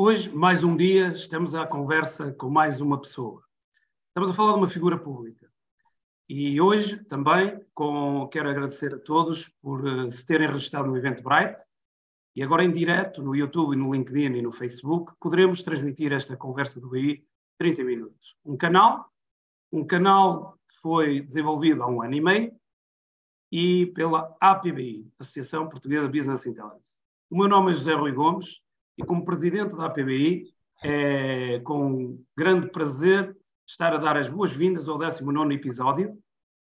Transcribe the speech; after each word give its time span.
Hoje, 0.00 0.32
mais 0.32 0.62
um 0.62 0.76
dia, 0.76 1.08
estamos 1.08 1.56
à 1.56 1.66
conversa 1.66 2.32
com 2.34 2.48
mais 2.48 2.80
uma 2.80 3.00
pessoa. 3.00 3.42
Estamos 4.06 4.30
a 4.30 4.32
falar 4.32 4.52
de 4.52 4.58
uma 4.58 4.68
figura 4.68 4.96
pública. 4.96 5.50
E 6.28 6.60
hoje 6.60 7.02
também 7.06 7.60
com, 7.74 8.28
quero 8.28 8.48
agradecer 8.48 8.94
a 8.94 8.98
todos 9.00 9.48
por 9.60 9.84
uh, 9.84 10.08
se 10.08 10.24
terem 10.24 10.46
registrado 10.46 10.86
no 10.86 10.96
evento 10.96 11.20
Bright. 11.24 11.56
E 12.36 12.44
agora 12.44 12.62
em 12.62 12.70
direto 12.70 13.24
no 13.24 13.34
YouTube, 13.34 13.74
no 13.74 13.92
LinkedIn 13.92 14.36
e 14.36 14.40
no 14.40 14.52
Facebook, 14.52 15.14
poderemos 15.18 15.62
transmitir 15.62 16.12
esta 16.12 16.36
conversa 16.36 16.80
do 16.80 16.90
BI 16.90 17.26
30 17.58 17.82
minutos. 17.82 18.36
Um 18.44 18.56
canal, 18.56 19.12
um 19.72 19.84
canal 19.84 20.56
que 20.68 20.76
foi 20.76 21.22
desenvolvido 21.22 21.82
há 21.82 21.88
um 21.88 22.02
ano 22.02 22.14
e 22.14 22.20
meio 22.20 22.52
e 23.50 23.86
pela 23.86 24.32
APBI, 24.40 25.10
Associação 25.18 25.68
Portuguesa 25.68 26.06
Business 26.06 26.46
Intelligence. 26.46 26.96
O 27.28 27.36
meu 27.36 27.48
nome 27.48 27.72
é 27.72 27.74
José 27.74 27.94
Rui 27.94 28.12
Gomes 28.12 28.62
e 28.98 29.04
como 29.04 29.24
presidente 29.24 29.76
da 29.76 29.86
APBI 29.86 30.52
é 30.82 31.60
com 31.60 32.22
grande 32.36 32.68
prazer 32.70 33.36
estar 33.66 33.94
a 33.94 33.98
dar 33.98 34.16
as 34.16 34.28
boas-vindas 34.28 34.88
ao 34.88 34.98
19 34.98 35.54
episódio, 35.54 36.18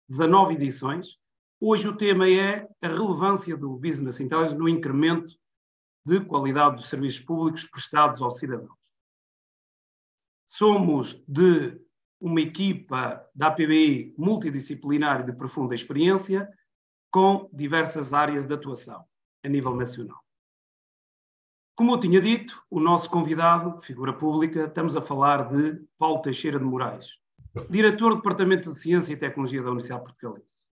19 0.08 0.54
edições. 0.54 1.18
Hoje 1.60 1.88
o 1.88 1.96
tema 1.96 2.28
é 2.28 2.68
a 2.82 2.86
relevância 2.86 3.56
do 3.56 3.76
Business 3.76 4.20
Intelligence 4.20 4.56
no 4.56 4.68
incremento 4.68 5.34
de 6.06 6.20
qualidade 6.20 6.76
dos 6.76 6.88
serviços 6.88 7.20
públicos 7.20 7.66
prestados 7.66 8.22
aos 8.22 8.38
cidadãos. 8.38 8.78
Somos 10.46 11.22
de 11.26 11.80
uma 12.20 12.40
equipa 12.40 13.24
da 13.34 13.48
APBI 13.48 14.14
multidisciplinar 14.16 15.20
e 15.20 15.24
de 15.24 15.32
profunda 15.32 15.74
experiência, 15.74 16.48
com 17.10 17.48
diversas 17.52 18.12
áreas 18.12 18.46
de 18.46 18.54
atuação 18.54 19.04
a 19.44 19.48
nível 19.48 19.74
nacional. 19.74 20.20
Como 21.80 21.94
eu 21.94 21.98
tinha 21.98 22.20
dito, 22.20 22.62
o 22.68 22.78
nosso 22.78 23.08
convidado, 23.08 23.80
figura 23.80 24.12
pública, 24.12 24.64
estamos 24.66 24.94
a 24.96 25.00
falar 25.00 25.48
de 25.48 25.80
Paulo 25.96 26.20
Teixeira 26.20 26.58
de 26.58 26.64
Moraes, 26.66 27.18
diretor 27.70 28.10
do 28.10 28.16
Departamento 28.16 28.70
de 28.70 28.78
Ciência 28.78 29.14
e 29.14 29.16
Tecnologia 29.16 29.62
da 29.62 29.68
Universidade 29.68 30.04
Portugalense. 30.04 30.68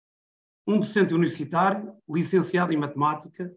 Um 0.64 0.78
docente 0.78 1.12
universitário, 1.12 1.92
licenciado 2.08 2.72
em 2.72 2.76
Matemática, 2.76 3.52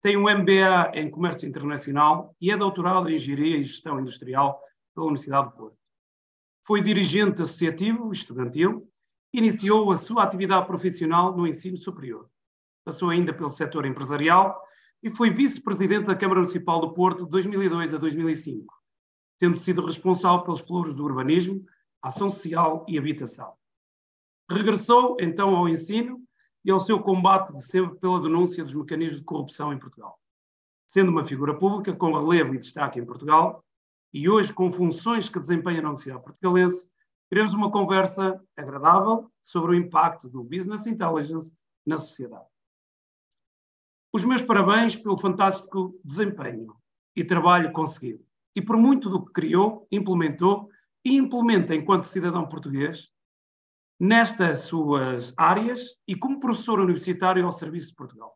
tem 0.00 0.16
um 0.16 0.22
MBA 0.22 0.92
em 0.94 1.10
Comércio 1.10 1.46
Internacional 1.46 2.34
e 2.40 2.50
é 2.50 2.56
doutorado 2.56 3.10
em 3.10 3.16
Engenharia 3.16 3.58
e 3.58 3.62
Gestão 3.62 4.00
Industrial 4.00 4.58
pela 4.94 5.08
Universidade 5.08 5.50
de 5.50 5.54
Porto. 5.54 5.76
Foi 6.62 6.80
dirigente 6.80 7.42
associativo 7.42 8.10
estudantil, 8.10 8.90
iniciou 9.34 9.92
a 9.92 9.96
sua 9.96 10.22
atividade 10.22 10.66
profissional 10.66 11.36
no 11.36 11.46
ensino 11.46 11.76
superior. 11.76 12.26
Passou 12.86 13.10
ainda 13.10 13.34
pelo 13.34 13.50
setor 13.50 13.84
empresarial 13.84 14.64
e 15.06 15.10
foi 15.10 15.30
vice-presidente 15.30 16.06
da 16.06 16.16
Câmara 16.16 16.40
Municipal 16.40 16.80
do 16.80 16.92
Porto 16.92 17.22
de 17.26 17.30
2002 17.30 17.94
a 17.94 17.96
2005, 17.96 18.74
tendo 19.38 19.56
sido 19.56 19.86
responsável 19.86 20.42
pelos 20.42 20.60
pluros 20.60 20.92
do 20.92 21.04
urbanismo, 21.04 21.64
ação 22.02 22.28
social 22.28 22.84
e 22.88 22.98
habitação. 22.98 23.54
Regressou 24.50 25.16
então 25.20 25.54
ao 25.54 25.68
ensino 25.68 26.20
e 26.64 26.72
ao 26.72 26.80
seu 26.80 26.98
combate 26.98 27.54
de 27.54 27.62
sempre 27.62 27.96
pela 28.00 28.20
denúncia 28.20 28.64
dos 28.64 28.74
mecanismos 28.74 29.20
de 29.20 29.24
corrupção 29.24 29.72
em 29.72 29.78
Portugal. 29.78 30.18
Sendo 30.88 31.12
uma 31.12 31.24
figura 31.24 31.56
pública 31.56 31.94
com 31.94 32.18
relevo 32.18 32.56
e 32.56 32.58
destaque 32.58 32.98
em 32.98 33.06
Portugal, 33.06 33.64
e 34.12 34.28
hoje 34.28 34.52
com 34.52 34.72
funções 34.72 35.28
que 35.28 35.38
desempenha 35.38 35.82
na 35.82 35.90
Universidade 35.90 36.24
Portugalense, 36.24 36.90
teremos 37.30 37.54
uma 37.54 37.70
conversa 37.70 38.42
agradável 38.56 39.30
sobre 39.40 39.70
o 39.70 39.74
impacto 39.76 40.28
do 40.28 40.42
Business 40.42 40.84
Intelligence 40.84 41.54
na 41.86 41.96
sociedade. 41.96 42.55
Os 44.16 44.24
meus 44.24 44.40
parabéns 44.40 44.96
pelo 44.96 45.18
fantástico 45.18 46.00
desempenho 46.02 46.74
e 47.14 47.22
trabalho 47.22 47.70
conseguido. 47.70 48.24
E 48.54 48.62
por 48.62 48.78
muito 48.78 49.10
do 49.10 49.22
que 49.22 49.30
criou, 49.30 49.86
implementou 49.92 50.70
e 51.04 51.16
implementa 51.16 51.74
enquanto 51.74 52.04
cidadão 52.04 52.48
português 52.48 53.12
nestas 54.00 54.60
suas 54.60 55.34
áreas 55.36 55.98
e 56.08 56.16
como 56.16 56.40
professor 56.40 56.80
universitário 56.80 57.44
ao 57.44 57.50
serviço 57.50 57.88
de 57.88 57.94
Portugal. 57.94 58.34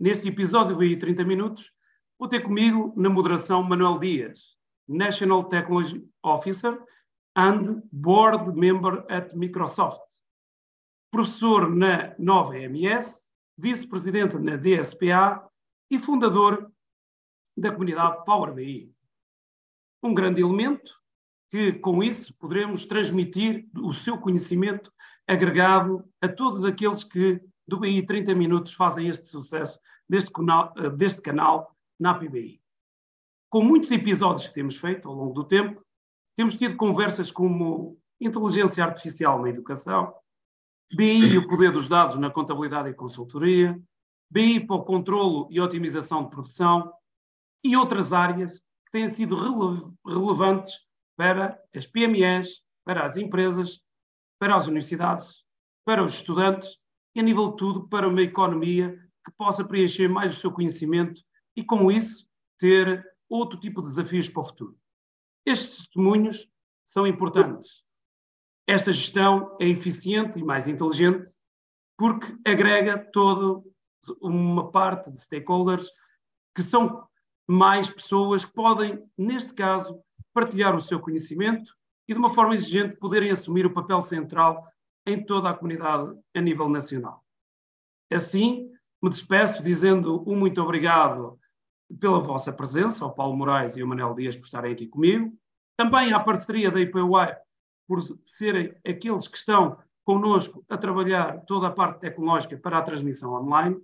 Neste 0.00 0.26
episódio 0.26 0.76
de 0.76 0.96
30 0.96 1.24
minutos, 1.26 1.72
vou 2.18 2.28
ter 2.28 2.40
comigo 2.40 2.92
na 2.96 3.08
moderação 3.08 3.62
Manuel 3.62 4.00
Dias, 4.00 4.56
National 4.88 5.44
Technology 5.44 6.04
Officer 6.24 6.76
and 7.36 7.84
Board 7.92 8.52
Member 8.58 9.06
at 9.08 9.32
Microsoft, 9.32 10.02
professor 11.12 11.70
na 11.72 12.16
nova 12.18 12.58
MS 12.58 13.31
vice-presidente 13.56 14.38
na 14.38 14.56
DSPA 14.56 15.48
e 15.90 15.98
fundador 15.98 16.72
da 17.56 17.70
comunidade 17.70 18.24
Power 18.24 18.52
BI. 18.54 18.94
Um 20.02 20.14
grande 20.14 20.40
elemento 20.40 21.00
que, 21.50 21.72
com 21.74 22.02
isso, 22.02 22.34
poderemos 22.34 22.84
transmitir 22.84 23.68
o 23.76 23.92
seu 23.92 24.18
conhecimento 24.18 24.92
agregado 25.28 26.04
a 26.20 26.28
todos 26.28 26.64
aqueles 26.64 27.04
que, 27.04 27.40
do 27.68 27.78
BI 27.78 28.04
30 28.04 28.34
Minutos, 28.34 28.74
fazem 28.74 29.08
este 29.08 29.26
sucesso 29.26 29.78
deste 30.08 30.30
canal, 30.30 30.72
deste 30.96 31.20
canal 31.20 31.76
na 32.00 32.14
PBI. 32.14 32.60
Com 33.50 33.62
muitos 33.62 33.90
episódios 33.90 34.48
que 34.48 34.54
temos 34.54 34.76
feito 34.76 35.08
ao 35.08 35.14
longo 35.14 35.34
do 35.34 35.44
tempo, 35.44 35.84
temos 36.34 36.56
tido 36.56 36.76
conversas 36.76 37.30
como 37.30 37.98
inteligência 38.18 38.82
artificial 38.82 39.40
na 39.42 39.50
educação, 39.50 40.14
BI 40.94 41.32
e 41.32 41.38
o 41.38 41.46
poder 41.46 41.72
dos 41.72 41.88
dados 41.88 42.18
na 42.18 42.30
contabilidade 42.30 42.90
e 42.90 42.94
consultoria, 42.94 43.80
BI 44.30 44.66
para 44.66 44.76
o 44.76 44.84
controlo 44.84 45.48
e 45.50 45.58
otimização 45.58 46.24
de 46.24 46.30
produção. 46.30 46.92
E 47.64 47.76
outras 47.76 48.12
áreas 48.12 48.58
que 48.58 48.92
têm 48.92 49.08
sido 49.08 49.34
rele 49.34 49.90
relevantes 50.06 50.80
para 51.16 51.58
as 51.74 51.86
PMEs, 51.86 52.60
para 52.84 53.04
as 53.04 53.16
empresas, 53.16 53.80
para 54.38 54.56
as 54.56 54.66
universidades, 54.66 55.44
para 55.84 56.04
os 56.04 56.14
estudantes 56.14 56.78
e, 57.14 57.20
a 57.20 57.22
nível 57.22 57.50
de 57.50 57.56
tudo, 57.56 57.88
para 57.88 58.08
uma 58.08 58.22
economia 58.22 58.98
que 59.24 59.32
possa 59.38 59.64
preencher 59.64 60.08
mais 60.08 60.36
o 60.36 60.40
seu 60.40 60.52
conhecimento 60.52 61.22
e, 61.56 61.64
com 61.64 61.90
isso, 61.90 62.26
ter 62.58 63.02
outro 63.28 63.58
tipo 63.58 63.80
de 63.80 63.88
desafios 63.88 64.28
para 64.28 64.42
o 64.42 64.44
futuro. 64.44 64.76
Estes 65.46 65.78
testemunhos 65.78 66.50
são 66.84 67.06
importantes 67.06 67.82
esta 68.66 68.92
gestão 68.92 69.56
é 69.60 69.66
eficiente 69.66 70.38
e 70.38 70.44
mais 70.44 70.68
inteligente 70.68 71.34
porque 71.98 72.34
agrega 72.46 72.98
toda 72.98 73.62
uma 74.20 74.70
parte 74.70 75.10
de 75.10 75.20
stakeholders 75.20 75.88
que 76.54 76.62
são 76.62 77.06
mais 77.48 77.88
pessoas 77.88 78.44
que 78.44 78.52
podem, 78.52 79.02
neste 79.16 79.54
caso, 79.54 80.00
partilhar 80.32 80.74
o 80.74 80.80
seu 80.80 81.00
conhecimento 81.00 81.74
e, 82.08 82.12
de 82.12 82.18
uma 82.18 82.30
forma 82.30 82.54
exigente, 82.54 82.96
poderem 82.96 83.30
assumir 83.30 83.66
o 83.66 83.72
papel 83.72 84.00
central 84.02 84.66
em 85.06 85.24
toda 85.24 85.50
a 85.50 85.54
comunidade 85.54 86.16
a 86.34 86.40
nível 86.40 86.68
nacional. 86.68 87.24
Assim, 88.12 88.70
me 89.02 89.10
despeço 89.10 89.62
dizendo 89.62 90.22
um 90.28 90.36
muito 90.36 90.62
obrigado 90.62 91.38
pela 92.00 92.20
vossa 92.20 92.52
presença, 92.52 93.04
ao 93.04 93.14
Paulo 93.14 93.36
Moraes 93.36 93.76
e 93.76 93.82
ao 93.82 93.88
Manel 93.88 94.14
Dias 94.14 94.36
por 94.36 94.44
estarem 94.44 94.72
aqui 94.72 94.86
comigo, 94.86 95.36
também 95.76 96.12
à 96.12 96.20
parceria 96.20 96.70
da 96.70 96.80
IPUI 96.80 97.36
por 97.92 98.00
serem 98.24 98.74
aqueles 98.88 99.28
que 99.28 99.36
estão 99.36 99.76
connosco 100.02 100.64
a 100.66 100.78
trabalhar 100.78 101.44
toda 101.44 101.66
a 101.66 101.70
parte 101.70 102.00
tecnológica 102.00 102.56
para 102.56 102.78
a 102.78 102.82
transmissão 102.82 103.34
online. 103.34 103.76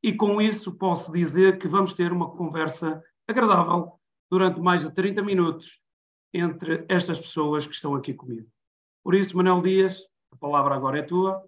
E 0.00 0.12
com 0.12 0.40
isso 0.40 0.76
posso 0.76 1.10
dizer 1.10 1.58
que 1.58 1.66
vamos 1.66 1.92
ter 1.92 2.12
uma 2.12 2.30
conversa 2.30 3.02
agradável 3.26 3.94
durante 4.30 4.60
mais 4.60 4.82
de 4.82 4.94
30 4.94 5.22
minutos 5.22 5.80
entre 6.32 6.84
estas 6.88 7.18
pessoas 7.18 7.66
que 7.66 7.74
estão 7.74 7.96
aqui 7.96 8.14
comigo. 8.14 8.46
Por 9.02 9.16
isso, 9.16 9.36
Manuel 9.36 9.60
Dias, 9.60 10.02
a 10.32 10.36
palavra 10.36 10.76
agora 10.76 11.00
é 11.00 11.02
tua. 11.02 11.44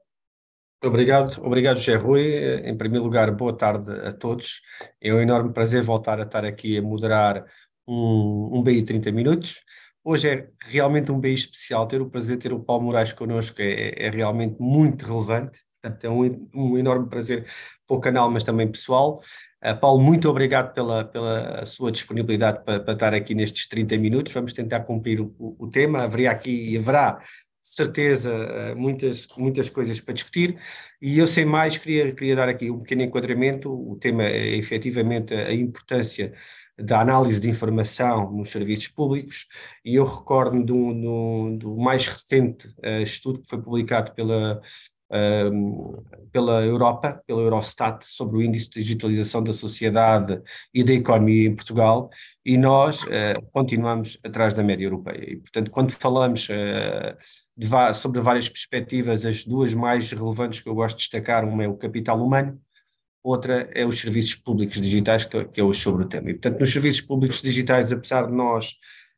Obrigado, 0.85 1.41
obrigado, 1.45 1.77
José 1.77 1.95
Rui. 1.95 2.25
Em 2.65 2.77
primeiro 2.77 3.05
lugar, 3.05 3.31
boa 3.31 3.57
tarde 3.57 3.93
a 4.05 4.13
todos. 4.13 4.63
É 5.01 5.15
um 5.15 5.21
enorme 5.21 5.53
prazer 5.53 5.85
voltar 5.85 6.19
a 6.19 6.25
estar 6.25 6.45
aqui 6.45 6.77
a 6.77 6.83
moderar 6.83 7.47
um, 7.87 8.59
um 8.59 8.63
BI 8.65 8.83
30 8.83 9.13
minutos. 9.13 9.63
Hoje 10.11 10.27
é 10.27 10.49
realmente 10.61 11.13
um 11.13 11.21
bem 11.21 11.35
especial. 11.35 11.87
Ter 11.87 12.01
o 12.01 12.09
prazer 12.09 12.39
de 12.39 12.43
ter 12.45 12.55
o 12.55 12.59
Paulo 12.59 12.85
Moraes 12.85 13.13
connosco 13.13 13.61
é, 13.61 13.93
é 13.95 14.09
realmente 14.09 14.57
muito 14.59 15.05
relevante. 15.05 15.61
Portanto, 15.83 16.03
é 16.03 16.09
um, 16.09 16.49
um, 16.55 16.79
enorme 16.79 17.11
prazer 17.11 17.45
para 17.87 17.95
o 17.95 18.01
canal, 18.01 18.31
mas 18.31 18.43
também 18.43 18.67
pessoal. 18.73 19.21
Uh, 19.63 19.79
Paulo, 19.79 20.01
muito 20.01 20.27
obrigado 20.31 20.73
pela, 20.73 21.05
pela 21.05 21.67
sua 21.67 21.93
disponibilidade 21.93 22.65
para, 22.65 22.81
para, 22.81 22.95
estar 22.95 23.13
aqui 23.13 23.35
nestes 23.35 23.67
30 23.69 23.99
minutos. 23.99 24.33
Vamos 24.33 24.55
tentar 24.55 24.81
cumprir 24.81 25.21
o, 25.21 25.35
o 25.39 25.69
tema. 25.69 26.05
Haveria 26.05 26.31
aqui 26.31 26.71
e 26.71 26.79
haverá 26.79 27.21
certeza 27.63 28.33
uh, 28.33 28.79
muitas, 28.79 29.29
muitas 29.37 29.69
coisas 29.69 30.01
para 30.01 30.15
discutir. 30.15 30.59
E 31.03 31.19
eu, 31.19 31.27
sem 31.27 31.45
mais, 31.45 31.77
queria, 31.77 32.15
queria 32.15 32.35
dar 32.35 32.49
aqui 32.49 32.71
um 32.71 32.81
pequeno 32.81 33.03
enquadramento. 33.03 33.71
O 33.71 33.95
tema 33.97 34.25
é 34.25 34.57
efetivamente 34.57 35.35
a 35.35 35.53
importância 35.53 36.33
da 36.79 37.01
análise 37.01 37.41
de 37.41 37.49
informação 37.49 38.31
nos 38.31 38.51
serviços 38.51 38.89
públicos, 38.89 39.47
e 39.85 39.97
eu 39.97 40.05
recordo 40.05 40.63
do, 40.65 41.57
do, 41.57 41.77
mais 41.77 42.07
recente 42.07 42.69
uh, 42.69 43.03
estudo 43.03 43.41
que 43.41 43.49
foi 43.49 43.61
publicado 43.61 44.13
pela, 44.15 44.61
uh, 45.11 46.05
pela 46.31 46.65
Europa, 46.65 47.21
pela 47.27 47.43
Eurostat, 47.43 48.05
sobre 48.05 48.39
o 48.39 48.43
índice 48.43 48.71
de 48.71 48.81
digitalização 48.81 49.43
da 49.43 49.53
sociedade 49.53 50.41
e 50.73 50.85
da 50.85 50.93
economia 50.93 51.49
em 51.49 51.55
Portugal, 51.55 52.11
e 52.45 52.57
nós 52.57 53.03
uh, 53.03 53.43
continuamos 53.53 54.19
atrás 54.23 54.55
da 54.55 54.63
média 54.63 54.85
europeia. 54.85 55.33
E, 55.33 55.37
portanto, 55.37 55.71
quando 55.71 55.91
falamos 55.91 56.49
uh, 56.49 57.95
sobre 57.95 58.21
várias 58.21 58.49
perspectivas, 58.49 59.27
as 59.27 59.45
duas 59.45 59.75
mais 59.75 60.13
relevantes 60.13 60.61
que 60.61 60.69
eu 60.69 60.75
gosto 60.75 60.97
de 60.97 61.03
destacar, 61.03 61.45
uma 61.45 61.65
é 61.65 61.69
o 61.69 61.77
capital 61.77 62.25
humano, 62.25 62.61
outra 63.23 63.69
é 63.75 63.85
os 63.85 63.99
serviços 64.01 64.35
públicos 64.35 64.81
digitais, 64.81 65.25
que 65.25 65.61
é 65.61 65.65
o 65.65 65.75
sobre 65.75 66.05
o 66.05 66.09
tema. 66.09 66.31
E, 66.31 66.35
portanto, 66.35 66.61
nos 66.61 66.73
serviços 66.73 67.01
públicos 67.01 67.43
digitais, 67.43 67.93
apesar 67.93 68.27
de 68.27 68.33
nós 68.33 68.75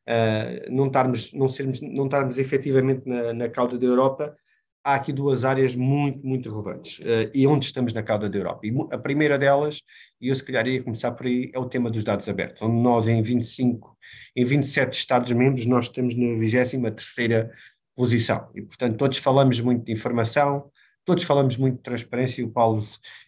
uh, 0.09 0.71
não, 0.71 0.87
estarmos, 0.87 1.33
não, 1.33 1.49
sermos, 1.49 1.81
não 1.81 2.05
estarmos 2.07 2.39
efetivamente 2.39 3.09
na, 3.09 3.33
na 3.33 3.49
cauda 3.49 3.79
da 3.79 3.87
Europa, 3.87 4.35
há 4.83 4.95
aqui 4.95 5.13
duas 5.13 5.45
áreas 5.45 5.77
muito, 5.77 6.27
muito 6.27 6.51
relevantes 6.51 6.99
uh, 7.01 7.31
e 7.35 7.47
onde 7.47 7.67
estamos 7.67 7.93
na 7.93 8.03
cauda 8.03 8.29
da 8.29 8.39
Europa. 8.39 8.67
E 8.67 8.73
a 8.91 8.99
primeira 8.99 9.39
delas, 9.39 9.83
e 10.21 10.29
eu 10.29 10.35
se 10.35 10.45
calhar 10.45 10.67
ia 10.67 10.83
começar 10.83 11.13
por 11.13 11.27
aí, 11.27 11.51
é 11.55 11.59
o 11.59 11.69
tema 11.69 11.91
dos 11.91 12.03
dados 12.03 12.29
abertos, 12.29 12.63
onde 12.63 12.81
nós 12.83 13.07
em 13.07 13.23
25, 13.23 13.97
em 14.35 14.45
27 14.45 14.93
Estados-membros, 14.95 15.67
nós 15.67 15.87
estamos 15.87 16.15
na 16.15 16.27
23ª 16.39 17.51
posição. 17.95 18.49
E, 18.55 18.63
portanto, 18.63 18.97
todos 18.97 19.19
falamos 19.19 19.61
muito 19.61 19.85
de 19.85 19.93
informação, 19.93 20.71
todos 21.05 21.25
falamos 21.25 21.57
muito 21.57 21.77
de 21.77 21.83
transparência, 21.83 22.41
e 22.41 22.45
o 22.45 22.51
Paulo 22.51 22.83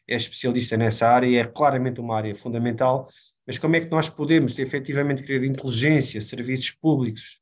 é 0.09 0.17
especialista 0.17 0.77
nessa 0.77 1.09
área 1.09 1.27
e 1.27 1.37
é 1.37 1.45
claramente 1.45 2.01
uma 2.01 2.17
área 2.17 2.35
fundamental, 2.35 3.09
mas 3.47 3.59
como 3.59 3.77
é 3.77 3.81
que 3.81 3.91
nós 3.91 4.09
podemos 4.09 4.59
efetivamente 4.59 5.23
criar 5.23 5.45
inteligência, 5.45 6.21
serviços 6.23 6.71
públicos, 6.71 7.41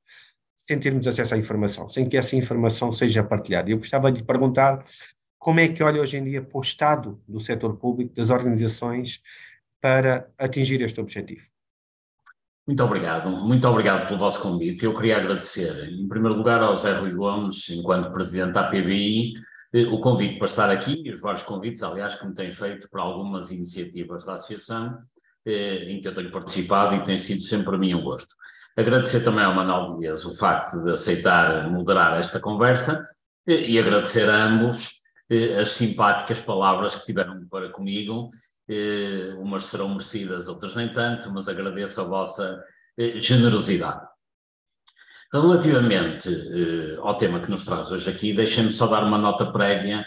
sem 0.57 0.79
termos 0.79 1.07
acesso 1.07 1.35
à 1.35 1.39
informação, 1.39 1.89
sem 1.89 2.09
que 2.09 2.17
essa 2.17 2.37
informação 2.37 2.93
seja 2.93 3.23
partilhada? 3.23 3.71
Eu 3.71 3.79
gostava 3.79 4.11
de 4.11 4.21
lhe 4.21 4.27
perguntar 4.27 4.85
como 5.39 5.59
é 5.59 5.69
que 5.69 5.83
olha 5.83 6.01
hoje 6.01 6.19
em 6.19 6.25
dia 6.25 6.43
para 6.43 6.59
o 6.59 6.61
estado 6.61 7.21
do 7.27 7.41
setor 7.41 7.77
público, 7.77 8.15
das 8.15 8.29
organizações, 8.29 9.23
para 9.81 10.29
atingir 10.39 10.83
este 10.83 11.01
objetivo? 11.01 11.49
Muito 12.67 12.85
obrigado, 12.85 13.31
muito 13.31 13.67
obrigado 13.67 14.07
pelo 14.07 14.19
vosso 14.19 14.41
convite. 14.41 14.85
Eu 14.85 14.95
queria 14.95 15.17
agradecer, 15.17 15.89
em 15.89 16.07
primeiro 16.07 16.37
lugar, 16.37 16.63
ao 16.63 16.77
Zé 16.77 16.93
Rui 16.93 17.13
Gomes, 17.13 17.69
enquanto 17.71 18.13
presidente 18.13 18.53
da 18.53 18.61
APBI, 18.61 19.33
eh, 19.33 19.41
o 19.73 20.01
convite 20.01 20.37
para 20.37 20.47
estar 20.47 20.71
aqui 20.71 21.03
e 21.05 21.13
os 21.13 21.21
vários 21.21 21.45
convites, 21.45 21.83
aliás, 21.83 22.17
que 22.17 22.27
me 22.27 22.35
têm 22.35 22.51
feito 22.51 22.89
para 22.91 23.03
algumas 23.03 23.53
iniciativas 23.53 24.25
da 24.25 24.35
Associação, 24.35 24.99
eh, 25.47 25.85
em 25.85 26.01
que 26.01 26.09
eu 26.09 26.15
tenho 26.15 26.31
participado 26.31 26.97
e 26.97 27.05
tem 27.05 27.17
sido 27.17 27.41
sempre 27.43 27.67
para 27.67 27.79
mim 27.79 27.95
um 27.95 28.03
gosto. 28.03 28.35
Agradecer 28.77 29.21
também 29.21 29.45
ao 29.45 29.55
Manuel 29.55 29.99
Dias 29.99 30.25
o 30.25 30.37
facto 30.37 30.83
de 30.83 30.93
aceitar 30.93 31.71
moderar 31.71 32.19
esta 32.19 32.41
conversa 32.41 33.07
eh, 33.47 33.71
e 33.71 33.79
agradecer 33.79 34.29
a 34.29 34.45
ambos 34.45 34.99
as 35.61 35.75
simpáticas 35.75 36.41
palavras 36.41 36.97
que 36.97 37.07
tiveram 37.07 37.47
para 37.49 37.71
comigo. 37.71 38.31
Umas 39.39 39.67
serão 39.67 39.91
merecidas, 39.91 40.49
outras 40.49 40.75
nem 40.75 40.93
tanto, 40.93 41.31
mas 41.31 41.49
agradeço 41.49 42.01
a 42.01 42.05
vossa 42.05 42.61
generosidade. 42.99 44.10
Relativamente 45.33 46.29
ao 46.99 47.17
tema 47.17 47.41
que 47.41 47.51
nos 47.51 47.65
traz 47.65 47.93
hoje 47.93 48.11
aqui, 48.11 48.33
deixem-me 48.33 48.73
só 48.73 48.89
dar 48.89 49.05
uma 49.05 49.17
nota 49.17 49.47
prévia 49.53 50.05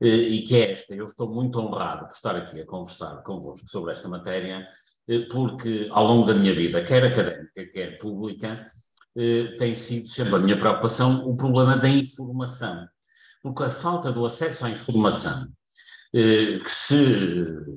e 0.00 0.42
que 0.42 0.56
é 0.56 0.72
esta. 0.72 0.94
Eu 0.94 1.04
estou 1.04 1.28
muito 1.32 1.58
honrado 1.60 2.06
por 2.06 2.14
estar 2.14 2.34
aqui 2.34 2.60
a 2.60 2.66
conversar 2.66 3.22
convosco 3.22 3.68
sobre 3.68 3.92
esta 3.92 4.08
matéria, 4.08 4.66
porque 5.30 5.88
ao 5.90 6.06
longo 6.06 6.26
da 6.26 6.34
minha 6.34 6.54
vida, 6.54 6.82
quer 6.82 7.04
académica, 7.04 7.66
quer 7.66 7.98
pública, 7.98 8.66
tem 9.58 9.74
sido 9.74 10.06
sempre 10.06 10.36
a 10.36 10.38
minha 10.38 10.58
preocupação 10.58 11.28
o 11.28 11.36
problema 11.36 11.76
da 11.76 11.88
informação. 11.88 12.86
Porque 13.42 13.64
a 13.64 13.70
falta 13.70 14.10
do 14.10 14.24
acesso 14.24 14.64
à 14.64 14.70
informação, 14.70 15.48
que 16.12 16.70
se 16.70 16.96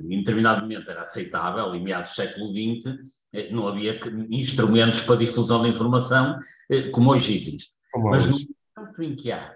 em 0.09 0.19
determinado 0.19 0.61
momento 0.61 0.89
era 0.89 1.01
aceitável, 1.01 1.75
em 1.75 1.83
meados 1.83 2.11
do 2.11 2.15
século 2.15 2.53
XX, 2.53 2.95
não 3.51 3.67
havia 3.67 3.99
instrumentos 4.29 5.01
para 5.01 5.17
difusão 5.17 5.61
da 5.61 5.69
informação 5.69 6.39
como 6.91 7.11
hoje 7.11 7.35
existe. 7.35 7.71
Como 7.91 8.09
Mas 8.09 8.25
no 8.25 8.37
momento 8.77 9.03
em 9.03 9.15
que 9.15 9.31
há 9.31 9.55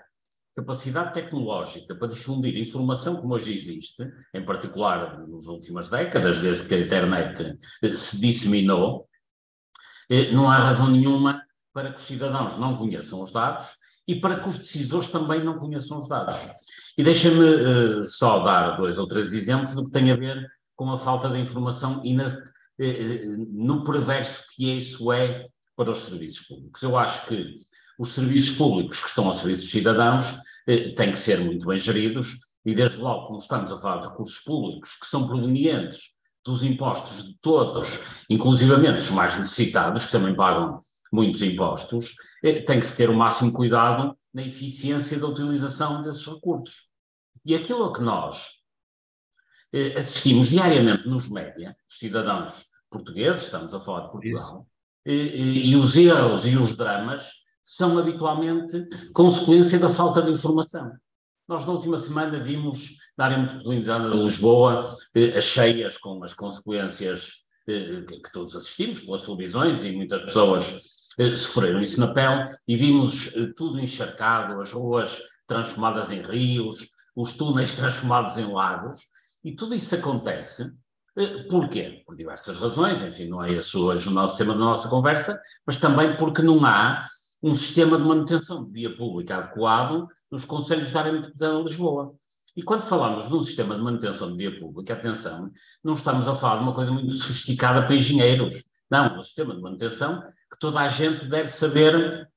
capacidade 0.56 1.14
tecnológica 1.14 1.96
para 1.96 2.10
difundir 2.10 2.58
informação 2.58 3.18
como 3.18 3.34
hoje 3.34 3.54
existe, 3.54 4.04
em 4.34 4.44
particular 4.44 5.20
nas 5.28 5.46
últimas 5.46 5.90
décadas, 5.90 6.40
desde 6.40 6.68
que 6.68 6.76
a 6.76 6.80
internet 6.80 7.58
eh, 7.84 7.96
se 7.96 8.20
disseminou, 8.20 9.08
não 10.34 10.50
há 10.50 10.58
razão 10.58 10.90
nenhuma 10.90 11.44
para 11.74 11.92
que 11.92 12.00
os 12.00 12.06
cidadãos 12.06 12.58
não 12.58 12.78
conheçam 12.78 13.22
os 13.22 13.32
dados 13.32 13.76
e 14.08 14.20
para 14.20 14.40
que 14.40 14.50
os 14.50 14.58
decisores 14.58 15.08
também 15.08 15.44
não 15.44 15.60
conheçam 15.60 15.98
os 15.98 16.08
dados. 16.08 16.36
E 16.98 17.04
deixa-me 17.04 18.04
só 18.04 18.44
dar 18.44 18.76
dois 18.76 18.98
ou 18.98 19.08
três 19.08 19.34
exemplos 19.34 19.76
do 19.76 19.86
que 19.86 19.92
tem 19.92 20.12
a 20.12 20.16
ver 20.16 20.46
com 20.76 20.90
a 20.92 20.98
falta 20.98 21.30
de 21.30 21.40
informação 21.40 22.02
e 22.04 22.14
na, 22.14 22.26
no 23.50 23.84
perverso 23.84 24.46
que 24.56 24.72
isso 24.78 25.12
é 25.12 25.48
para 25.76 25.92
os 25.92 26.00
serviços 26.00 26.48
públicos. 26.48 26.82
Eu 26.82 26.98
acho 26.98 27.26
que 27.28 27.60
os 27.98 28.12
serviços 28.12 28.56
públicos 28.56 29.02
que 29.02 29.10
estão 29.10 29.26
ao 29.26 29.34
serviço 29.34 29.64
dos 29.64 29.72
cidadãos 29.72 30.38
eh, 30.66 30.94
têm 30.94 31.12
que 31.12 31.20
ser 31.20 31.40
muito 31.40 31.68
bem 31.68 31.78
geridos 31.78 32.38
e, 32.66 32.74
desde 32.74 32.98
logo, 32.98 33.28
como 33.28 33.40
estamos 33.40 33.72
a 33.72 33.80
falar 33.80 34.02
de 34.02 34.08
recursos 34.08 34.40
públicos 34.40 34.96
que 34.96 35.06
são 35.06 35.28
provenientes 35.28 36.12
dos 36.46 36.64
impostos 36.64 37.28
de 37.28 37.38
todos, 37.42 38.00
inclusivamente 38.30 39.00
os 39.00 39.12
mais 39.12 39.38
necessitados, 39.38 40.06
que 40.06 40.12
também 40.14 40.34
pagam 40.34 40.82
muitos 41.12 41.42
impostos, 41.42 42.16
eh, 42.42 42.62
tem 42.62 42.80
que 42.80 42.86
se 42.86 42.96
ter 42.96 43.10
o 43.10 43.18
máximo 43.18 43.52
cuidado 43.52 44.18
na 44.34 44.44
eficiência 44.44 45.20
da 45.20 45.28
utilização 45.28 46.02
desses 46.02 46.26
recursos. 46.26 46.88
E 47.46 47.54
aquilo 47.56 47.84
a 47.84 47.94
que 47.94 48.02
nós 48.02 48.48
eh, 49.74 49.98
assistimos 49.98 50.50
diariamente 50.50 51.08
nos 51.08 51.30
média, 51.30 51.76
os 51.88 51.98
cidadãos 51.98 52.69
portugueses, 52.90 53.44
estamos 53.44 53.74
a 53.74 53.80
falar 53.80 54.06
de 54.06 54.12
Portugal, 54.12 54.68
e, 55.06 55.14
e, 55.14 55.72
e, 55.72 55.76
os 55.76 55.96
erros 55.96 56.46
e 56.46 56.58
os 56.58 56.76
dramas 56.76 57.32
são 57.64 57.98
habitualmente 57.98 58.88
consequência 59.14 59.80
da 59.80 59.90
falta 59.90 60.22
de 60.22 60.32
informação. 60.32 60.92
Nós, 61.48 61.66
na 61.66 61.74
última 61.74 61.98
semana, 61.98 62.44
vimos 62.44 62.98
na 63.18 63.26
área 63.26 63.38
metropolitana 63.38 64.12
de 64.12 64.18
Lisboa 64.18 64.96
eh, 65.16 65.38
as 65.38 65.44
cheias 65.44 65.98
com 65.98 66.24
as 66.24 66.34
consequências 66.34 67.32
eh, 67.68 68.04
que 68.08 68.32
todos 68.32 68.56
assistimos 68.56 69.02
pelas 69.02 69.24
televisões 69.24 69.84
e 69.84 69.92
muitas 69.92 70.24
pessoas 70.24 70.66
eh, 71.20 71.36
sofreram 71.36 71.82
isso 71.82 72.00
na 72.00 72.14
pele 72.14 72.46
e 72.68 72.76
vimos 72.76 73.36
eh, 73.36 73.52
tudo 73.56 73.80
encharcado, 73.80 74.60
as 74.60 74.72
ruas 74.72 75.22
transformadas 75.46 76.10
em 76.12 76.22
rios, 76.22 76.88
os 77.16 77.34
túneis 77.34 77.76
transformados 77.76 78.38
em 78.38 78.52
lagos 78.52 79.02
e 79.44 79.56
tudo 79.56 79.76
isso 79.76 79.94
acontece 79.94 80.72
Porquê? 81.50 82.04
Por 82.06 82.16
diversas 82.16 82.58
razões, 82.58 83.02
enfim, 83.02 83.28
não 83.28 83.44
é 83.44 83.52
esse 83.52 83.78
hoje 83.78 84.08
o 84.08 84.12
nosso 84.12 84.38
tema 84.38 84.54
da 84.54 84.60
nossa 84.60 84.88
conversa, 84.88 85.40
mas 85.66 85.78
também 85.78 86.16
porque 86.18 86.42
não 86.42 86.64
há 86.66 87.08
um 87.42 87.56
sistema 87.56 87.98
de 87.98 88.04
manutenção 88.04 88.66
de 88.66 88.72
via 88.72 88.96
pública 88.96 89.38
adequado 89.38 90.08
nos 90.32 90.46
Conselhos 90.46 90.92
da 90.92 91.00
área 91.00 91.12
metropolitana 91.12 91.58
de 91.60 91.70
Lisboa. 91.70 92.14
E 92.56 92.64
quando 92.64 92.82
falamos 92.82 93.28
de 93.28 93.34
um 93.34 93.42
sistema 93.42 93.76
de 93.76 93.82
manutenção 93.82 94.32
de 94.32 94.38
via 94.38 94.60
pública, 94.60 94.94
atenção, 94.94 95.50
não 95.84 95.94
estamos 95.94 96.28
a 96.28 96.36
falar 96.36 96.58
de 96.58 96.64
uma 96.64 96.76
coisa 96.76 96.92
muito 96.92 97.14
sofisticada 97.14 97.86
para 97.86 97.96
engenheiros. 97.96 98.64
Não, 98.90 99.18
um 99.18 99.22
sistema 99.22 99.56
de 99.56 99.62
manutenção 99.62 100.22
que 100.22 100.60
toda 100.60 100.80
a 100.80 100.88
gente 100.88 101.26
deve 101.26 101.50
saber 101.50 102.28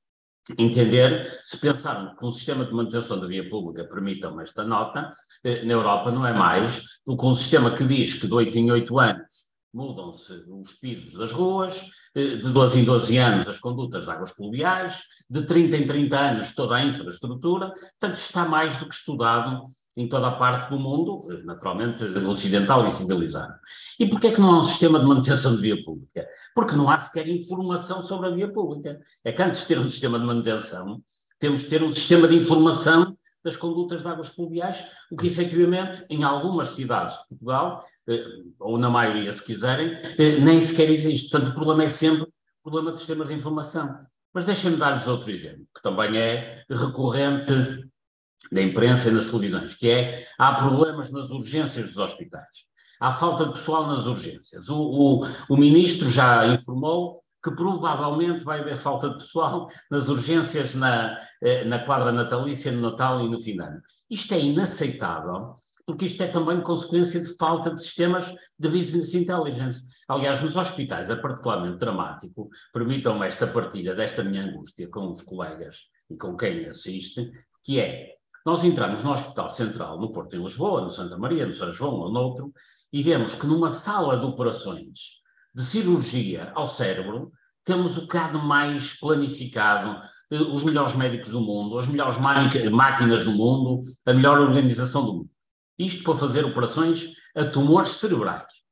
entender. 0.57 1.39
Se 1.43 1.57
pensarmos 1.57 2.17
que 2.17 2.25
um 2.25 2.31
sistema 2.31 2.65
de 2.65 2.73
manutenção 2.73 3.19
da 3.19 3.27
via 3.27 3.47
pública 3.49 3.87
permita 3.87 4.33
esta 4.41 4.63
nota, 4.63 5.13
eh, 5.43 5.63
na 5.63 5.73
Europa 5.73 6.11
não 6.11 6.25
é 6.25 6.33
mais 6.33 6.83
do 7.05 7.17
que 7.17 7.25
um 7.25 7.33
sistema 7.33 7.71
que 7.71 7.83
diz 7.85 8.13
que 8.15 8.27
de 8.27 8.33
8 8.33 8.57
em 8.57 8.71
8 8.71 8.99
anos 8.99 9.43
mudam-se 9.73 10.33
os 10.47 10.73
pisos 10.73 11.13
das 11.13 11.31
ruas, 11.31 11.83
eh, 12.13 12.35
de 12.35 12.51
12 12.51 12.79
em 12.79 12.83
12 12.83 13.17
anos 13.17 13.47
as 13.47 13.57
condutas 13.57 14.05
de 14.05 14.11
águas 14.11 14.31
pluviais, 14.31 15.01
de 15.29 15.41
30 15.45 15.77
em 15.77 15.87
30 15.87 16.19
anos 16.19 16.53
toda 16.53 16.75
a 16.75 16.85
infraestrutura, 16.85 17.71
portanto 17.71 18.15
está 18.15 18.45
mais 18.45 18.77
do 18.77 18.87
que 18.87 18.93
estudado 18.93 19.67
em 19.95 20.07
toda 20.07 20.27
a 20.27 20.31
parte 20.31 20.69
do 20.69 20.79
mundo, 20.79 21.19
naturalmente 21.43 22.03
ocidental 22.03 22.85
e 22.85 22.91
civilizado. 22.91 23.53
E 23.99 24.09
porquê 24.09 24.27
é 24.27 24.31
que 24.31 24.41
não 24.41 24.55
há 24.55 24.57
um 24.59 24.63
sistema 24.63 24.99
de 24.99 25.05
manutenção 25.05 25.55
de 25.55 25.61
via 25.61 25.83
pública? 25.83 26.27
Porque 26.55 26.75
não 26.75 26.89
há 26.89 26.97
sequer 26.97 27.27
informação 27.27 28.03
sobre 28.03 28.27
a 28.27 28.31
via 28.31 28.51
pública. 28.51 28.99
É 29.23 29.31
que 29.31 29.41
antes 29.41 29.61
de 29.61 29.67
ter 29.67 29.79
um 29.79 29.89
sistema 29.89 30.19
de 30.19 30.25
manutenção, 30.25 31.01
temos 31.39 31.61
de 31.61 31.67
ter 31.67 31.83
um 31.83 31.91
sistema 31.91 32.27
de 32.27 32.37
informação 32.37 33.17
das 33.43 33.55
condutas 33.55 34.01
de 34.01 34.07
águas 34.07 34.29
pluviais, 34.29 34.83
o 35.11 35.17
que 35.17 35.27
efetivamente 35.27 36.05
em 36.09 36.23
algumas 36.23 36.69
cidades 36.69 37.13
de 37.13 37.27
Portugal 37.29 37.85
eh, 38.07 38.23
ou 38.59 38.77
na 38.77 38.89
maioria, 38.89 39.31
se 39.33 39.43
quiserem, 39.43 39.93
eh, 40.17 40.39
nem 40.39 40.61
sequer 40.61 40.89
existe. 40.89 41.29
Portanto, 41.29 41.51
o 41.51 41.55
problema 41.55 41.83
é 41.83 41.89
sempre 41.89 42.23
o 42.23 42.29
problema 42.63 42.91
de 42.91 42.99
sistemas 42.99 43.27
de 43.27 43.33
informação. 43.33 43.99
Mas 44.33 44.45
deixem-me 44.45 44.77
dar-lhes 44.77 45.05
outro 45.07 45.29
exemplo, 45.29 45.67
que 45.75 45.81
também 45.81 46.17
é 46.17 46.63
recorrente 46.69 47.51
na 48.51 48.61
imprensa 48.61 49.09
e 49.09 49.11
nas 49.11 49.27
televisões, 49.27 49.75
que 49.75 49.89
é 49.89 50.27
há 50.37 50.53
problemas 50.53 51.11
nas 51.11 51.29
urgências 51.29 51.87
dos 51.87 51.97
hospitais. 51.97 52.65
Há 52.99 53.11
falta 53.11 53.45
de 53.45 53.53
pessoal 53.53 53.87
nas 53.87 54.05
urgências. 54.05 54.69
O, 54.69 54.79
o, 54.79 55.27
o 55.49 55.57
ministro 55.57 56.09
já 56.09 56.47
informou 56.47 57.23
que 57.43 57.51
provavelmente 57.51 58.45
vai 58.45 58.61
haver 58.61 58.77
falta 58.77 59.09
de 59.09 59.17
pessoal 59.17 59.69
nas 59.91 60.07
urgências 60.07 60.73
na, 60.73 61.17
eh, 61.41 61.65
na 61.65 61.79
quadra 61.79 62.11
natalícia, 62.11 62.71
no 62.71 62.89
Natal 62.89 63.19
e 63.19 63.29
no 63.29 63.37
fim 63.37 63.57
de 63.57 63.63
ano. 63.63 63.81
Isto 64.09 64.33
é 64.33 64.39
inaceitável, 64.39 65.55
porque 65.85 66.05
isto 66.05 66.23
é 66.23 66.27
também 66.27 66.61
consequência 66.61 67.19
de 67.19 67.35
falta 67.35 67.71
de 67.71 67.81
sistemas 67.81 68.33
de 68.57 68.69
business 68.69 69.13
intelligence. 69.13 69.83
Aliás, 70.07 70.41
nos 70.41 70.55
hospitais 70.55 71.09
é 71.09 71.15
particularmente 71.17 71.79
dramático, 71.79 72.49
permitam-me 72.71 73.27
esta 73.27 73.45
partilha 73.45 73.93
desta 73.93 74.23
minha 74.23 74.43
angústia 74.43 74.87
com 74.87 75.11
os 75.11 75.21
colegas 75.21 75.81
e 76.09 76.15
com 76.15 76.37
quem 76.37 76.65
assiste, 76.65 77.29
que 77.61 77.77
é, 77.77 78.13
nós 78.45 78.63
entramos 78.63 79.03
no 79.03 79.11
Hospital 79.11 79.49
Central, 79.49 79.99
no 79.99 80.11
Porto, 80.11 80.35
em 80.35 80.43
Lisboa, 80.43 80.81
no 80.81 80.91
Santa 80.91 81.17
Maria, 81.17 81.45
no 81.45 81.53
São 81.53 81.71
João 81.71 81.93
ou 81.93 82.11
noutro, 82.11 82.53
e 82.91 83.01
vemos 83.01 83.35
que 83.35 83.47
numa 83.47 83.69
sala 83.69 84.17
de 84.17 84.25
operações 84.25 85.21
de 85.53 85.63
cirurgia 85.63 86.51
ao 86.55 86.67
cérebro, 86.67 87.31
temos 87.63 87.97
o 87.97 88.01
bocado 88.01 88.39
mais 88.39 88.93
planificado, 88.99 90.01
eh, 90.31 90.37
os 90.37 90.63
melhores 90.63 90.95
médicos 90.95 91.31
do 91.31 91.39
mundo, 91.39 91.77
as 91.77 91.87
melhores 91.87 92.17
máquinas 92.17 93.23
do 93.23 93.31
mundo, 93.31 93.81
a 94.05 94.13
melhor 94.13 94.39
organização 94.39 95.05
do 95.05 95.13
mundo. 95.13 95.29
Isto 95.77 96.03
para 96.03 96.17
fazer 96.19 96.43
operações 96.43 97.13
a 97.35 97.45
tumores 97.45 97.91
cerebrais. 97.91 98.62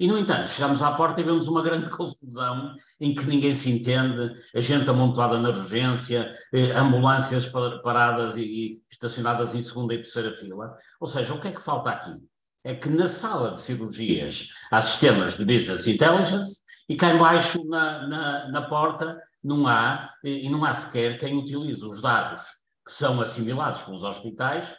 E, 0.00 0.08
no 0.08 0.18
entanto, 0.18 0.48
chegamos 0.48 0.82
à 0.82 0.92
porta 0.92 1.20
e 1.20 1.24
vemos 1.24 1.46
uma 1.46 1.62
grande 1.62 1.90
confusão 1.90 2.74
em 2.98 3.14
que 3.14 3.26
ninguém 3.26 3.54
se 3.54 3.70
entende, 3.70 4.32
a 4.54 4.60
gente 4.60 4.88
amontoada 4.88 5.38
na 5.38 5.50
urgência, 5.50 6.34
eh, 6.52 6.72
ambulâncias 6.72 7.46
paradas 7.82 8.36
e 8.36 8.82
estacionadas 8.90 9.54
em 9.54 9.62
segunda 9.62 9.94
e 9.94 9.98
terceira 9.98 10.34
fila. 10.34 10.74
Ou 10.98 11.06
seja, 11.06 11.34
o 11.34 11.40
que 11.40 11.48
é 11.48 11.52
que 11.52 11.62
falta 11.62 11.90
aqui? 11.90 12.30
é 12.64 12.74
que 12.74 12.88
na 12.90 13.06
sala 13.06 13.52
de 13.52 13.60
cirurgias 13.60 14.48
há 14.70 14.82
sistemas 14.82 15.36
de 15.36 15.44
business 15.44 15.86
intelligence 15.86 16.62
e 16.88 16.96
cá 16.96 17.14
embaixo 17.14 17.64
na, 17.66 18.06
na, 18.06 18.48
na 18.48 18.62
porta 18.62 19.18
não 19.42 19.66
há, 19.66 20.12
e 20.22 20.48
não 20.50 20.64
há 20.64 20.74
sequer 20.74 21.18
quem 21.18 21.38
utilize 21.38 21.84
os 21.84 22.02
dados 22.02 22.42
que 22.84 22.92
são 22.92 23.20
assimilados 23.20 23.82
pelos 23.82 24.02
hospitais 24.02 24.74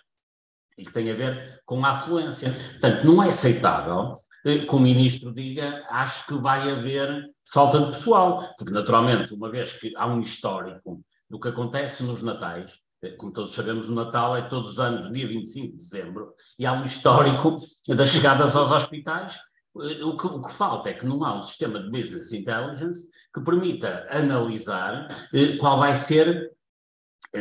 e 0.77 0.85
que 0.85 0.91
têm 0.91 1.09
a 1.09 1.15
ver 1.15 1.61
com 1.65 1.83
a 1.83 1.91
afluência. 1.91 2.51
Portanto, 2.71 3.03
não 3.05 3.23
é 3.23 3.29
aceitável 3.29 4.15
eh, 4.15 4.20
que 4.43 4.75
o 4.75 4.79
ministro 4.79 5.33
diga 5.33 5.83
acho 5.89 6.25
que 6.27 6.33
vai 6.35 6.71
haver 6.71 7.29
falta 7.51 7.79
de 7.79 7.85
pessoal, 7.87 8.53
porque 8.57 8.73
naturalmente, 8.73 9.33
uma 9.33 9.51
vez 9.51 9.73
que 9.73 9.93
há 9.95 10.07
um 10.07 10.21
histórico 10.21 11.03
do 11.29 11.39
que 11.39 11.49
acontece 11.49 12.03
nos 12.03 12.21
natais, 12.21 12.79
eh, 13.03 13.11
como 13.11 13.33
todos 13.33 13.53
sabemos, 13.53 13.89
o 13.89 13.95
Natal 13.95 14.35
é 14.35 14.41
todos 14.41 14.73
os 14.73 14.79
anos, 14.79 15.11
dia 15.11 15.27
25 15.27 15.71
de 15.71 15.77
dezembro, 15.77 16.33
e 16.57 16.65
há 16.65 16.73
um 16.73 16.85
histórico 16.85 17.57
das 17.87 18.09
chegadas 18.09 18.55
aos 18.55 18.71
hospitais. 18.71 19.37
Eh, 19.81 20.03
o 20.03 20.15
que, 20.15 20.27
o 20.27 20.41
que, 20.41 20.51
falta 20.51 20.89
é 20.89 20.93
que 20.93 21.05
não 21.05 21.23
há 21.23 21.33
um 21.33 21.41
sistema 21.41 21.79
de 21.79 21.89
business 21.89 22.31
intelligence 22.31 23.07
que 23.33 23.41
permita 23.41 24.05
analisar 24.09 25.07
eh, 25.33 25.57
qual 25.57 25.79
vai 25.79 25.95
ser, 25.95 26.51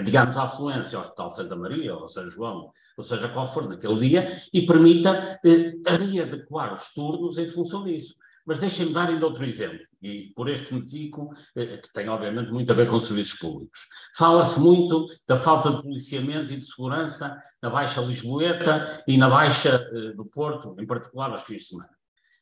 digamos, 0.05 0.37
a 0.37 0.45
afluência 0.45 0.97
ao 0.97 1.05
Hospital 1.05 1.31
Santa 1.31 1.57
Maria 1.57 1.95
ou 1.95 2.09
São 2.09 2.29
João, 2.29 2.73
ou 3.01 3.03
seja, 3.03 3.29
qual 3.29 3.51
for 3.51 3.69
naquele 3.69 4.09
dia, 4.09 4.43
e 4.53 4.67
permita 4.67 5.41
readequar 5.87 6.75
os 6.75 6.93
turnos 6.93 7.39
em 7.39 7.49
função 7.49 7.85
disso. 7.85 8.15
Mas 8.47 8.59
deixem-me 8.59 8.93
dar 8.93 9.09
ainda 9.09 9.27
outro 9.27 9.45
exemplo, 9.45 9.81
e 10.03 10.33
por 10.35 10.49
este 10.49 10.75
motivo, 10.75 11.31
eh, 11.55 11.77
que 11.77 11.93
tem 11.93 12.09
obviamente 12.09 12.51
muito 12.51 12.73
a 12.73 12.75
ver 12.75 12.89
com 12.89 12.99
serviços 12.99 13.39
públicos. 13.39 13.81
Fala-se 14.17 14.59
muito 14.59 15.07
da 15.29 15.37
falta 15.37 15.71
de 15.71 15.83
policiamento 15.83 16.53
e 16.53 16.57
de 16.57 16.65
segurança 16.65 17.37
na 17.63 17.71
Baixa 17.71 18.01
Lisboeta 18.01 19.05
e 19.07 19.17
na 19.17 19.29
Baixa 19.29 19.87
eh, 19.93 20.13
do 20.15 20.25
Porto, 20.25 20.75
em 20.79 20.87
particular 20.87 21.31
aos 21.31 21.43
fins 21.43 21.61
de 21.61 21.67
semana. 21.67 21.91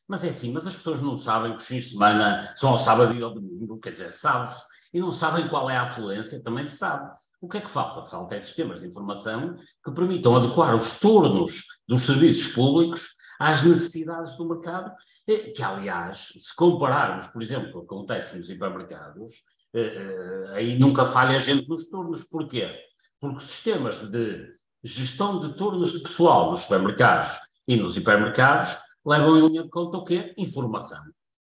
Mas 0.07 0.23
é 0.23 0.29
assim, 0.29 0.51
mas 0.51 0.65
as 0.65 0.75
pessoas 0.75 1.01
não 1.01 1.17
sabem 1.17 1.51
que 1.51 1.61
os 1.61 1.67
fins 1.67 1.83
de 1.83 1.89
semana 1.91 2.53
são 2.55 2.71
ao 2.71 2.79
sábado 2.79 3.13
e 3.13 3.21
ao 3.21 3.33
domingo, 3.33 3.79
quer 3.79 3.91
dizer, 3.91 4.11
sabe-se, 4.13 4.63
e 4.93 4.99
não 4.99 5.11
sabem 5.11 5.47
qual 5.47 5.69
é 5.69 5.77
a 5.77 5.83
afluência, 5.83 6.41
também 6.41 6.65
se 6.65 6.77
sabe. 6.77 7.11
O 7.41 7.47
que 7.47 7.57
é 7.57 7.61
que 7.61 7.69
falta? 7.69 8.09
Falta 8.09 8.35
é 8.35 8.41
sistemas 8.41 8.81
de 8.81 8.87
informação 8.87 9.57
que 9.83 9.91
permitam 9.91 10.35
adequar 10.35 10.75
os 10.75 10.99
turnos 10.99 11.63
dos 11.87 12.03
serviços 12.03 12.53
públicos 12.53 13.09
às 13.39 13.63
necessidades 13.63 14.35
do 14.35 14.47
mercado 14.47 14.91
que 15.37 15.61
aliás, 15.61 16.33
se 16.35 16.55
compararmos, 16.55 17.27
por 17.27 17.43
exemplo, 17.43 17.69
o 17.69 17.79
que 17.81 17.93
acontece 17.93 18.35
nos 18.35 18.49
hipermercados, 18.49 19.43
eh, 19.73 19.93
eh, 19.95 20.53
aí 20.55 20.79
nunca 20.79 21.05
falha 21.05 21.37
a 21.37 21.39
gente 21.39 21.69
nos 21.69 21.87
turnos. 21.87 22.23
Porquê? 22.23 22.73
Porque 23.19 23.41
sistemas 23.41 23.99
de 24.09 24.47
gestão 24.83 25.39
de 25.39 25.55
turnos 25.55 25.91
de 25.91 25.99
pessoal 25.99 26.49
nos 26.49 26.61
supermercados 26.61 27.37
e 27.67 27.75
nos 27.75 27.95
hipermercados 27.95 28.77
levam 29.05 29.37
em 29.37 29.47
linha 29.49 29.63
de 29.63 29.69
conta 29.69 29.97
o 29.97 30.03
quê? 30.03 30.33
Informação. 30.37 31.03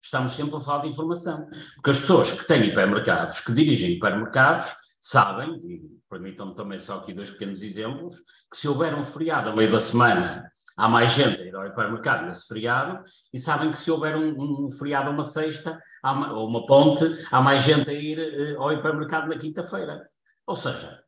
Estamos 0.03 0.33
sempre 0.33 0.55
a 0.57 0.59
falar 0.59 0.83
de 0.83 0.89
informação. 0.89 1.47
Porque 1.75 1.91
as 1.91 2.01
pessoas 2.01 2.31
que 2.31 2.45
têm 2.45 2.65
hipermercados, 2.65 3.39
que 3.39 3.53
dirigem 3.53 3.91
hipermercados, 3.91 4.67
sabem, 5.03 5.59
e 5.61 5.81
permitam-me 6.09 6.55
também 6.55 6.79
só 6.79 6.95
aqui 6.95 7.13
dois 7.13 7.29
pequenos 7.29 7.61
exemplos, 7.61 8.15
que 8.49 8.55
se 8.55 8.69
houver 8.69 8.95
um 8.95 9.03
feriado 9.03 9.49
a 9.49 9.55
meio 9.55 9.69
da 9.69 9.79
semana 9.79 10.49
há 10.77 10.87
mais 10.87 11.11
gente 11.11 11.41
a 11.41 11.45
ir 11.45 11.53
ao 11.53 11.67
hipermercado 11.67 12.25
nesse 12.25 12.47
feriado 12.47 13.03
e 13.33 13.37
sabem 13.37 13.69
que 13.69 13.77
se 13.77 13.91
houver 13.91 14.15
um, 14.15 14.65
um 14.65 14.71
feriado 14.71 15.11
uma 15.11 15.25
sexta 15.25 15.77
uma, 16.01 16.31
ou 16.31 16.47
uma 16.47 16.65
ponte, 16.65 17.03
há 17.29 17.41
mais 17.41 17.63
gente 17.63 17.89
a 17.89 17.93
ir 17.93 18.55
uh, 18.55 18.61
ao 18.61 18.71
hipermercado 18.71 19.27
na 19.27 19.37
quinta-feira. 19.37 20.09
Ou 20.47 20.55
seja, 20.55 21.03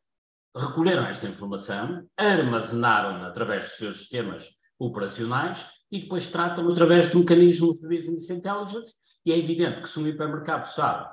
recolheram 0.54 1.06
esta 1.06 1.26
informação, 1.26 2.06
armazenaram-na 2.18 3.28
através 3.28 3.64
dos 3.64 3.72
seus 3.78 3.98
sistemas 3.98 4.46
operacionais 4.78 5.66
e 5.90 6.00
depois 6.00 6.26
tratam 6.26 6.68
através 6.70 7.10
de 7.10 7.16
mecanismos 7.16 7.78
de 7.78 7.88
business 7.88 8.28
intelligence 8.28 8.94
e 9.24 9.32
é 9.32 9.38
evidente 9.38 9.80
que 9.80 9.88
se 9.88 9.98
um 9.98 10.06
hipermercado 10.06 10.68
sabe 10.68 11.08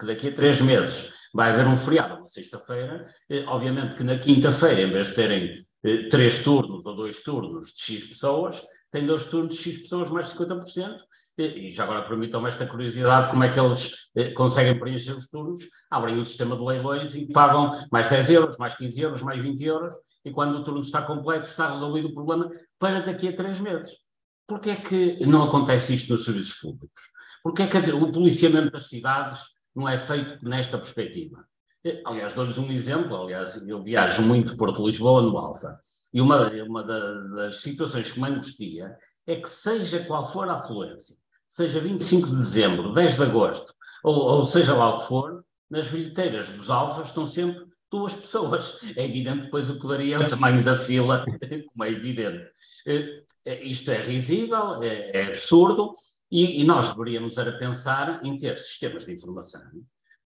que 0.00 0.06
daqui 0.06 0.28
a 0.28 0.34
três 0.34 0.60
meses 0.60 1.12
vai 1.32 1.50
haver 1.50 1.66
um 1.66 1.76
feriado, 1.76 2.16
uma 2.16 2.26
sexta-feira, 2.26 3.08
eh, 3.30 3.44
obviamente 3.46 3.94
que 3.96 4.04
na 4.04 4.18
quinta-feira, 4.18 4.82
em 4.82 4.90
vez 4.90 5.08
de 5.08 5.14
terem 5.14 5.66
eh, 5.84 6.08
três 6.08 6.42
turnos 6.42 6.84
ou 6.84 6.96
dois 6.96 7.22
turnos 7.22 7.72
de 7.72 7.82
X 7.82 8.04
pessoas, 8.04 8.62
tem 8.90 9.06
dois 9.06 9.24
turnos 9.24 9.54
de 9.54 9.62
X 9.62 9.82
pessoas 9.82 10.10
mais 10.10 10.32
50%, 10.32 10.98
e 11.38 11.72
já 11.72 11.84
agora 11.84 12.02
permitam-me 12.02 12.48
esta 12.48 12.66
curiosidade, 12.66 13.30
como 13.30 13.42
é 13.42 13.48
que 13.48 13.58
eles 13.58 13.90
eh, 14.14 14.30
conseguem 14.32 14.78
preencher 14.78 15.12
os 15.12 15.28
turnos, 15.28 15.62
abrem 15.90 16.18
um 16.18 16.24
sistema 16.24 16.54
de 16.54 16.62
leilões 16.62 17.14
e 17.14 17.26
pagam 17.32 17.86
mais 17.90 18.08
10 18.08 18.30
euros, 18.30 18.58
mais 18.58 18.74
15 18.74 19.00
euros, 19.00 19.22
mais 19.22 19.40
20 19.40 19.64
euros, 19.64 19.94
e 20.24 20.30
quando 20.30 20.56
o 20.56 20.64
turno 20.64 20.80
está 20.80 21.02
completo 21.02 21.48
está 21.48 21.72
resolvido 21.72 22.08
o 22.08 22.14
problema 22.14 22.50
para 22.78 23.00
daqui 23.00 23.28
a 23.28 23.34
três 23.34 23.58
meses. 23.58 23.96
Porquê 24.46 24.70
é 24.70 24.76
que 24.76 25.26
não 25.26 25.44
acontece 25.44 25.94
isto 25.94 26.12
nos 26.12 26.24
serviços 26.24 26.54
públicos? 26.60 27.02
Porquê 27.42 27.62
é 27.62 27.66
que 27.66 27.90
o 27.90 28.12
policiamento 28.12 28.70
das 28.70 28.88
cidades 28.88 29.40
não 29.74 29.88
é 29.88 29.98
feito 29.98 30.44
nesta 30.44 30.78
perspectiva? 30.78 31.44
Aliás, 32.04 32.32
dou-lhes 32.32 32.58
um 32.58 32.70
exemplo. 32.70 33.16
Aliás, 33.16 33.60
eu 33.66 33.82
viajo 33.82 34.22
muito 34.22 34.56
Porto-Lisboa 34.56 35.22
no 35.22 35.36
Alfa. 35.36 35.78
E 36.12 36.20
uma, 36.20 36.48
uma 36.64 36.84
das 36.84 37.60
situações 37.60 38.12
que 38.12 38.20
me 38.20 38.28
angustia 38.28 38.96
é 39.26 39.36
que, 39.36 39.48
seja 39.48 40.04
qual 40.04 40.26
for 40.26 40.48
a 40.48 40.54
afluência, 40.54 41.16
seja 41.48 41.80
25 41.80 42.28
de 42.28 42.36
dezembro, 42.36 42.92
10 42.92 43.16
de 43.16 43.22
agosto, 43.22 43.74
ou, 44.04 44.14
ou 44.14 44.44
seja 44.44 44.74
lá 44.74 44.90
o 44.90 44.98
que 44.98 45.08
for, 45.08 45.44
nas 45.70 45.88
bilheteiras 45.88 46.48
dos 46.50 46.68
alfas 46.68 47.08
estão 47.08 47.26
sempre 47.26 47.64
duas 47.90 48.12
pessoas. 48.14 48.78
É 48.96 49.04
evidente 49.04 49.44
depois 49.44 49.70
o 49.70 49.80
que 49.80 49.86
varia 49.86 50.16
é 50.16 50.18
o 50.18 50.28
tamanho 50.28 50.62
da 50.62 50.76
fila, 50.76 51.24
como 51.72 51.84
é 51.84 51.90
evidente. 51.90 52.50
Eh, 52.86 53.22
isto 53.62 53.90
é 53.90 54.02
risível, 54.02 54.82
é, 54.82 55.16
é 55.16 55.26
absurdo, 55.28 55.94
e, 56.32 56.62
e, 56.62 56.64
nós 56.64 56.88
deveríamos 56.88 57.36
era 57.36 57.58
pensar 57.58 58.24
em 58.24 58.36
ter 58.38 58.58
sistemas 58.58 59.04
de 59.04 59.12
informação 59.12 59.60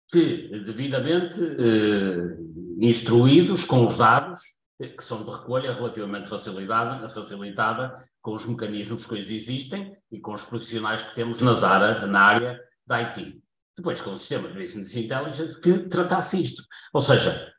que, 0.08 0.60
devidamente 0.60 1.40
eh, 1.42 2.38
instruídos 2.80 3.64
com 3.64 3.84
os 3.84 3.96
dados, 3.96 4.38
eh, 4.78 4.86
que 4.86 5.02
são 5.02 5.24
de 5.24 5.30
recolha 5.30 5.74
relativamente 5.74 6.28
facilitada, 6.28 7.08
facilitada 7.08 7.96
com 8.22 8.34
os 8.34 8.46
mecanismos 8.46 9.04
que 9.04 9.14
hoje 9.14 9.34
existem 9.34 9.96
e 10.12 10.20
com 10.20 10.32
os 10.32 10.44
profissionais 10.44 11.02
que 11.02 11.14
temos 11.14 11.40
nas 11.40 11.62
na 11.62 12.20
área 12.20 12.60
da 12.86 12.98
IT. 12.98 13.42
Depois, 13.76 14.00
com 14.00 14.12
o 14.12 14.18
sistema 14.18 14.48
de 14.48 14.62
Business 14.62 14.94
Intelligence 14.94 15.60
que 15.60 15.88
tratasse 15.88 16.40
isto. 16.40 16.62
Ou 16.94 17.00
seja, 17.00 17.52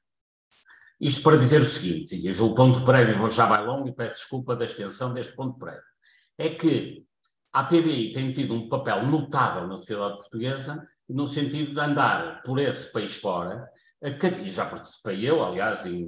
isto 1.02 1.22
para 1.22 1.38
dizer 1.38 1.62
o 1.62 1.66
seguinte, 1.66 2.16
e 2.16 2.32
o 2.32 2.56
ponto 2.56 2.84
prévio 2.86 3.30
já 3.30 3.46
vai 3.46 3.66
longo 3.66 3.90
e 3.90 3.94
peço 3.94 4.16
desculpa 4.16 4.56
da 4.56 4.66
extensão 4.66 5.14
deste 5.14 5.36
ponto 5.36 5.60
prévio, 5.60 5.84
é 6.38 6.50
que 6.50 7.06
a 7.58 7.64
PBI 7.64 8.12
tem 8.12 8.32
tido 8.32 8.54
um 8.54 8.70
papel 8.70 9.04
notável 9.08 9.68
na 9.68 9.78
sociedade 9.78 10.18
portuguesa 10.18 10.88
no 11.10 11.26
sentido 11.26 11.74
de 11.74 11.80
andar 11.80 12.44
por 12.44 12.60
esse 12.60 12.92
país 12.92 13.16
fora, 13.16 13.68
e 14.00 14.50
já 14.52 14.64
participei 14.68 15.28
eu, 15.28 15.44
aliás, 15.44 15.84
em, 15.88 16.08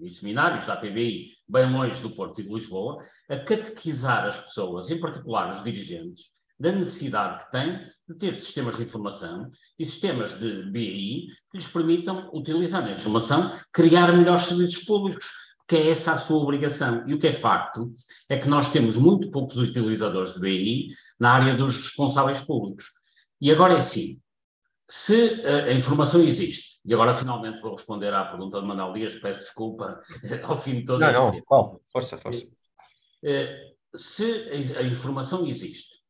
em 0.00 0.08
seminários 0.08 0.64
da 0.64 0.76
PBI, 0.76 1.26
bem 1.46 1.70
longe 1.70 2.00
do 2.00 2.14
Porto 2.14 2.40
e 2.40 2.44
de 2.44 2.54
Lisboa, 2.54 3.04
a 3.28 3.36
catequizar 3.36 4.24
as 4.24 4.38
pessoas, 4.38 4.88
em 4.88 4.98
particular 4.98 5.50
os 5.50 5.62
dirigentes, 5.62 6.30
da 6.58 6.72
necessidade 6.72 7.44
que 7.44 7.50
têm 7.50 7.84
de 8.08 8.14
ter 8.18 8.34
sistemas 8.36 8.78
de 8.78 8.84
informação 8.84 9.50
e 9.78 9.84
sistemas 9.84 10.38
de 10.38 10.70
BI 10.70 11.26
que 11.50 11.58
lhes 11.58 11.68
permitam, 11.68 12.30
utilizando 12.32 12.88
a 12.88 12.92
informação, 12.92 13.54
criar 13.70 14.10
melhores 14.10 14.46
serviços 14.46 14.84
públicos, 14.84 15.30
porque 15.70 15.76
é 15.76 15.90
essa 15.90 16.14
a 16.14 16.18
sua 16.18 16.38
obrigação. 16.38 17.06
E 17.06 17.14
o 17.14 17.18
que 17.20 17.28
é 17.28 17.32
facto 17.32 17.92
é 18.28 18.36
que 18.36 18.48
nós 18.48 18.68
temos 18.70 18.96
muito 18.96 19.30
poucos 19.30 19.56
utilizadores 19.56 20.32
de 20.34 20.40
BI 20.40 20.88
na 21.18 21.30
área 21.30 21.54
dos 21.54 21.76
responsáveis 21.76 22.40
públicos. 22.40 22.86
E 23.40 23.52
agora 23.52 23.74
é 23.74 23.80
sim, 23.80 24.20
se 24.88 25.40
a 25.46 25.72
informação 25.72 26.20
existe, 26.22 26.80
e 26.84 26.92
agora 26.92 27.14
finalmente 27.14 27.60
vou 27.60 27.76
responder 27.76 28.12
à 28.12 28.24
pergunta 28.24 28.60
de 28.60 28.66
Manuel 28.66 28.92
Dias, 28.94 29.14
peço 29.14 29.38
desculpa 29.38 30.02
ao 30.42 30.58
fim 30.58 30.80
de 30.80 30.86
todo 30.86 30.98
não, 30.98 31.08
este 31.08 31.20
não, 31.20 31.30
tempo. 31.30 31.46
Não, 31.48 31.80
força, 31.86 32.18
força. 32.18 32.44
Eh, 33.22 33.72
se 33.94 34.74
a 34.76 34.82
informação 34.82 35.46
existe, 35.46 36.00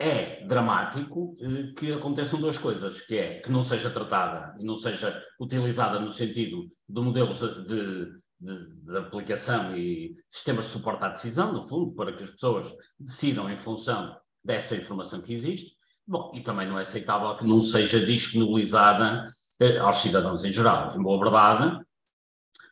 é 0.00 0.44
dramático 0.46 1.36
eh, 1.40 1.72
que 1.78 1.92
aconteçam 1.92 2.40
duas 2.40 2.58
coisas, 2.58 3.00
que 3.02 3.16
é 3.16 3.38
que 3.38 3.52
não 3.52 3.62
seja 3.62 3.88
tratada 3.88 4.52
e 4.58 4.64
não 4.64 4.74
seja 4.74 5.22
utilizada 5.38 6.00
no 6.00 6.10
sentido 6.10 6.68
de 6.88 7.00
modelos 7.00 7.38
de, 7.38 8.18
de, 8.40 8.66
de, 8.84 8.96
aplicação 8.96 9.76
e 9.76 10.16
sistemas 10.28 10.64
de 10.64 10.70
suporte 10.70 11.04
à 11.04 11.08
decisão, 11.08 11.52
no 11.52 11.68
fundo, 11.68 11.92
para 11.92 12.12
que 12.16 12.22
as 12.22 12.30
pessoas 12.30 12.72
decidam 12.98 13.50
em 13.50 13.56
função 13.56 14.16
dessa 14.42 14.74
informação 14.74 15.20
que 15.20 15.32
existe. 15.32 15.76
Bom, 16.06 16.32
e 16.34 16.40
também 16.40 16.66
não 16.66 16.78
é 16.78 16.82
aceitável 16.82 17.36
que 17.36 17.46
não 17.46 17.60
seja 17.60 18.04
disponibilizada 18.04 19.26
eh, 19.60 19.78
aos 19.78 19.98
cidadãos 19.98 20.42
em 20.42 20.52
geral. 20.52 20.96
Em 20.96 21.02
boa 21.02 21.18
verdade, 21.18 21.78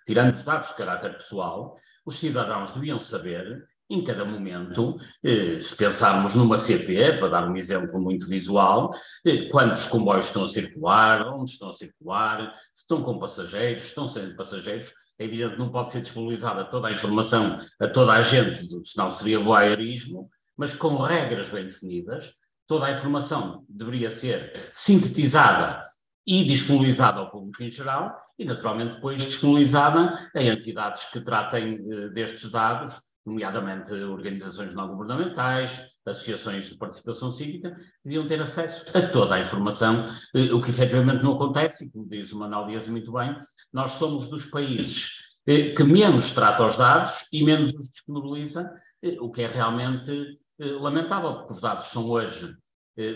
tirando 0.07 0.35
os 0.35 0.43
dados 0.43 0.69
de 0.71 0.75
caráter 0.75 1.17
pessoal, 1.17 1.77
os 2.05 2.17
cidadãos 2.17 2.71
deviam 2.71 2.99
saber 2.99 3.69
em 3.91 4.05
cada 4.05 4.25
momento, 4.25 4.97
eh, 5.23 5.59
se 5.59 5.75
pensarmos 5.75 6.35
numa 6.35 6.59
CPE, 6.59 7.19
para 7.19 7.29
dar 7.29 7.49
um 7.49 7.57
exemplo 7.57 8.01
muito 8.01 8.29
visual, 8.29 8.93
eh, 9.25 9.49
quantos 9.51 9.87
comboios 9.87 10.27
estão 10.27 10.45
a 10.45 10.49
circular, 10.49 11.27
onde 11.29 11.53
estão 11.53 11.71
a 11.71 11.73
circular, 11.73 12.55
se 12.75 12.83
estão 12.83 13.03
com 13.03 13.19
passageiros, 13.19 13.85
estão 13.85 14.07
sem 14.07 14.37
passageiros, 14.37 14.93
é 15.19 15.25
evidente 15.25 15.55
que 15.55 15.59
não 15.59 15.71
pode 15.71 15.91
ser 15.91 16.01
disponibilizada 16.01 16.65
toda 16.65 16.89
a 16.89 16.93
informação 16.93 17.59
a 17.81 17.89
toda 17.89 18.13
a 18.13 18.23
gente, 18.23 18.69
senão 18.85 19.11
seria 19.11 19.41
voyeurismo, 19.41 20.31
mas 20.57 20.73
com 20.75 20.97
regras 20.97 21.49
bem 21.49 21.65
definidas, 21.65 22.33
toda 22.67 22.87
a 22.87 22.93
informação 22.93 23.65
deveria 23.69 24.11
ser 24.11 24.71
sintetizada 24.73 25.85
e 26.27 26.45
disponibilizada 26.45 27.21
ao 27.21 27.31
público 27.31 27.63
em 27.63 27.71
geral 27.71 28.15
e, 28.39 28.45
naturalmente, 28.45 28.97
depois 28.97 29.23
disponibilizada 29.23 30.31
a 30.35 30.43
entidades 30.43 31.07
que 31.07 31.21
tratem 31.21 31.81
eh, 31.91 32.09
destes 32.09 32.51
dados 32.51 33.01
nomeadamente 33.29 33.93
organizações 33.93 34.75
não 34.75 34.89
governamentais, 34.89 35.81
associações 36.07 36.71
de 36.71 36.77
participação 36.77 37.31
cívica, 37.31 37.77
deviam 38.03 38.27
ter 38.27 38.41
acesso 38.41 38.87
a 38.97 39.03
toda 39.03 39.35
a 39.35 39.41
informação, 39.41 40.07
eh, 40.35 40.53
o 40.53 40.61
que 40.61 40.71
efetivamente 40.71 41.23
não 41.23 41.35
acontece, 41.35 41.85
e 41.85 41.91
como 41.91 42.09
diz 42.09 42.33
o 42.33 42.39
Manuel 42.39 42.67
Dias 42.67 42.89
muito 42.89 43.13
bem, 43.13 43.37
nós 43.73 43.93
somos 43.93 44.29
dos 44.29 44.47
países 44.47 45.11
eh, 45.47 45.73
que 45.75 45.85
menos 45.85 46.31
trata 46.31 46.65
os 46.65 46.77
dados 46.77 47.27
e 47.33 47.45
menos 47.45 47.73
os 47.75 47.91
disponibiliza, 47.91 48.73
eh, 49.03 49.17
o 49.21 49.31
que 49.31 49.43
é 49.43 49.47
realmente 49.47 50.39
lamentável, 50.59 51.35
porque 51.35 51.53
os 51.53 51.61
dados 51.61 51.87
são 51.87 52.09
hoje 52.09 52.53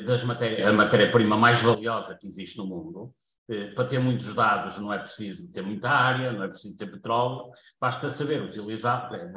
das 0.07 0.23
matéria, 0.23 0.69
a 0.69 0.73
matéria-prima 0.73 1.37
mais 1.37 1.61
valiosa 1.61 2.15
que 2.15 2.29
existe 2.29 2.57
no 2.57 2.65
mundo, 2.65 3.13
para 3.75 3.85
ter 3.85 3.99
muitos 3.99 4.33
dados 4.35 4.79
não 4.79 4.93
é 4.93 4.99
preciso 4.99 5.51
ter 5.53 5.63
muita 5.63 5.91
área, 5.91 6.33
não 6.33 6.45
é 6.45 6.49
preciso 6.49 6.77
ter 6.77 6.91
petróleo, 6.91 7.51
basta 7.81 8.09
saber 8.11 8.43
utilizar, 8.43 9.13
eh, 9.13 9.33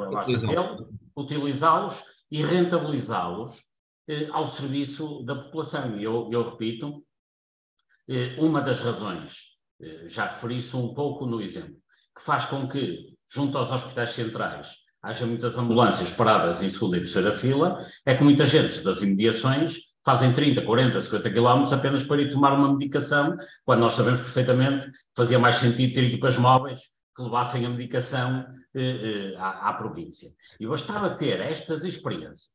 utilizá-los 1.18 2.04
e 2.32 2.44
rentabilizá-los 2.44 3.64
eh, 4.08 4.28
ao 4.32 4.46
serviço 4.48 5.24
da 5.24 5.36
população. 5.36 5.98
E 5.98 6.04
eu, 6.04 6.30
eu 6.32 6.44
repito, 6.52 7.04
eh, 8.08 8.36
uma 8.38 8.62
das 8.62 8.80
razões, 8.80 9.56
eh, 9.82 10.08
já 10.08 10.28
referi 10.28 10.58
isso 10.60 10.78
um 10.80 10.94
pouco 10.94 11.26
no 11.26 11.42
exemplo, 11.42 11.76
que 12.16 12.22
faz 12.22 12.46
com 12.46 12.68
que, 12.68 13.16
junto 13.28 13.58
aos 13.58 13.72
hospitais 13.72 14.12
centrais, 14.12 14.74
haja 15.02 15.26
muitas 15.26 15.58
ambulâncias 15.58 16.12
paradas 16.12 16.62
em 16.62 16.70
segunda 16.70 16.98
e 16.98 17.00
terceira 17.00 17.34
fila, 17.34 17.86
é 18.06 18.16
que 18.16 18.24
muita 18.24 18.46
gente 18.46 18.82
das 18.82 19.02
imediações 19.02 19.80
fazem 20.06 20.32
30, 20.34 20.62
40, 20.62 21.02
50 21.02 21.32
quilómetros 21.32 21.74
apenas 21.74 22.04
para 22.04 22.22
ir 22.22 22.30
tomar 22.30 22.54
uma 22.54 22.72
medicação, 22.72 23.36
quando 23.66 23.80
nós 23.80 23.94
sabemos 23.94 24.20
perfeitamente 24.22 24.86
que 24.92 24.98
fazia 25.16 25.40
mais 25.40 25.56
sentido 25.56 25.94
ter 25.94 26.04
equipas 26.04 26.38
móveis 26.38 26.80
que 27.16 27.24
levassem 27.24 27.66
a 27.66 27.70
medicação 27.70 28.46
eh, 28.76 29.34
eh, 29.34 29.36
à, 29.38 29.70
à, 29.70 29.74
província. 29.74 30.30
E 30.60 30.68
bastava 30.68 31.10
ter 31.10 31.40
estas 31.40 31.84
experiências 31.84 32.50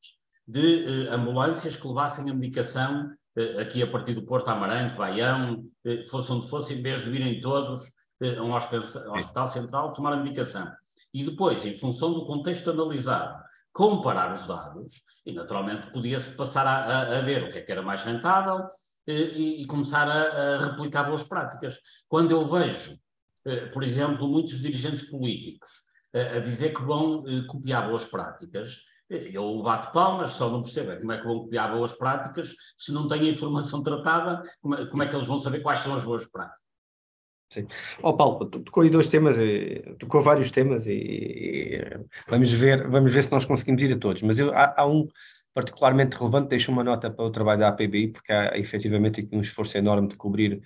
de 0.47 0.85
eh, 0.85 1.15
ambulâncias 1.15 1.77
que 1.77 1.89
levassem 1.89 2.31
a 2.31 2.35
medicação 2.35 3.11
eh, 3.37 3.61
aqui 3.61 3.83
a 3.83 3.91
partir 3.91 4.15
do 4.15 4.23
Porto 4.27 4.49
Amarante, 4.49 4.97
Baião, 4.97 5.65
eh, 5.85 6.05
fosse 6.05 6.31
onde 6.33 6.49
fosse, 6.49 6.75
em 6.75 6.83
vez 6.83 7.03
de 7.03 7.11
virem 7.11 7.41
todos 7.41 7.91
eh, 8.21 8.37
a 8.37 8.43
um 8.43 8.53
hospital 8.55 9.47
central 9.47 9.93
tomar 9.93 10.13
a 10.13 10.17
medicação. 10.17 10.71
E 11.13 11.25
depois, 11.25 11.65
em 11.65 11.77
função 11.77 12.13
do 12.13 12.27
contexto 12.27 12.71
analisado, 12.71 13.43
comparar 13.81 14.31
os 14.31 14.47
dados 14.47 15.03
e, 15.25 15.33
naturalmente, 15.33 15.91
podia-se 15.91 16.33
passar 16.33 16.67
a, 16.67 17.17
a, 17.19 17.21
ver 17.23 17.45
o 17.45 17.51
que 17.51 17.61
é 17.61 17.63
que 17.63 17.73
era 17.73 17.81
mais 17.81 18.03
rentável 18.03 18.69
eh, 19.07 19.13
e, 19.15 19.63
e 19.63 19.67
começar 19.67 20.07
a, 20.07 20.21
a, 20.21 20.67
replicar 20.67 21.05
boas 21.05 21.25
práticas. 21.25 21.79
Quando 22.07 22.31
eu 22.31 22.45
vejo, 22.45 22.99
eh, 23.47 23.67
por 23.73 23.83
exemplo, 23.83 24.29
muitos 24.29 24.61
dirigentes 24.61 25.09
políticos 25.09 25.71
eh, 26.13 26.37
a 26.37 26.41
dizer 26.41 26.75
que 26.75 26.83
vão 26.83 27.25
copiar 27.49 27.89
boas 27.89 28.05
práticas, 28.05 28.83
eu 29.09 29.63
bato 29.63 29.93
palmas, 29.93 30.33
só 30.33 30.51
não 30.51 30.61
percebo 30.61 30.93
é 30.93 30.97
como 30.97 31.13
é 31.13 31.19
que 31.19 31.27
vão 31.27 31.39
copiar 31.39 31.73
boas 31.73 31.95
práticas 31.95 32.55
se 32.77 32.93
não 32.93 33.09
têm 33.09 33.23
a 33.23 33.33
informação 33.33 33.83
tratada, 33.83 34.43
como 34.61 34.75
é, 34.75 34.85
como 34.85 35.03
é 35.03 35.07
que 35.07 35.17
eles 35.17 35.27
vão 35.27 35.41
saber 35.41 35.61
quais 35.61 35.79
são 35.79 35.95
as 35.95 36.05
boas 36.05 36.27
práticas? 36.27 36.70
Sim. 37.51 37.67
Oh, 38.01 38.15
Paulo, 38.17 38.47
tocou 38.47 38.85
aí 38.85 38.91
dois 38.91 39.09
temas, 39.09 39.37
tocou 39.99 40.21
vários 40.21 40.53
temas 40.53 40.87
e, 40.87 40.93
e, 40.93 41.81
vamos, 42.29 42.53
ver, 42.53 42.89
vamos 42.89 43.13
ver 43.13 43.25
se 43.25 43.33
nós 43.33 43.45
conseguimos 43.45 43.83
ir 43.83 43.93
a 43.93 43.99
todos. 43.99 44.23
Mas 44.23 44.39
eu, 44.39 44.53
há, 44.55 44.73
há, 44.77 44.87
um 44.87 45.09
particularmente 45.53 46.17
relevante, 46.17 46.49
deixo 46.49 46.71
uma 46.71 46.85
nota 46.85 47.11
para 47.11 47.25
o 47.25 47.31
trabalho 47.31 47.61
da 47.61 47.69
APBI, 47.69 48.09
porque 48.09 48.33
há 48.33 48.57
efetivamente 48.57 49.21
aqui 49.21 49.35
um 49.35 49.41
esforço 49.41 49.77
enorme 49.77 50.09
de 50.09 50.17
cobrir 50.17 50.63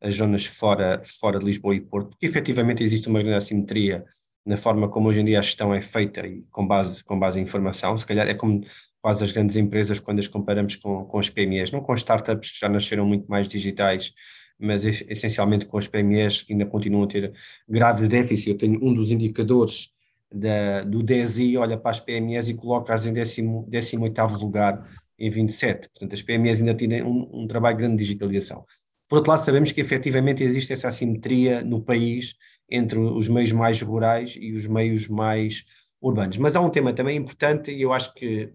as 0.00 0.14
zonas 0.14 0.46
fora, 0.46 1.00
fora 1.02 1.40
de 1.40 1.44
Lisboa 1.44 1.74
e 1.74 1.80
Porto, 1.80 2.10
porque 2.10 2.26
efetivamente 2.26 2.84
existe 2.84 3.08
uma 3.08 3.20
grande 3.20 3.38
assimetria 3.38 4.04
na 4.46 4.56
forma 4.56 4.88
como 4.88 5.08
hoje 5.08 5.20
em 5.20 5.24
dia 5.24 5.40
a 5.40 5.42
gestão 5.42 5.74
é 5.74 5.80
feita 5.80 6.24
e 6.24 6.42
com 6.52 6.66
base, 6.66 7.02
com 7.04 7.18
base 7.18 7.40
em 7.40 7.42
informação. 7.42 7.98
Se 7.98 8.06
calhar 8.06 8.28
é 8.28 8.34
como 8.34 8.64
quase 9.02 9.24
as 9.24 9.32
grandes 9.32 9.56
empresas 9.56 9.98
quando 9.98 10.20
as 10.20 10.28
comparamos 10.28 10.76
com, 10.76 11.04
com 11.04 11.18
as 11.18 11.28
PMEs, 11.28 11.72
não 11.72 11.80
com 11.80 11.92
as 11.92 12.00
startups 12.00 12.52
que 12.52 12.60
já 12.60 12.68
nasceram 12.68 13.04
muito 13.04 13.26
mais 13.28 13.48
digitais 13.48 14.14
mas 14.58 14.84
essencialmente 14.84 15.66
com 15.66 15.78
as 15.78 15.86
PMEs 15.86 16.42
que 16.42 16.52
ainda 16.52 16.66
continuam 16.66 17.04
a 17.04 17.06
ter 17.06 17.32
graves 17.68 18.08
déficits. 18.08 18.48
Eu 18.48 18.58
tenho 18.58 18.82
um 18.84 18.92
dos 18.92 19.12
indicadores 19.12 19.92
da, 20.32 20.82
do 20.82 21.02
DSI, 21.02 21.56
olha 21.56 21.78
para 21.78 21.90
as 21.92 22.00
PMEs 22.00 22.48
e 22.48 22.54
coloca-as 22.54 23.06
em 23.06 23.12
18 23.12 24.36
lugar 24.38 24.86
em 25.18 25.30
27. 25.30 25.88
Portanto, 25.88 26.12
as 26.12 26.22
PMEs 26.22 26.60
ainda 26.60 26.74
têm 26.74 27.02
um, 27.02 27.28
um 27.32 27.46
trabalho 27.46 27.76
grande 27.76 27.96
de 27.96 28.04
digitalização. 28.04 28.64
Por 29.08 29.16
outro 29.16 29.30
lado, 29.30 29.44
sabemos 29.44 29.72
que 29.72 29.80
efetivamente 29.80 30.42
existe 30.42 30.72
essa 30.72 30.88
assimetria 30.88 31.62
no 31.62 31.80
país 31.82 32.34
entre 32.70 32.98
os 32.98 33.28
meios 33.28 33.52
mais 33.52 33.80
rurais 33.80 34.36
e 34.38 34.52
os 34.52 34.66
meios 34.66 35.08
mais 35.08 35.64
urbanos. 36.00 36.36
Mas 36.36 36.54
há 36.54 36.60
um 36.60 36.70
tema 36.70 36.92
também 36.92 37.16
importante 37.16 37.70
e 37.70 37.80
eu 37.80 37.92
acho 37.92 38.12
que 38.14 38.52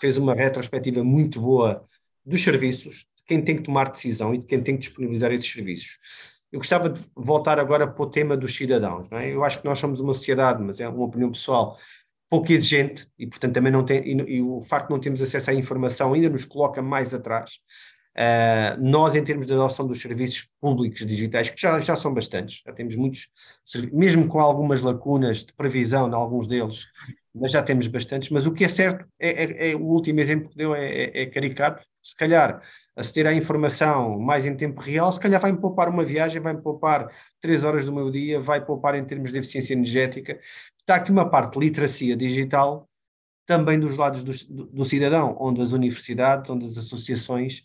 fez 0.00 0.16
uma 0.16 0.34
retrospectiva 0.34 1.02
muito 1.02 1.40
boa 1.40 1.84
dos 2.24 2.42
serviços, 2.42 3.06
quem 3.26 3.42
tem 3.42 3.56
que 3.56 3.62
tomar 3.62 3.90
decisão 3.90 4.34
e 4.34 4.38
de 4.38 4.46
quem 4.46 4.62
tem 4.62 4.74
que 4.74 4.80
disponibilizar 4.80 5.32
esses 5.32 5.50
serviços. 5.50 5.98
Eu 6.52 6.60
gostava 6.60 6.88
de 6.88 7.00
voltar 7.14 7.58
agora 7.58 7.86
para 7.86 8.02
o 8.02 8.06
tema 8.08 8.36
dos 8.36 8.54
cidadãos. 8.54 9.08
É? 9.12 9.34
Eu 9.34 9.44
acho 9.44 9.60
que 9.60 9.64
nós 9.66 9.78
somos 9.78 10.00
uma 10.00 10.14
sociedade, 10.14 10.62
mas 10.62 10.80
é 10.80 10.88
uma 10.88 11.04
opinião 11.04 11.30
pessoal, 11.30 11.76
pouco 12.28 12.52
exigente 12.52 13.08
e, 13.18 13.26
portanto, 13.26 13.54
também 13.54 13.72
não 13.72 13.84
tem, 13.84 14.02
e, 14.04 14.36
e 14.36 14.42
o 14.42 14.60
facto 14.60 14.88
de 14.88 14.92
não 14.92 15.00
termos 15.00 15.20
acesso 15.22 15.50
à 15.50 15.54
informação 15.54 16.12
ainda 16.12 16.28
nos 16.28 16.44
coloca 16.44 16.80
mais 16.80 17.12
atrás. 17.14 17.58
Uh, 18.16 18.80
nós, 18.82 19.14
em 19.14 19.22
termos 19.22 19.46
de 19.46 19.52
adoção 19.52 19.86
dos 19.86 20.00
serviços 20.00 20.48
públicos 20.58 21.06
digitais, 21.06 21.50
que 21.50 21.60
já, 21.60 21.78
já 21.80 21.94
são 21.94 22.14
bastantes, 22.14 22.62
já 22.64 22.72
temos 22.72 22.96
muitos, 22.96 23.28
mesmo 23.92 24.26
com 24.26 24.40
algumas 24.40 24.80
lacunas 24.80 25.44
de 25.44 25.52
previsão 25.52 26.08
de 26.08 26.14
alguns 26.14 26.46
deles, 26.46 26.86
mas 27.38 27.52
já 27.52 27.62
temos 27.62 27.86
bastantes. 27.86 28.30
Mas 28.30 28.46
o 28.46 28.52
que 28.52 28.64
é 28.64 28.68
certo, 28.68 29.04
é, 29.18 29.44
é, 29.44 29.70
é 29.70 29.76
o 29.76 29.82
último 29.82 30.20
exemplo 30.20 30.48
que 30.48 30.56
deu 30.56 30.74
é, 30.74 30.86
é, 30.86 31.22
é 31.22 31.26
caricato, 31.26 31.84
se 32.02 32.16
calhar 32.16 32.62
aceder 32.94 33.26
à 33.26 33.34
informação 33.34 34.18
mais 34.18 34.46
em 34.46 34.56
tempo 34.56 34.80
real, 34.80 35.12
se 35.12 35.20
calhar 35.20 35.40
vai-me 35.40 35.60
poupar 35.60 35.88
uma 35.88 36.04
viagem, 36.04 36.40
vai-me 36.40 36.62
poupar 36.62 37.08
três 37.40 37.62
horas 37.62 37.86
do 37.86 37.92
meu 37.92 38.10
dia, 38.10 38.40
vai 38.40 38.64
poupar 38.64 38.94
em 38.94 39.04
termos 39.04 39.32
de 39.32 39.38
eficiência 39.38 39.74
energética. 39.74 40.38
Está 40.78 40.96
aqui 40.96 41.10
uma 41.10 41.28
parte 41.28 41.58
de 41.58 41.66
literacia 41.66 42.16
digital 42.16 42.88
também 43.44 43.78
dos 43.78 43.96
lados 43.96 44.22
do, 44.22 44.66
do, 44.66 44.84
cidadão, 44.84 45.36
onde 45.38 45.60
as 45.60 45.72
universidades, 45.72 46.50
onde 46.50 46.66
as 46.66 46.78
associações 46.78 47.62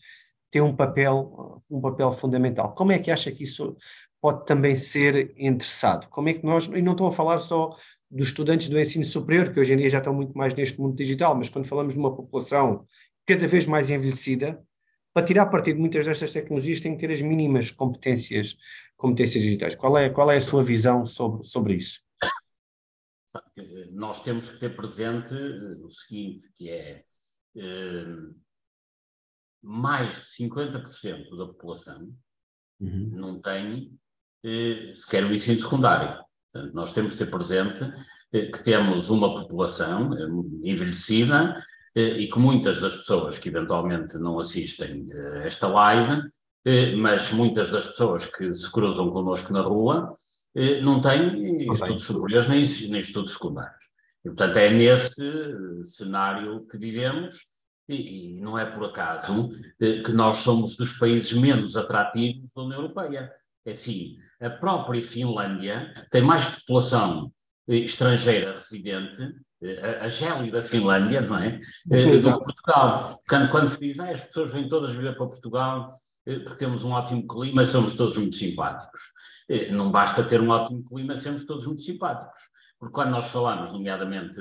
têm 0.52 0.62
um 0.62 0.76
papel, 0.76 1.64
um 1.70 1.82
papel 1.82 2.12
fundamental. 2.12 2.76
Como 2.76 2.92
é 2.92 3.00
que 3.00 3.10
acha 3.10 3.32
que 3.32 3.44
isso 3.44 3.76
pode 4.22 4.46
também 4.46 4.76
ser 4.76 5.34
interessado? 5.38 6.08
Como 6.10 6.30
é 6.30 6.34
que 6.34 6.46
nós, 6.46 6.68
e 6.68 6.82
não 6.82 6.92
estou 6.92 7.08
a 7.08 7.12
falar 7.12 7.40
só 7.40 7.76
dos 8.10 8.28
estudantes 8.28 8.70
do 8.70 8.80
ensino 8.80 9.04
superior, 9.04 9.52
que 9.52 9.60
hoje 9.60 9.74
em 9.74 9.78
dia 9.78 9.90
já 9.90 9.98
estão 9.98 10.14
muito 10.14 10.38
mais 10.38 10.54
neste 10.54 10.80
mundo 10.80 10.96
digital, 10.96 11.36
mas 11.36 11.50
quando 11.50 11.68
falamos 11.68 11.94
de 11.94 12.00
uma 12.00 12.16
população 12.16 12.86
cada 13.26 13.48
vez 13.48 13.66
mais 13.66 13.90
envelhecida, 13.90 14.64
para 15.14 15.26
tirar 15.26 15.48
partido 15.48 15.76
de 15.76 15.82
muitas 15.82 16.06
destas 16.06 16.32
tecnologias 16.32 16.80
tem 16.80 16.96
que 16.96 17.06
ter 17.06 17.12
as 17.12 17.22
mínimas 17.22 17.72
competências, 17.72 18.56
competências 18.96 19.44
digitais. 19.44 19.76
Qual 19.76 19.98
é, 19.98 20.10
qual 20.10 20.30
é 20.32 20.38
a 20.38 20.42
sua 20.42 20.64
visão 20.64 21.06
sobre, 21.06 21.44
sobre 21.46 21.76
isso? 21.76 22.02
Nós 23.92 24.22
temos 24.22 24.50
que 24.50 24.60
ter 24.60 24.76
presente 24.76 25.34
eh, 25.34 25.86
o 25.86 25.90
seguinte, 25.90 26.50
que 26.54 26.70
é 26.70 27.04
eh, 27.56 28.18
mais 29.62 30.16
de 30.16 30.46
50% 30.46 31.38
da 31.38 31.46
população 31.48 32.14
uhum. 32.80 33.10
não 33.14 33.42
tem 33.42 33.98
eh, 34.44 34.92
sequer 34.94 35.24
o 35.24 35.34
ensino 35.34 35.60
secundário. 35.60 36.18
Portanto, 36.52 36.74
nós 36.74 36.92
temos 36.92 37.12
de 37.12 37.20
ter 37.20 37.30
presente 37.30 37.84
eh, 38.34 38.48
que 38.48 38.64
temos 38.64 39.10
uma 39.12 39.36
população 39.36 40.12
eh, 40.14 40.28
envelhecida 40.64 41.64
e 41.94 42.26
que 42.28 42.40
muitas 42.40 42.80
das 42.80 42.96
pessoas 42.96 43.38
que 43.38 43.50
eventualmente 43.50 44.18
não 44.18 44.40
assistem 44.40 45.06
a 45.12 45.40
esta 45.40 45.68
live, 45.68 46.22
mas 46.98 47.34
muitas 47.34 47.70
das 47.70 47.86
pessoas 47.86 48.26
que 48.26 48.54
se 48.54 48.72
cruzam 48.72 49.12
connosco 49.12 49.52
na 49.52 49.60
rua, 49.60 50.16
não 50.82 51.02
têm 51.02 51.70
estudos 51.70 52.04
superiores 52.04 52.48
nem, 52.48 52.66
nem 52.90 53.02
estudos 53.02 53.34
secundários. 53.34 53.90
E, 54.24 54.30
portanto, 54.30 54.56
é 54.56 54.70
nesse 54.70 55.22
cenário 55.84 56.66
que 56.68 56.78
vivemos 56.78 57.46
e, 57.90 58.38
e 58.38 58.40
não 58.40 58.58
é 58.58 58.66
por 58.66 58.86
acaso 58.86 59.50
que 59.78 60.14
nós 60.14 60.38
somos 60.38 60.78
dos 60.78 60.94
países 60.94 61.34
menos 61.34 61.76
atrativos 61.76 62.54
da 62.56 62.62
União 62.62 62.84
Europeia. 62.84 63.30
É 63.66 63.72
assim, 63.72 64.16
a 64.42 64.50
própria 64.50 65.02
Finlândia 65.02 65.94
tem 66.10 66.22
mais 66.22 66.48
população 66.48 67.32
estrangeira 67.68 68.58
residente, 68.58 69.36
a, 69.82 70.06
a 70.06 70.10
gélida 70.10 70.64
Finlândia, 70.64 71.22
não 71.22 71.38
é? 71.38 71.60
Do 71.86 71.96
que 71.96 72.22
Portugal. 72.22 73.22
Quando, 73.30 73.50
quando 73.50 73.68
se 73.68 73.80
diz, 73.80 74.00
ah, 74.00 74.10
as 74.10 74.22
pessoas 74.22 74.52
vêm 74.52 74.68
todas 74.68 74.92
viver 74.92 75.16
para 75.16 75.28
Portugal 75.28 75.94
porque 76.24 76.56
temos 76.56 76.84
um 76.84 76.92
ótimo 76.92 77.28
clima 77.28 77.66
somos 77.66 77.96
todos 77.96 78.18
muito 78.18 78.36
simpáticos. 78.36 79.02
Não 79.72 79.92
basta 79.92 80.24
ter 80.24 80.40
um 80.40 80.50
ótimo 80.50 80.84
clima, 80.84 81.16
sermos 81.16 81.46
todos 81.46 81.66
muito 81.66 81.82
simpáticos. 81.82 82.40
Porque 82.80 82.94
quando 82.94 83.12
nós 83.12 83.30
falamos, 83.30 83.72
nomeadamente, 83.72 84.40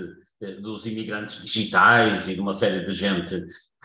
dos 0.60 0.86
imigrantes 0.86 1.42
digitais 1.42 2.28
e 2.28 2.34
de 2.34 2.40
uma 2.40 2.52
série 2.52 2.84
de 2.84 2.92
gente 2.92 3.40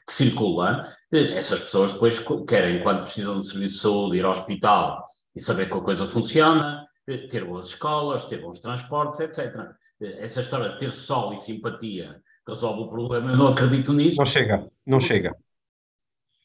que 0.06 0.14
circula, 0.14 0.94
essas 1.12 1.62
pessoas 1.62 1.94
depois 1.94 2.20
querem, 2.48 2.84
quando 2.84 3.02
precisam 3.02 3.40
de 3.40 3.48
serviço 3.48 3.74
de 3.76 3.80
saúde, 3.80 4.18
ir 4.18 4.26
ao 4.26 4.32
hospital 4.32 5.06
e 5.36 5.42
saber 5.42 5.70
que 5.70 5.78
a 5.78 5.82
coisa 5.82 6.08
funciona, 6.08 6.88
ter 7.06 7.46
boas 7.46 7.68
escolas, 7.68 8.26
ter 8.26 8.42
bons 8.42 8.60
transportes, 8.60 9.20
etc. 9.20 9.72
Essa 10.02 10.42
história 10.42 10.70
de 10.70 10.80
ter 10.80 10.92
sol 10.92 11.34
e 11.34 11.40
simpatia 11.40 12.22
resolve 12.48 12.84
o 12.84 12.90
problema, 12.90 13.32
eu 13.32 13.38
não 13.38 13.48
acredito 13.48 13.92
nisso. 13.94 14.18
Não 14.18 14.28
chega, 14.28 14.70
não 14.86 15.00
chega. 15.00 15.36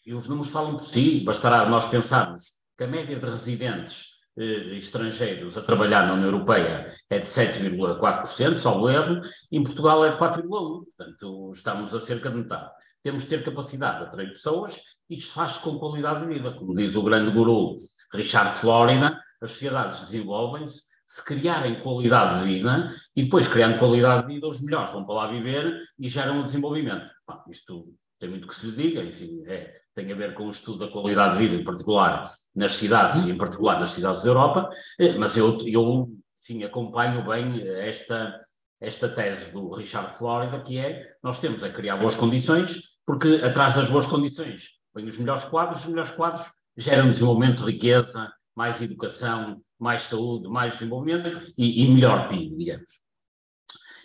E 0.06 0.14
os 0.14 0.26
números 0.26 0.50
falam 0.50 0.76
por 0.76 0.84
si, 0.84 1.20
bastará 1.20 1.68
nós 1.68 1.86
pensarmos 1.86 2.54
que 2.76 2.84
a 2.84 2.86
média 2.86 3.18
de 3.18 3.26
residentes 3.26 4.06
eh, 4.38 4.76
estrangeiros 4.78 5.56
a 5.58 5.62
trabalhar 5.62 6.06
na 6.06 6.14
União 6.14 6.30
Europeia 6.30 6.90
é 7.10 7.18
de 7.18 7.26
7,4%, 7.26 8.56
salvo 8.56 8.88
erro, 8.88 9.20
e 9.52 9.58
em 9.58 9.62
Portugal 9.62 10.04
é 10.04 10.10
de 10.10 10.16
4,1%, 10.16 10.48
portanto 10.48 11.50
estamos 11.54 11.94
a 11.94 12.00
cerca 12.00 12.30
de 12.30 12.36
metade. 12.36 12.70
Temos 13.02 13.22
de 13.22 13.28
ter 13.28 13.44
capacidade 13.44 13.98
de 13.98 14.04
atrair 14.06 14.30
pessoas 14.30 14.80
e 15.08 15.16
isto 15.16 15.34
faz 15.34 15.58
com 15.58 15.78
qualidade 15.78 16.20
de 16.20 16.34
vida. 16.34 16.52
Como 16.52 16.74
diz 16.74 16.94
o 16.96 17.02
grande 17.02 17.30
guru 17.30 17.76
Richard 18.12 18.56
Florida, 18.56 19.20
as 19.40 19.52
sociedades 19.52 20.00
desenvolvem-se 20.00 20.90
se 21.10 21.24
criarem 21.24 21.80
qualidade 21.82 22.38
de 22.38 22.44
vida 22.44 22.94
e 23.16 23.24
depois 23.24 23.48
criando 23.48 23.80
qualidade 23.80 24.28
de 24.28 24.34
vida, 24.34 24.46
os 24.46 24.60
melhores 24.60 24.92
vão 24.92 25.04
para 25.04 25.14
lá 25.16 25.26
viver 25.26 25.82
e 25.98 26.08
geram 26.08 26.38
o 26.38 26.44
desenvolvimento. 26.44 27.04
Bom, 27.26 27.42
isto 27.50 27.88
tem 28.20 28.28
muito 28.28 28.46
que 28.46 28.54
se 28.54 28.66
lhe 28.66 28.76
diga, 28.76 29.02
enfim, 29.02 29.42
é, 29.48 29.74
tem 29.92 30.12
a 30.12 30.14
ver 30.14 30.34
com 30.34 30.44
o 30.44 30.50
estudo 30.50 30.86
da 30.86 30.92
qualidade 30.92 31.36
de 31.36 31.48
vida, 31.48 31.60
em 31.60 31.64
particular 31.64 32.32
nas 32.54 32.72
cidades 32.72 33.24
e 33.24 33.30
em 33.32 33.36
particular 33.36 33.80
nas 33.80 33.90
cidades 33.90 34.22
da 34.22 34.28
Europa, 34.28 34.70
é, 35.00 35.16
mas 35.16 35.36
eu, 35.36 35.58
eu 35.66 36.08
enfim, 36.40 36.62
acompanho 36.62 37.26
bem 37.26 37.60
esta, 37.66 38.40
esta 38.80 39.08
tese 39.08 39.50
do 39.50 39.74
Richard 39.74 40.16
Florida, 40.16 40.60
que 40.60 40.78
é 40.78 41.12
nós 41.24 41.40
temos 41.40 41.64
a 41.64 41.70
criar 41.70 41.96
boas 41.96 42.14
condições, 42.14 42.80
porque 43.04 43.40
atrás 43.42 43.74
das 43.74 43.88
boas 43.88 44.06
condições 44.06 44.68
vêm 44.94 45.06
os 45.06 45.18
melhores 45.18 45.42
quadros, 45.42 45.80
os 45.80 45.86
melhores 45.86 46.12
quadros 46.12 46.46
geram 46.76 47.10
desenvolvimento, 47.10 47.64
riqueza, 47.64 48.32
mais 48.54 48.80
educação, 48.80 49.62
mais 49.78 50.02
saúde, 50.02 50.48
mais 50.48 50.72
desenvolvimento 50.72 51.52
e, 51.56 51.82
e 51.82 51.88
melhor 51.88 52.28
PIB, 52.28 52.56
digamos. 52.56 53.00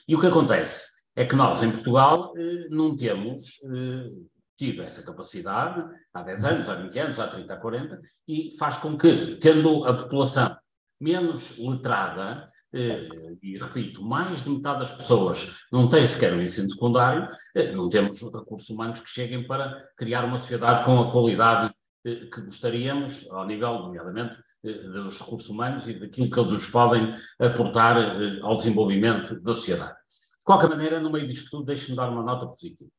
E 0.07 0.15
o 0.15 0.19
que 0.19 0.27
acontece 0.27 0.87
é 1.15 1.25
que 1.25 1.35
nós, 1.35 1.61
em 1.63 1.71
Portugal, 1.71 2.33
eh, 2.37 2.67
não 2.69 2.95
temos 2.95 3.59
eh, 3.63 4.09
tido 4.57 4.81
essa 4.83 5.01
capacidade 5.03 5.83
há 6.13 6.21
10 6.21 6.45
anos, 6.45 6.69
há 6.69 6.75
20 6.75 6.99
anos, 6.99 7.19
há 7.19 7.27
30, 7.27 7.53
há 7.53 7.57
40, 7.57 8.01
e 8.27 8.55
faz 8.57 8.77
com 8.77 8.97
que, 8.97 9.35
tendo 9.37 9.85
a 9.85 9.93
população 9.93 10.55
menos 10.99 11.57
letrada, 11.57 12.49
eh, 12.73 12.99
e 13.41 13.57
repito, 13.57 14.03
mais 14.03 14.43
de 14.43 14.49
metade 14.49 14.79
das 14.79 14.91
pessoas 14.91 15.47
não 15.71 15.89
tem 15.89 16.05
sequer 16.05 16.33
o 16.33 16.37
um 16.37 16.41
ensino 16.41 16.69
secundário, 16.69 17.27
não 17.73 17.89
temos 17.89 18.21
recursos 18.21 18.69
humanos 18.69 18.99
que 18.99 19.09
cheguem 19.09 19.47
para 19.47 19.89
criar 19.97 20.23
uma 20.23 20.37
sociedade 20.37 20.85
com 20.85 20.99
a 20.99 21.11
qualidade 21.11 21.73
que 22.05 22.41
gostaríamos, 22.41 23.27
ao 23.31 23.47
nível, 23.47 23.79
nomeadamente, 23.79 24.37
dos 24.63 25.19
recursos 25.19 25.49
humanos 25.49 25.87
e 25.87 25.93
daquilo 25.93 26.29
que 26.29 26.39
eles 26.39 26.51
nos 26.51 26.67
podem 26.67 27.13
aportar 27.39 27.97
eh, 27.97 28.39
ao 28.41 28.55
desenvolvimento 28.55 29.39
da 29.41 29.53
sociedade. 29.53 29.93
De 30.39 30.45
qualquer 30.45 30.69
maneira, 30.69 30.99
no 30.99 31.11
meio 31.11 31.27
disto 31.27 31.49
tudo, 31.51 31.65
deixe-me 31.65 31.95
dar 31.95 32.09
uma 32.09 32.23
nota 32.23 32.47
positiva. 32.47 32.89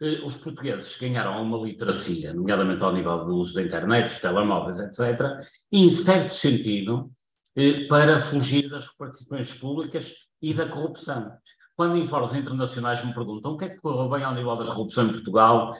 Eh, 0.00 0.20
os 0.24 0.36
portugueses 0.36 0.96
ganharam 0.96 1.42
uma 1.42 1.58
literacia, 1.58 2.32
nomeadamente 2.32 2.82
ao 2.82 2.92
nível 2.92 3.24
do 3.24 3.36
uso 3.36 3.54
da 3.54 3.62
internet, 3.62 4.06
dos 4.06 4.18
telemóveis, 4.18 4.80
etc., 4.80 5.46
em 5.70 5.90
certo 5.90 6.34
sentido, 6.34 7.10
eh, 7.54 7.86
para 7.86 8.18
fugir 8.18 8.68
das 8.68 8.86
repartições 8.86 9.54
públicas 9.54 10.12
e 10.42 10.52
da 10.52 10.68
corrupção. 10.68 11.32
Quando 11.76 11.96
em 11.96 12.06
fóruns 12.06 12.34
internacionais 12.34 13.04
me 13.04 13.12
perguntam 13.12 13.52
o 13.52 13.58
que 13.58 13.66
é 13.66 13.68
que 13.68 13.80
correu 13.80 14.08
bem 14.08 14.24
ao 14.24 14.34
nível 14.34 14.56
da 14.56 14.64
corrupção 14.64 15.06
em 15.06 15.12
Portugal 15.12 15.74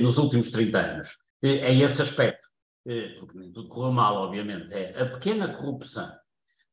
nos 0.00 0.16
últimos 0.16 0.50
30 0.50 0.78
anos, 0.78 1.08
é 1.42 1.74
esse 1.74 2.00
aspecto. 2.00 2.46
Eh, 2.86 3.14
porque 3.18 3.38
nem 3.38 3.52
tudo 3.52 3.68
correu 3.68 3.92
mal, 3.92 4.16
obviamente, 4.16 4.72
é 4.72 5.00
a 5.00 5.06
pequena 5.06 5.54
corrupção 5.54 6.10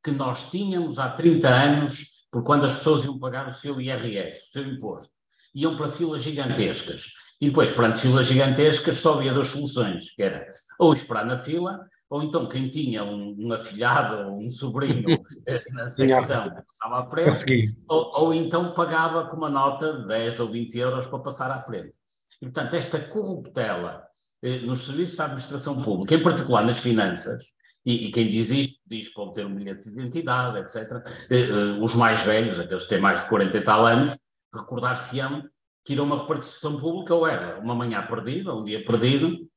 que 0.03 0.12
nós 0.12 0.49
tínhamos 0.49 0.97
há 0.97 1.10
30 1.10 1.47
anos, 1.47 2.25
por 2.32 2.43
quando 2.43 2.65
as 2.65 2.73
pessoas 2.77 3.05
iam 3.05 3.19
pagar 3.19 3.47
o 3.47 3.51
seu 3.51 3.79
IRS, 3.79 4.47
o 4.47 4.51
seu 4.51 4.63
imposto, 4.63 5.12
iam 5.53 5.75
para 5.75 5.89
filas 5.89 6.23
gigantescas. 6.23 7.08
E 7.41 7.47
depois, 7.47 7.71
perante 7.71 7.99
filas 7.99 8.27
gigantescas, 8.27 8.99
só 8.99 9.15
havia 9.15 9.34
duas 9.34 9.47
soluções, 9.47 10.12
que 10.12 10.23
era 10.23 10.51
ou 10.79 10.93
esperar 10.93 11.25
na 11.25 11.38
fila, 11.38 11.79
ou 12.10 12.23
então 12.23 12.47
quem 12.47 12.69
tinha 12.69 13.03
um, 13.03 13.36
um 13.38 13.53
afilhado 13.53 14.29
ou 14.29 14.39
um 14.39 14.49
sobrinho 14.49 15.23
eh, 15.47 15.63
na 15.71 15.89
secção 15.89 16.49
passava 16.49 17.01
à 17.01 17.10
frente, 17.10 17.75
ou, 17.88 18.12
ou, 18.15 18.34
então 18.34 18.73
pagava 18.73 19.25
com 19.25 19.38
uma 19.38 19.49
nota 19.49 19.99
de 19.99 20.08
10 20.08 20.39
ou 20.39 20.49
20 20.49 20.77
euros 20.77 21.05
para 21.05 21.19
passar 21.19 21.51
à 21.51 21.62
frente. 21.62 21.93
E, 22.41 22.45
portanto, 22.45 22.73
esta 22.73 22.99
corruptela 22.99 24.08
nos 24.41 24.86
serviços 24.86 25.17
da 25.17 25.25
administração 25.25 25.82
pública, 25.82 26.15
em 26.15 26.23
particular 26.23 26.63
nas 26.63 26.80
finanças, 26.80 27.43
e, 27.86 28.08
e, 28.08 28.12
quem 28.12 28.28
diz 28.28 28.49
isto 28.49 28.80
diz 28.86 29.12
para 29.13 29.23
obter 29.23 29.45
um 29.45 29.56
bilhete 29.56 29.89
de 29.89 29.99
identidade, 29.99 30.60
etc. 30.60 30.91
Eh, 31.30 31.49
eh, 31.49 31.80
os 31.82 31.95
mais 31.95 32.21
velhos, 32.21 32.60
aqueles 32.60 32.84
que 32.84 32.89
têm 32.89 32.99
mais 32.99 33.21
de 33.21 33.30
40 33.30 33.58
e 33.58 33.62
tal 33.62 33.86
anos, 33.86 34.17
recordar-se-ão 34.54 35.43
que 35.86 35.93
ir 35.93 35.99
a 35.99 36.04
uma 36.04 36.19
repartição 36.19 36.78
pública 36.78 37.15
ou 37.15 37.25
era 37.25 37.60
uma 37.60 37.73
manhã 37.73 38.06
perdida, 38.06 38.54
um 38.54 38.63
dia 38.63 38.84
perdido, 38.84 39.49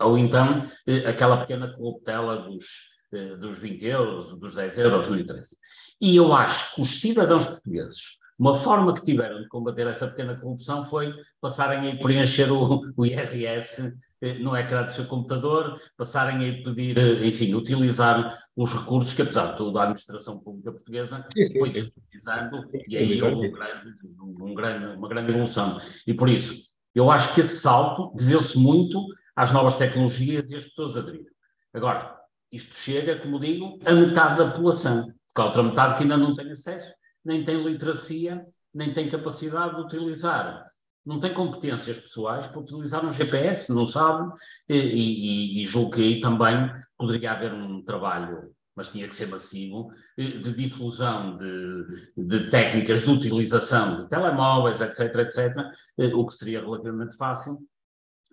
ou 0.00 0.16
então 0.16 0.70
aquela 1.06 1.38
pequena 1.38 1.72
corruptela 1.74 2.36
dos, 2.36 2.64
dos 3.40 3.58
20 3.58 3.84
euros, 3.84 4.38
dos 4.38 4.54
10 4.54 4.78
euros, 4.78 5.08
não 5.08 5.18
interessa. 5.18 5.56
E 6.00 6.14
eu 6.14 6.32
acho 6.32 6.74
que 6.74 6.82
os 6.82 7.00
cidadãos 7.00 7.46
portugueses, 7.46 8.18
uma 8.38 8.54
forma 8.54 8.94
que 8.94 9.02
tiveram 9.02 9.42
de 9.42 9.48
combater 9.48 9.86
essa 9.88 10.06
pequena 10.06 10.38
corrupção 10.38 10.82
foi 10.84 11.12
passarem 11.40 11.90
a 11.90 11.96
preencher 11.96 12.50
o, 12.52 12.82
o 12.96 13.04
IRS 13.04 13.82
eh, 13.82 13.92
no 14.40 14.56
ecrã 14.56 14.84
do 14.84 14.90
seu 14.90 15.06
computador, 15.06 15.80
passarem 15.96 16.48
a 16.48 16.62
pedir, 16.62 16.98
eh, 16.98 17.26
enfim, 17.26 17.54
utilizar 17.54 18.36
os 18.56 18.72
recursos 18.72 19.14
que, 19.14 19.22
apesar 19.22 19.52
de 19.52 19.56
tudo, 19.56 19.78
a 19.78 19.84
administração 19.84 20.40
pública 20.40 20.72
portuguesa 20.72 21.26
foi 21.58 21.70
disponibilizando 21.70 22.68
e 22.88 22.96
aí 22.96 23.22
houve 23.22 23.46
um 23.46 23.50
grande, 23.52 23.94
um 24.40 24.54
grande, 24.54 24.86
uma 24.96 25.08
grande 25.08 25.30
evolução. 25.32 25.80
E 26.06 26.12
por 26.12 26.28
isso, 26.28 26.60
eu 26.94 27.10
acho 27.10 27.32
que 27.34 27.40
esse 27.40 27.58
salto 27.58 28.12
deveu-se 28.16 28.58
muito 28.58 29.00
às 29.36 29.52
novas 29.52 29.76
tecnologias 29.76 30.50
e 30.50 30.56
às 30.56 30.64
pessoas 30.64 30.96
aderiram. 30.96 31.30
Agora, 31.72 32.16
isto 32.50 32.74
chega, 32.74 33.16
como 33.16 33.38
digo, 33.38 33.78
a 33.84 33.92
metade 33.92 34.38
da 34.38 34.50
população, 34.50 35.12
porque 35.28 35.40
há 35.40 35.44
outra 35.44 35.62
metade 35.62 35.96
que 35.96 36.02
ainda 36.02 36.16
não 36.16 36.34
tem 36.34 36.50
acesso, 36.50 36.92
nem 37.24 37.44
tem 37.44 37.62
literacia, 37.62 38.44
nem 38.74 38.92
tem 38.92 39.08
capacidade 39.08 39.76
de 39.76 39.82
utilizar 39.82 40.66
não 41.08 41.18
tem 41.18 41.32
competências 41.32 41.98
pessoais 41.98 42.46
para 42.46 42.60
utilizar 42.60 43.02
um 43.02 43.10
GPS, 43.10 43.72
não 43.72 43.86
sabe, 43.86 44.30
e, 44.68 44.76
e, 44.76 45.62
e 45.62 45.64
julgo 45.64 45.92
que 45.92 46.02
aí 46.02 46.20
também 46.20 46.70
poderia 46.98 47.32
haver 47.32 47.50
um 47.54 47.82
trabalho, 47.82 48.54
mas 48.76 48.90
tinha 48.90 49.08
que 49.08 49.14
ser 49.14 49.26
massivo, 49.26 49.88
de 50.18 50.52
difusão 50.52 51.38
de, 51.38 51.86
de 52.14 52.50
técnicas 52.50 53.00
de 53.00 53.10
utilização 53.10 53.96
de 53.96 54.08
telemóveis, 54.10 54.82
etc, 54.82 55.14
etc, 55.16 55.56
o 56.14 56.26
que 56.26 56.34
seria 56.34 56.60
relativamente 56.60 57.16
fácil 57.16 57.58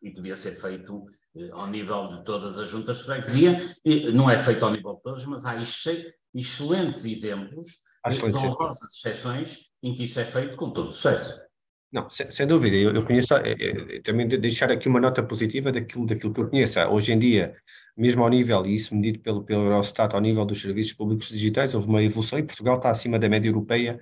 e 0.04 0.12
podia 0.12 0.36
ser 0.36 0.60
feito 0.60 1.06
eh, 1.38 1.50
ao 1.54 1.68
nível 1.68 2.10
de 2.10 2.26
todas 2.26 2.58
as 2.58 2.68
juntas 2.68 2.98
de 2.98 3.04
freguesia, 3.06 3.74
não 4.14 4.30
é 4.30 4.38
feito 4.38 4.66
ao 4.66 4.72
nível 4.72 4.96
de 4.96 5.02
todas, 5.02 5.26
mas 5.26 5.46
há 5.46 5.56
excelentes 5.56 7.06
exemplos, 7.06 7.80
de 8.06 8.36
honrosas 8.36 8.94
exceções, 8.94 9.60
em 9.82 9.96
que 9.96 10.04
isso 10.04 10.20
é 10.20 10.26
feito 10.26 10.58
com 10.58 10.72
todo 10.72 10.92
sucesso. 10.92 11.45
Não, 11.96 12.10
sem, 12.10 12.30
sem 12.30 12.46
dúvida, 12.46 12.76
eu, 12.76 12.94
eu 12.94 13.06
conheço, 13.06 13.34
é, 13.36 13.54
é, 13.54 14.02
também 14.02 14.28
de 14.28 14.38
deixar 14.38 14.70
aqui 14.70 14.90
uma 14.90 15.00
nota 15.00 15.24
positiva 15.24 15.72
daquilo, 15.72 16.06
daquilo 16.06 16.34
que 16.34 16.42
eu 16.42 16.50
conheço. 16.50 16.78
Hoje 16.90 17.14
em 17.14 17.18
dia, 17.18 17.56
mesmo 17.96 18.22
ao 18.22 18.30
nível, 18.30 18.66
e 18.66 18.76
isso 18.76 18.94
medido 18.94 19.20
pelo, 19.20 19.46
pelo 19.46 19.64
Eurostat, 19.64 20.14
ao 20.14 20.20
nível 20.20 20.44
dos 20.46 20.60
serviços 20.60 20.92
públicos 20.92 21.30
digitais, 21.30 21.74
houve 21.74 21.88
uma 21.88 22.04
evolução 22.04 22.38
e 22.38 22.44
Portugal 22.44 22.76
está 22.76 22.92
acima 22.92 23.18
da 23.18 23.30
média 23.30 23.48
europeia 23.48 23.98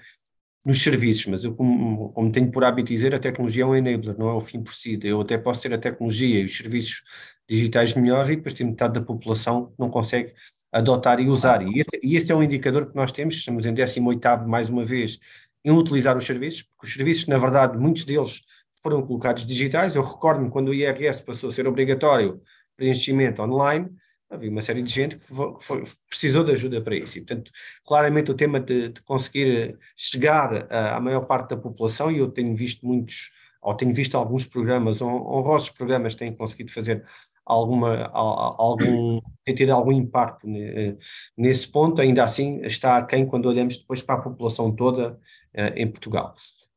nos 0.66 0.82
serviços, 0.82 1.28
mas 1.28 1.44
eu, 1.44 1.54
como, 1.54 2.10
como 2.14 2.32
tenho 2.32 2.50
por 2.50 2.64
hábito 2.64 2.88
dizer, 2.88 3.14
a 3.14 3.20
tecnologia 3.20 3.62
é 3.62 3.66
um 3.68 3.76
enabler, 3.76 4.18
não 4.18 4.28
é 4.30 4.34
o 4.34 4.42
fim 4.42 4.64
por 4.64 4.74
si. 4.74 5.00
Eu 5.04 5.22
até 5.22 5.38
posso 5.38 5.62
ter 5.62 5.72
a 5.72 5.78
tecnologia 5.78 6.40
e 6.42 6.46
os 6.46 6.58
serviços 6.58 7.04
digitais 7.48 7.94
melhores 7.94 8.32
e 8.32 8.38
depois 8.38 8.56
tem 8.56 8.66
metade 8.66 8.96
da 8.96 9.02
população 9.06 9.68
que 9.68 9.74
não 9.78 9.92
consegue 9.92 10.34
adotar 10.72 11.20
e 11.20 11.28
usar. 11.28 11.62
E 11.62 11.80
esse, 11.80 12.00
e 12.02 12.18
esse 12.18 12.32
é 12.32 12.36
um 12.36 12.42
indicador 12.42 12.90
que 12.90 12.96
nós 12.96 13.12
temos, 13.12 13.36
estamos 13.36 13.68
em 13.68 13.74
18º 13.76 14.48
mais 14.48 14.68
uma 14.68 14.84
vez, 14.84 15.20
em 15.64 15.72
utilizar 15.72 16.18
os 16.18 16.26
serviços, 16.26 16.64
porque 16.64 16.88
os 16.88 16.94
serviços, 16.94 17.28
na 17.28 17.38
verdade, 17.38 17.78
muitos 17.78 18.06
deles 18.06 18.42
foram 18.82 19.02
colocados 19.02 19.46
digitais. 19.46 19.96
Eu 19.96 20.04
recordo-me 20.04 20.50
quando 20.50 20.70
o 20.70 20.74
IRS 20.74 21.24
passou 21.24 21.50
a 21.50 21.54
ser 21.54 21.68
obrigatório 21.68 22.42
preenchimento 22.76 23.42
online, 23.42 23.90
havia 24.30 24.50
uma 24.50 24.62
série 24.62 24.82
de 24.82 24.92
gente 24.92 25.18
que 25.18 25.26
foi, 25.62 25.84
precisou 26.10 26.44
de 26.44 26.52
ajuda 26.52 26.82
para 26.82 26.96
isso. 26.96 27.18
E, 27.18 27.22
portanto, 27.22 27.52
claramente 27.86 28.32
o 28.32 28.34
tema 28.34 28.60
de, 28.60 28.90
de 28.90 29.02
conseguir 29.04 29.78
chegar 29.96 30.68
à 30.72 31.00
maior 31.00 31.22
parte 31.22 31.52
da 31.52 31.58
população, 31.58 32.12
e 32.12 32.18
eu 32.18 32.30
tenho 32.30 32.56
visto 32.56 32.86
muitos, 32.86 33.32
ou 33.62 33.74
tenho 33.76 33.94
visto 33.94 34.18
alguns 34.18 34.46
programas, 34.46 35.02
honrosos 35.02 35.70
programas 35.70 36.16
têm 36.16 36.34
conseguido 36.34 36.72
fazer 36.72 37.04
alguma, 37.46 38.06
algum, 38.08 39.22
tem 39.44 39.54
tido 39.54 39.72
algum 39.72 39.92
impacto 39.92 40.48
nesse 41.38 41.68
ponto, 41.68 42.02
ainda 42.02 42.24
assim 42.24 42.62
está 42.66 42.98
aquém 42.98 43.26
quando 43.26 43.48
olhamos 43.48 43.78
depois 43.78 44.02
para 44.02 44.16
a 44.16 44.22
população 44.22 44.74
toda 44.74 45.20
eh, 45.20 45.20
em 45.56 45.90
Portugal. 45.90 46.36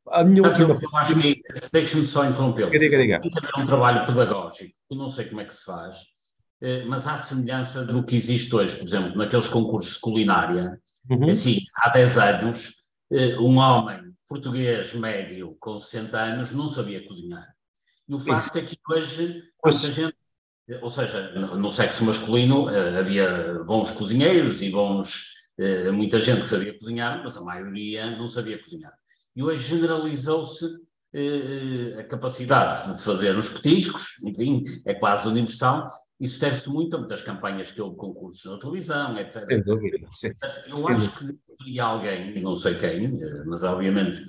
A 0.08 0.22
minha 0.22 0.42
Sabe, 0.42 0.62
última... 0.62 0.90
Eu 0.90 0.98
acho 0.98 1.20
que, 1.20 1.42
deixe-me 1.72 2.06
só 2.06 2.24
interrompê-lo. 2.24 2.70
Tem 2.70 2.88
que 2.88 2.94
haver 2.94 3.20
um 3.58 3.64
trabalho 3.64 4.06
pedagógico, 4.06 4.72
eu 4.90 4.96
não 4.96 5.08
sei 5.08 5.26
como 5.26 5.40
é 5.40 5.44
que 5.44 5.54
se 5.54 5.64
faz, 5.64 5.96
eh, 6.60 6.84
mas 6.84 7.06
há 7.06 7.16
semelhança 7.16 7.84
do 7.84 8.04
que 8.04 8.16
existe 8.16 8.54
hoje, 8.54 8.76
por 8.76 8.84
exemplo, 8.84 9.16
naqueles 9.16 9.48
concursos 9.48 9.94
de 9.94 10.00
culinária, 10.00 10.80
uhum. 11.10 11.28
assim, 11.28 11.58
há 11.74 11.90
10 11.90 12.18
anos, 12.18 12.72
eh, 13.12 13.36
um 13.38 13.58
homem 13.58 14.14
português 14.28 14.94
médio 14.94 15.56
com 15.60 15.78
60 15.78 16.16
anos 16.16 16.52
não 16.52 16.68
sabia 16.68 17.04
cozinhar. 17.04 17.46
E 18.08 18.14
o 18.14 18.18
facto 18.20 18.56
Isso. 18.56 18.58
é 18.58 18.62
que 18.62 18.78
hoje 18.88 19.42
muita 19.64 19.92
gente 19.92 20.16
ou 20.82 20.90
seja, 20.90 21.30
no 21.56 21.70
sexo 21.70 22.04
masculino 22.04 22.68
eh, 22.68 22.98
havia 22.98 23.62
bons 23.64 23.92
cozinheiros 23.92 24.62
e 24.62 24.70
bons, 24.70 25.36
eh, 25.59 25.90
muita 25.90 26.21
gente 26.21 26.42
que 26.42 26.49
sabia 26.49 26.79
cozinhar, 26.79 27.23
mas 27.23 27.37
a 27.37 27.40
maioria 27.40 28.11
não 28.16 28.29
sabia 28.29 28.59
cozinhar. 28.59 28.92
E 29.35 29.42
hoje 29.42 29.69
generalizou-se 29.69 30.66
eh, 31.14 31.97
a 31.99 32.05
capacidade 32.05 32.97
de 32.97 33.03
fazer 33.03 33.37
uns 33.37 33.49
petiscos, 33.49 34.19
enfim, 34.23 34.64
é 34.85 34.95
quase 34.95 35.29
universal. 35.29 35.88
Isso 36.19 36.40
deve-se 36.40 36.69
muito 36.71 36.97
a 36.97 36.99
muitas 36.99 37.23
campanhas 37.23 37.71
que 37.71 37.81
houve 37.81 37.97
concursos 37.97 38.51
na 38.51 38.59
televisão, 38.59 39.19
etc. 39.19 39.47
Eu 40.69 40.88
acho 40.88 41.19
que 41.19 41.38
e 41.64 41.81
alguém, 41.81 42.40
não 42.42 42.55
sei 42.55 42.75
quem, 42.75 43.19
mas 43.47 43.62
obviamente 43.62 44.23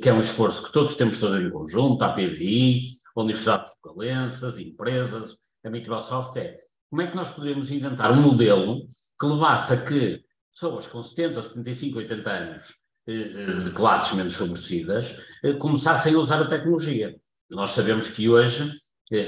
que 0.00 0.08
é 0.08 0.12
um 0.12 0.20
esforço 0.20 0.64
que 0.64 0.72
todos 0.72 0.96
temos 0.96 1.16
de 1.16 1.20
fazer 1.20 1.46
em 1.46 1.50
conjunto, 1.50 2.02
a 2.02 2.12
PBI, 2.12 2.94
a 3.16 3.20
Universidade 3.20 3.66
de 3.66 3.72
Portugalense, 3.82 4.44
as 4.44 4.58
empresas, 4.58 5.36
a 5.64 5.70
Microsoft 5.70 6.36
é 6.36 6.58
como 6.88 7.02
é 7.02 7.06
que 7.06 7.16
nós 7.16 7.30
podemos 7.30 7.70
inventar 7.70 8.10
um 8.12 8.22
modelo 8.22 8.80
que 9.18 9.26
levasse 9.26 9.72
a 9.72 9.84
que 9.84 10.24
pessoas 10.60 10.86
com 10.86 11.02
70, 11.02 11.40
75, 11.40 11.98
80 11.98 12.30
anos 12.30 12.74
eh, 13.08 13.14
eh, 13.14 13.64
de 13.64 13.70
classes 13.70 14.12
menos 14.12 14.34
favorecidas 14.34 15.16
eh, 15.42 15.54
começassem 15.54 16.14
a 16.14 16.18
usar 16.18 16.42
a 16.42 16.48
tecnologia. 16.48 17.16
Nós 17.50 17.70
sabemos 17.70 18.08
que 18.08 18.28
hoje, 18.28 18.70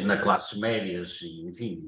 na 0.05 0.19
classes 0.19 0.57
médias, 0.59 1.21
enfim, 1.23 1.81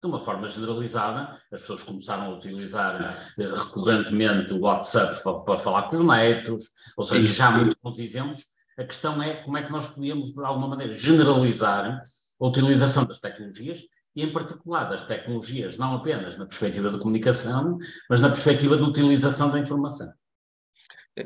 de 0.00 0.06
uma 0.06 0.20
forma 0.20 0.46
generalizada, 0.46 1.36
as 1.50 1.62
pessoas 1.62 1.82
começaram 1.82 2.26
a 2.26 2.36
utilizar 2.36 3.18
recorrentemente 3.36 4.52
o 4.52 4.60
WhatsApp 4.60 5.20
para, 5.24 5.58
falar 5.58 5.88
com 5.88 5.96
os 5.96 6.04
netos, 6.04 6.70
ou 6.96 7.02
seja, 7.02 7.26
Isso. 7.26 7.38
já 7.38 7.48
há 7.48 7.50
muito 7.50 7.76
bons 7.82 7.98
exemplos. 7.98 8.44
A 8.78 8.84
questão 8.84 9.20
é 9.20 9.42
como 9.42 9.58
é 9.58 9.62
que 9.64 9.72
nós 9.72 9.88
podíamos, 9.88 10.32
de 10.32 10.44
alguma 10.44 10.68
maneira, 10.68 10.94
generalizar 10.94 12.02
a 12.40 12.46
utilização 12.46 13.04
das 13.04 13.18
tecnologias 13.18 13.80
e, 14.14 14.22
em 14.22 14.32
particular, 14.32 14.84
das 14.84 15.04
tecnologias, 15.04 15.76
não 15.76 15.94
apenas 15.94 16.36
na 16.36 16.46
perspectiva 16.46 16.90
da 16.90 16.98
comunicação, 16.98 17.78
mas 18.08 18.20
na 18.20 18.28
perspectiva 18.28 18.76
da 18.76 18.84
utilização 18.84 19.50
da 19.50 19.58
informação. 19.58 20.12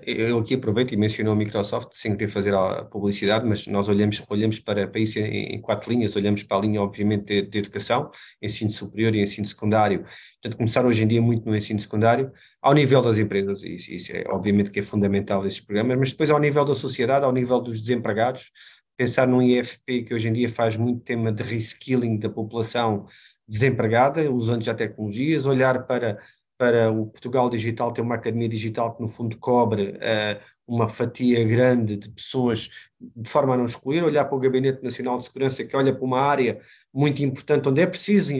Eu 0.03 0.39
aqui 0.39 0.55
aproveito 0.55 0.93
e 0.93 0.97
menciono 0.97 1.31
a 1.31 1.37
Microsoft, 1.37 1.91
sem 1.93 2.17
querer 2.17 2.31
fazer 2.31 2.55
a 2.55 2.85
publicidade, 2.85 3.47
mas 3.47 3.67
nós 3.67 3.87
olhamos, 3.87 4.23
olhamos 4.31 4.59
para, 4.59 4.89
para 4.89 4.99
isso 4.99 5.19
em, 5.19 5.55
em 5.55 5.61
quatro 5.61 5.91
linhas, 5.93 6.17
olhamos 6.17 6.43
para 6.43 6.57
a 6.57 6.61
linha, 6.61 6.81
obviamente, 6.81 7.27
de, 7.27 7.43
de, 7.43 7.59
educação, 7.59 8.11
ensino 8.41 8.71
superior 8.71 9.15
e 9.15 9.23
ensino 9.23 9.47
secundário. 9.47 10.05
Portanto, 10.43 10.57
começar 10.57 10.87
hoje 10.87 11.03
em 11.03 11.07
dia 11.07 11.21
muito 11.21 11.47
no 11.47 11.55
ensino 11.55 11.79
secundário, 11.79 12.33
ao 12.63 12.73
nível 12.73 13.03
das 13.03 13.19
empresas, 13.19 13.63
isso, 13.63 13.93
isso 13.93 14.13
é 14.13 14.25
obviamente 14.29 14.71
que 14.71 14.81
é 14.81 14.83
fundamental 14.83 15.47
esses 15.47 15.61
programas, 15.61 15.99
mas 15.99 16.11
depois 16.11 16.31
ao 16.31 16.41
nível 16.41 16.65
da 16.65 16.75
sociedade, 16.75 17.25
ao 17.25 17.33
nível 17.33 17.61
dos 17.61 17.81
desempregados, 17.81 18.51
pensar 18.97 19.27
num 19.27 19.43
IFP 19.43 20.05
que 20.05 20.15
hoje 20.15 20.29
em 20.29 20.33
dia 20.33 20.49
faz 20.49 20.77
muito 20.77 21.05
tema 21.05 21.33
de 21.33 21.43
reskilling 21.43 22.19
da 22.19 22.29
população 22.29 23.07
desempregada, 23.47 24.31
usando 24.31 24.65
já 24.65 24.75
tecnologias, 24.75 25.47
olhar 25.47 25.87
para, 25.87 26.19
para 26.57 26.91
o 26.91 27.07
Portugal 27.07 27.51
Digital, 27.51 27.93
ter 27.93 28.01
uma 28.01 28.15
academia 28.15 28.49
digital 28.49 28.95
que 28.95 29.03
no 29.03 29.09
fundo 29.09 29.37
cobre 29.39 29.91
uh, 29.91 30.41
uma 30.67 30.89
fatia 30.89 31.45
grande 31.45 31.97
de 31.97 32.09
pessoas 32.09 32.71
de 32.99 33.29
forma 33.29 33.53
a 33.53 33.57
não 33.57 33.67
excluir, 33.67 34.03
olhar 34.03 34.25
para 34.25 34.37
o 34.37 34.41
Gabinete 34.41 34.83
Nacional 34.83 35.19
de 35.19 35.27
Segurança 35.27 35.63
que 35.63 35.77
olha 35.77 35.95
para 35.95 36.05
uma 36.05 36.21
área 36.21 36.59
muito 36.93 37.23
importante, 37.23 37.69
onde 37.69 37.83
é 37.83 37.87
preciso 37.87 38.33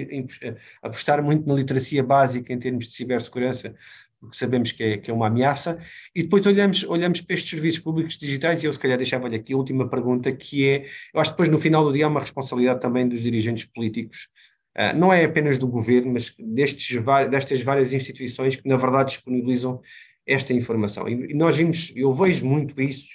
apostar 0.83 1.23
muito 1.23 1.47
na 1.47 1.55
literacia 1.55 2.03
básica 2.03 2.53
em 2.53 2.59
termos 2.59 2.87
de 2.87 2.95
cibersegurança, 2.95 3.75
porque 4.25 4.37
sabemos 4.37 4.73
que 4.73 4.83
é, 4.83 4.99
que 4.99 5.11
é 5.11 5.15
uma 5.15 5.27
ameaça, 5.27 5.79
e 6.15 6.23
depois 6.23 6.47
olhamos, 6.47 6.83
olhamos 6.85 7.21
para 7.21 7.35
estes 7.35 7.51
serviços 7.51 7.81
públicos 7.81 8.19
digitais, 8.19 8.63
e 8.63 8.67
eu 8.67 8.73
se 8.73 8.79
calhar 8.79 8.97
deixava-lhe 8.97 9.37
aqui 9.37 9.53
a 9.53 9.57
última 9.57 9.89
pergunta, 9.89 10.33
que 10.33 10.67
é, 10.67 10.87
eu 11.13 11.21
acho 11.21 11.31
que 11.31 11.37
depois 11.37 11.49
no 11.49 11.59
final 11.59 11.85
do 11.85 11.93
dia 11.93 12.07
há 12.07 12.09
uma 12.09 12.21
responsabilidade 12.21 12.81
também 12.81 13.09
dos 13.09 13.21
dirigentes 13.21 13.65
políticos, 13.65 14.29
uh, 14.77 14.97
não 14.97 15.13
é 15.13 15.25
apenas 15.25 15.59
do 15.59 15.69
governo, 15.69 16.13
mas 16.13 16.35
destes, 16.39 16.97
destas 17.31 17.63
várias 17.63 17.93
instituições 17.93 18.57
que 18.57 18.69
na 18.69 18.77
verdade 18.77 19.13
disponibilizam 19.13 19.81
esta 20.27 20.53
informação. 20.53 21.09
E, 21.09 21.35
nós 21.35 21.57
vimos, 21.57 21.93
eu 21.95 22.13
vejo 22.13 22.47
muito 22.47 22.81
isso, 22.81 23.11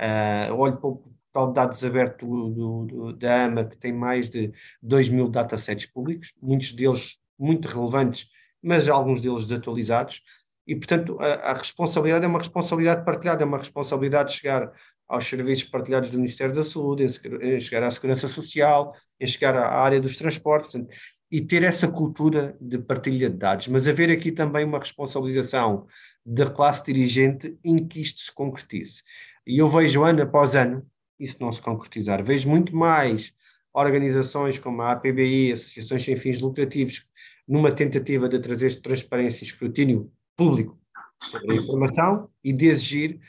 uh, 0.00 0.54
olho 0.54 0.76
para 0.76 0.88
o 0.88 1.14
portal 1.32 1.48
de 1.48 1.54
dados 1.54 1.84
aberto 1.84 2.26
do, 2.26 2.84
do, 2.84 3.12
da 3.12 3.46
AMA, 3.46 3.64
que 3.64 3.76
tem 3.76 3.92
mais 3.92 4.30
de 4.30 4.52
2 4.80 5.08
mil 5.08 5.28
datasets 5.28 5.86
públicos, 5.86 6.32
muitos 6.40 6.72
deles 6.72 7.18
muito 7.36 7.66
relevantes, 7.66 8.28
mas 8.62 8.88
alguns 8.88 9.20
deles 9.20 9.46
desatualizados, 9.46 10.22
e, 10.66 10.74
portanto, 10.74 11.18
a, 11.20 11.50
a, 11.50 11.54
responsabilidade 11.54 12.24
é 12.24 12.28
uma 12.28 12.38
responsabilidade 12.38 13.04
partilhada, 13.04 13.42
é 13.42 13.46
uma 13.46 13.58
responsabilidade 13.58 14.30
de 14.30 14.36
chegar 14.38 14.72
aos 15.06 15.26
serviços 15.26 15.64
partilhados 15.64 16.10
do 16.10 16.16
Ministério 16.16 16.54
da 16.54 16.62
Saúde, 16.62 17.04
em, 17.42 17.60
chegar 17.60 17.82
à 17.82 17.90
Segurança 17.90 18.28
Social, 18.28 18.92
em 19.20 19.26
chegar 19.26 19.54
à 19.56 19.70
área 19.70 20.00
dos 20.00 20.16
transportes, 20.16 20.72
portanto, 20.72 20.94
e 21.30 21.40
ter 21.40 21.62
essa 21.62 21.88
cultura 21.88 22.56
de 22.60 22.78
partilha 22.78 23.28
de 23.28 23.36
dados, 23.36 23.68
mas 23.68 23.86
haver 23.88 24.10
aqui 24.10 24.32
também 24.32 24.64
uma 24.64 24.78
responsabilização 24.78 25.86
da 26.24 26.48
classe 26.48 26.82
dirigente 26.84 27.58
em 27.62 27.86
que 27.86 28.00
isto 28.00 28.20
se 28.20 28.32
concretize. 28.32 29.02
E 29.46 29.58
eu 29.58 29.68
vejo 29.68 30.02
ano 30.02 30.22
após 30.22 30.54
ano 30.54 30.86
isso 31.18 31.36
não 31.40 31.52
se 31.52 31.60
concretizar. 31.60 32.24
Vejo 32.24 32.48
muito 32.48 32.74
mais 32.74 33.32
organizações 33.72 34.58
como 34.58 34.82
a 34.82 34.92
APBI, 34.92 35.52
associações 35.52 36.04
sem 36.04 36.16
fins 36.16 36.40
lucrativos, 36.40 37.06
numa 37.46 37.72
tentativa 37.72 38.28
de 38.28 38.38
trazer 38.38 38.74
transparência 38.80 39.44
e 39.44 39.46
escrutínio 39.46 40.10
público 40.36 40.78
sobre 41.22 41.52
a 41.52 41.56
informação 41.56 42.28
e 42.42 42.52
de 42.52 42.66
exigir 42.66 43.20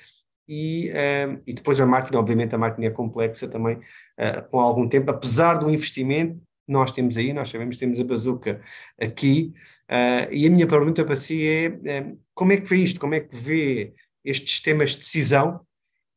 e, 0.48 0.90
ehm, 0.90 1.42
e 1.48 1.54
depois 1.54 1.80
a 1.80 1.86
máquina, 1.86 2.20
obviamente 2.20 2.54
a 2.54 2.58
máquina 2.58 2.88
é 2.88 2.92
complexa 2.92 3.48
também, 3.48 3.78
uh, 3.78 4.48
com 4.50 4.60
algum 4.60 4.88
tempo, 4.88 5.10
apesar 5.10 5.56
do 5.56 5.70
investimento 5.70 6.40
nós 6.68 6.92
temos 6.92 7.16
aí, 7.18 7.32
nós 7.32 7.50
sabemos, 7.50 7.78
temos 7.78 8.00
a 8.00 8.04
bazuca 8.04 8.62
aqui, 9.00 9.54
uh, 9.90 10.32
e 10.32 10.48
a 10.48 10.50
minha 10.50 10.68
pergunta 10.68 11.06
para 11.06 11.16
si 11.16 11.48
é, 11.48 12.02
um, 12.02 12.20
como 12.34 12.54
é 12.54 12.58
que 12.58 12.68
vê 12.68 12.78
isto, 12.78 13.00
como 13.00 13.14
é 13.14 13.20
que 13.20 13.36
vê 13.36 13.94
estes 14.24 14.52
sistemas 14.52 14.92
de 14.92 14.98
decisão? 14.98 15.62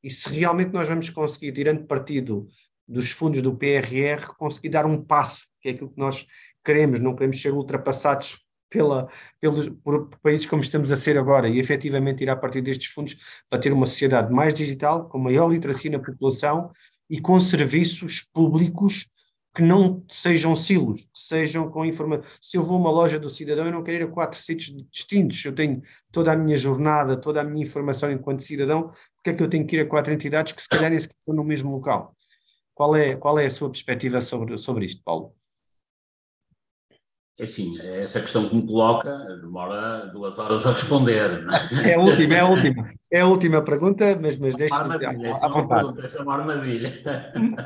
E 0.03 0.11
se 0.11 0.29
realmente 0.29 0.73
nós 0.73 0.89
vamos 0.89 1.11
conseguir, 1.11 1.53
tirando 1.53 1.87
partido 1.87 2.49
dos 2.87 3.11
fundos 3.11 3.43
do 3.43 3.55
PRR, 3.55 4.35
conseguir 4.39 4.71
dar 4.71 4.87
um 4.87 5.03
passo, 5.03 5.47
que 5.61 5.69
é 5.69 5.73
aquilo 5.73 5.91
que 5.91 5.99
nós 5.99 6.27
queremos, 6.65 6.99
não 6.99 7.15
queremos 7.15 7.41
ser 7.41 7.53
ultrapassados 7.53 8.39
pela, 8.69 9.09
pelos, 9.41 9.69
por 9.83 10.09
países 10.23 10.47
como 10.47 10.63
estamos 10.63 10.93
a 10.93 10.97
ser 10.97 11.19
agora 11.19 11.49
e 11.49 11.59
efetivamente 11.59 12.23
ir 12.23 12.31
a 12.31 12.37
partir 12.37 12.61
destes 12.61 12.89
fundos 12.89 13.17
para 13.49 13.61
ter 13.61 13.73
uma 13.73 13.87
sociedade 13.87 14.33
mais 14.33 14.55
digital, 14.55 15.09
com 15.09 15.19
maior 15.19 15.51
literacia 15.51 15.91
na 15.91 15.99
população 15.99 16.71
e 17.09 17.21
com 17.21 17.39
serviços 17.41 18.27
públicos 18.33 19.09
que 19.55 19.63
não 19.63 20.05
sejam 20.09 20.55
silos, 20.55 21.01
que 21.01 21.09
sejam 21.19 21.69
com 21.69 21.85
informação. 21.85 22.25
Se 22.41 22.57
eu 22.57 22.63
vou 22.63 22.77
a 22.77 22.81
uma 22.81 22.91
loja 22.91 23.19
do 23.19 23.29
cidadão, 23.29 23.67
eu 23.67 23.73
não 23.73 23.83
quero 23.83 24.05
ir 24.05 24.07
a 24.07 24.09
quatro 24.09 24.39
sítios 24.39 24.73
distintos. 24.89 25.45
Eu 25.45 25.53
tenho 25.53 25.83
toda 26.13 26.33
a 26.33 26.37
minha 26.37 26.57
jornada, 26.57 27.17
toda 27.17 27.41
a 27.41 27.45
minha 27.45 27.65
informação 27.65 28.11
enquanto 28.13 28.45
cidadão, 28.45 28.93
porque 29.17 29.31
é 29.31 29.35
que 29.35 29.43
eu 29.43 29.49
tenho 29.49 29.67
que 29.67 29.75
ir 29.75 29.81
a 29.81 29.87
quatro 29.87 30.13
entidades 30.13 30.53
que 30.53 30.63
se 30.63 30.69
calhar 30.69 30.91
nem 30.91 30.99
estão 30.99 31.35
no 31.35 31.43
mesmo 31.43 31.73
local? 31.73 32.15
Qual 32.73 32.95
é, 32.95 33.17
qual 33.17 33.37
é 33.39 33.47
a 33.47 33.51
sua 33.51 33.69
perspectiva 33.69 34.21
sobre, 34.21 34.57
sobre 34.59 34.87
isto, 34.87 35.03
Paulo? 35.03 35.35
É 37.39 37.45
assim, 37.45 37.81
essa 37.81 38.21
questão 38.21 38.49
que 38.49 38.57
me 38.57 38.67
coloca 38.67 39.17
demora 39.41 40.07
duas 40.07 40.41
horas 40.41 40.67
a 40.67 40.73
responder. 40.73 41.47
É? 41.85 41.91
é 41.91 41.95
a 41.95 42.01
última, 42.01 42.35
é 42.35 42.41
a 42.41 42.49
última. 42.49 42.91
É 43.13 43.21
a 43.21 43.27
última 43.27 43.63
pergunta, 43.63 44.19
mas, 44.21 44.37
mas 44.37 44.57
deixe 44.57 44.75
me 44.75 44.81
à 45.31 45.49
vontade. 45.49 46.01
Essa 46.01 46.19
é 46.19 46.23
uma 46.23 46.35
armadilha. 46.35 46.93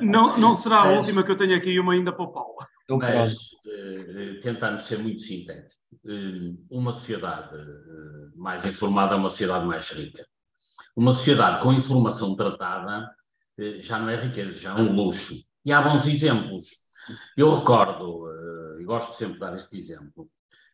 Não, 0.03 0.39
não 0.39 0.53
será 0.53 0.81
mas, 0.81 0.89
a 0.89 0.99
última 0.99 1.23
que 1.23 1.31
eu 1.31 1.37
tenho 1.37 1.57
aqui, 1.57 1.81
uma 1.81 1.95
ainda 1.95 2.13
para 2.13 2.23
o 2.23 2.33
Paulo. 2.33 2.57
Então, 2.85 2.99
mas, 2.99 3.33
uh, 3.33 4.41
tentando 4.43 4.81
ser 4.81 4.99
muito 4.99 5.23
sintético, 5.23 5.81
uh, 6.05 6.67
uma 6.71 6.93
sociedade 6.93 7.57
uh, 7.57 8.39
mais 8.39 8.67
informada 8.67 9.15
é 9.15 9.17
uma 9.17 9.31
sociedade 9.31 9.65
mais 9.65 9.89
rica. 9.89 10.27
Uma 10.95 11.15
sociedade 11.15 11.63
com 11.63 11.73
informação 11.73 12.37
tratada 12.37 13.09
já 13.79 13.99
não 13.99 14.11
é 14.11 14.17
riqueza, 14.17 14.61
já 14.61 14.79
é 14.79 14.83
um 14.83 14.93
luxo. 14.93 15.35
E 15.65 15.73
há 15.73 15.81
bons 15.81 16.07
exemplos. 16.07 16.67
Eu 17.37 17.55
recordo 17.55 18.25
e 18.83 18.85
gosto 18.85 19.15
sempre 19.15 19.35
de 19.35 19.41
dar 19.41 19.57
este 19.57 19.79
exemplo, 19.79 20.29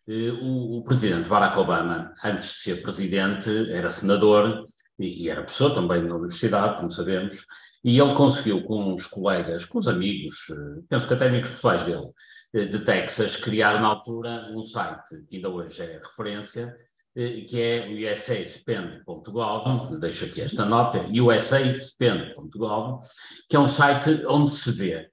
eh, 0.09 0.33
o, 0.33 0.79
o, 0.79 0.85
presidente 0.85 1.29
Barack 1.29 1.59
Obama, 1.59 2.15
antes 2.25 2.49
de 2.49 2.55
ser 2.55 2.83
presidente, 2.83 3.51
era 3.71 3.91
senador 3.91 4.65
e, 4.99 5.25
e, 5.25 5.29
era 5.29 5.43
professor 5.43 5.75
também 5.75 6.03
na 6.03 6.17
universidade, 6.17 6.79
como 6.79 6.91
sabemos, 6.91 7.45
e 7.85 8.01
ele 8.01 8.15
conseguiu 8.15 8.65
com 8.65 8.95
os 8.95 9.07
colegas, 9.07 9.67
com 9.67 9.79
os 9.79 9.87
amigos, 9.87 10.47
eh, 10.51 10.81
penso 10.89 11.07
que 11.07 11.15
até 11.15 11.29
amigos 11.29 11.51
pessoais 11.51 11.85
dele, 11.85 12.11
eh, 12.55 12.65
de 12.65 12.79
Texas, 12.81 13.37
criar 13.37 13.81
na 13.81 13.89
altura 13.89 14.51
um 14.53 14.63
site 14.63 15.25
que 15.29 15.37
ainda 15.37 15.51
hoje 15.51 15.83
é 15.83 16.01
referência, 16.03 16.75
que 17.15 17.61
é 17.61 17.89
usaspend.gov, 18.13 19.99
deixo 19.99 20.25
aqui 20.25 20.41
esta 20.41 20.65
nota, 20.65 21.05
usaspend.gov, 21.11 23.01
que 23.49 23.57
é 23.57 23.59
um 23.59 23.67
site 23.67 24.25
onde 24.27 24.53
se 24.53 24.71
vê 24.71 25.11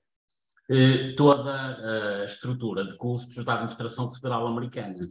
toda 1.16 2.22
a 2.22 2.26
estrutura 2.26 2.86
de 2.86 2.98
custos 2.98 3.44
da 3.44 3.54
administração 3.54 4.10
federal 4.12 4.48
americana. 4.48 5.10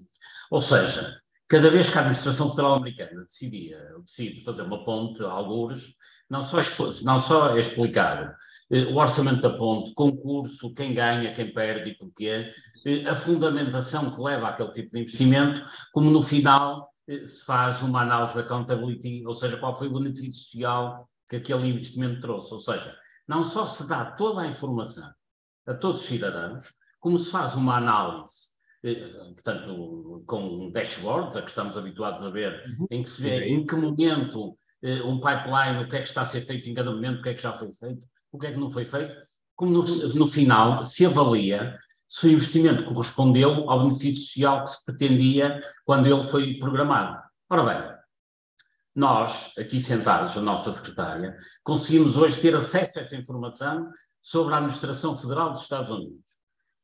Ou 0.50 0.60
seja, 0.60 1.20
cada 1.48 1.70
vez 1.70 1.88
que 1.88 1.96
a 1.96 2.00
administração 2.00 2.50
federal 2.50 2.74
americana 2.74 3.24
decidia, 3.24 3.78
decide 4.04 4.44
fazer 4.44 4.62
uma 4.62 4.84
ponte, 4.84 5.22
algures, 5.22 5.94
não 6.28 6.42
só, 6.42 6.58
não 7.02 7.20
só 7.20 7.54
é 7.54 7.60
explicado 7.60 8.34
eh, 8.70 8.84
o 8.86 8.96
orçamento 8.96 9.42
da 9.42 9.50
ponte, 9.56 9.92
concurso, 9.94 10.74
quem 10.74 10.94
ganha, 10.94 11.32
quem 11.34 11.52
perde 11.52 11.90
e 11.90 11.94
porquê, 11.96 12.52
eh, 12.86 13.08
a 13.08 13.14
fundamentação 13.14 14.10
que 14.10 14.20
leva 14.20 14.48
àquele 14.48 14.72
tipo 14.72 14.92
de 14.92 15.00
investimento, 15.02 15.64
como 15.92 16.10
no 16.10 16.22
final 16.22 16.90
se 17.06 17.44
faz 17.44 17.82
uma 17.82 18.00
análise 18.02 18.32
de 18.32 18.40
accountability, 18.40 19.24
ou 19.26 19.34
seja, 19.34 19.58
qual 19.58 19.74
foi 19.74 19.88
o 19.88 19.92
benefício 19.92 20.32
social 20.32 21.08
que 21.28 21.36
aquele 21.36 21.68
investimento 21.68 22.20
trouxe. 22.20 22.52
Ou 22.52 22.60
seja, 22.60 22.96
não 23.28 23.44
só 23.44 23.66
se 23.66 23.86
dá 23.86 24.12
toda 24.12 24.42
a 24.42 24.46
informação 24.46 25.12
a 25.66 25.74
todos 25.74 26.00
os 26.00 26.06
cidadãos, 26.06 26.72
como 27.00 27.18
se 27.18 27.30
faz 27.30 27.54
uma 27.54 27.76
análise, 27.76 28.48
eh, 28.82 28.94
portanto, 28.94 30.22
com 30.26 30.70
dashboards, 30.70 31.36
a 31.36 31.42
que 31.42 31.48
estamos 31.48 31.76
habituados 31.76 32.24
a 32.24 32.30
ver, 32.30 32.64
uhum. 32.78 32.86
em 32.90 33.02
que 33.02 33.10
se 33.10 33.22
vê 33.22 33.44
em 33.48 33.66
que 33.66 33.74
momento 33.74 34.56
eh, 34.82 35.02
um 35.02 35.20
pipeline, 35.20 35.82
o 35.82 35.88
que 35.88 35.96
é 35.96 36.02
que 36.02 36.08
está 36.08 36.22
a 36.22 36.26
ser 36.26 36.42
feito 36.42 36.68
em 36.68 36.74
cada 36.74 36.90
momento, 36.90 37.20
o 37.20 37.22
que 37.22 37.30
é 37.30 37.34
que 37.34 37.42
já 37.42 37.52
foi 37.52 37.72
feito, 37.72 38.06
o 38.32 38.38
que 38.38 38.46
é 38.46 38.52
que 38.52 38.58
não 38.58 38.70
foi 38.70 38.84
feito, 38.84 39.14
como 39.56 39.72
no, 39.72 39.82
no 40.14 40.26
final 40.26 40.84
se 40.84 41.06
avalia 41.06 41.78
se 42.08 42.26
o 42.26 42.30
investimento 42.30 42.84
correspondeu 42.84 43.68
ao 43.68 43.84
benefício 43.84 44.22
social 44.22 44.62
que 44.62 44.70
se 44.70 44.84
pretendia 44.84 45.60
quando 45.84 46.06
ele 46.06 46.22
foi 46.24 46.58
programado. 46.58 47.18
Ora 47.48 47.62
bem, 47.62 47.94
nós, 48.94 49.52
aqui 49.58 49.80
sentados, 49.80 50.36
a 50.36 50.40
nossa 50.40 50.70
secretária, 50.70 51.36
conseguimos 51.64 52.16
hoje 52.16 52.40
ter 52.40 52.54
acesso 52.54 52.98
a 52.98 53.02
essa 53.02 53.16
informação 53.16 53.90
sobre 54.24 54.54
a 54.54 54.56
administração 54.56 55.18
federal 55.18 55.52
dos 55.52 55.60
Estados 55.60 55.90
Unidos. 55.90 56.38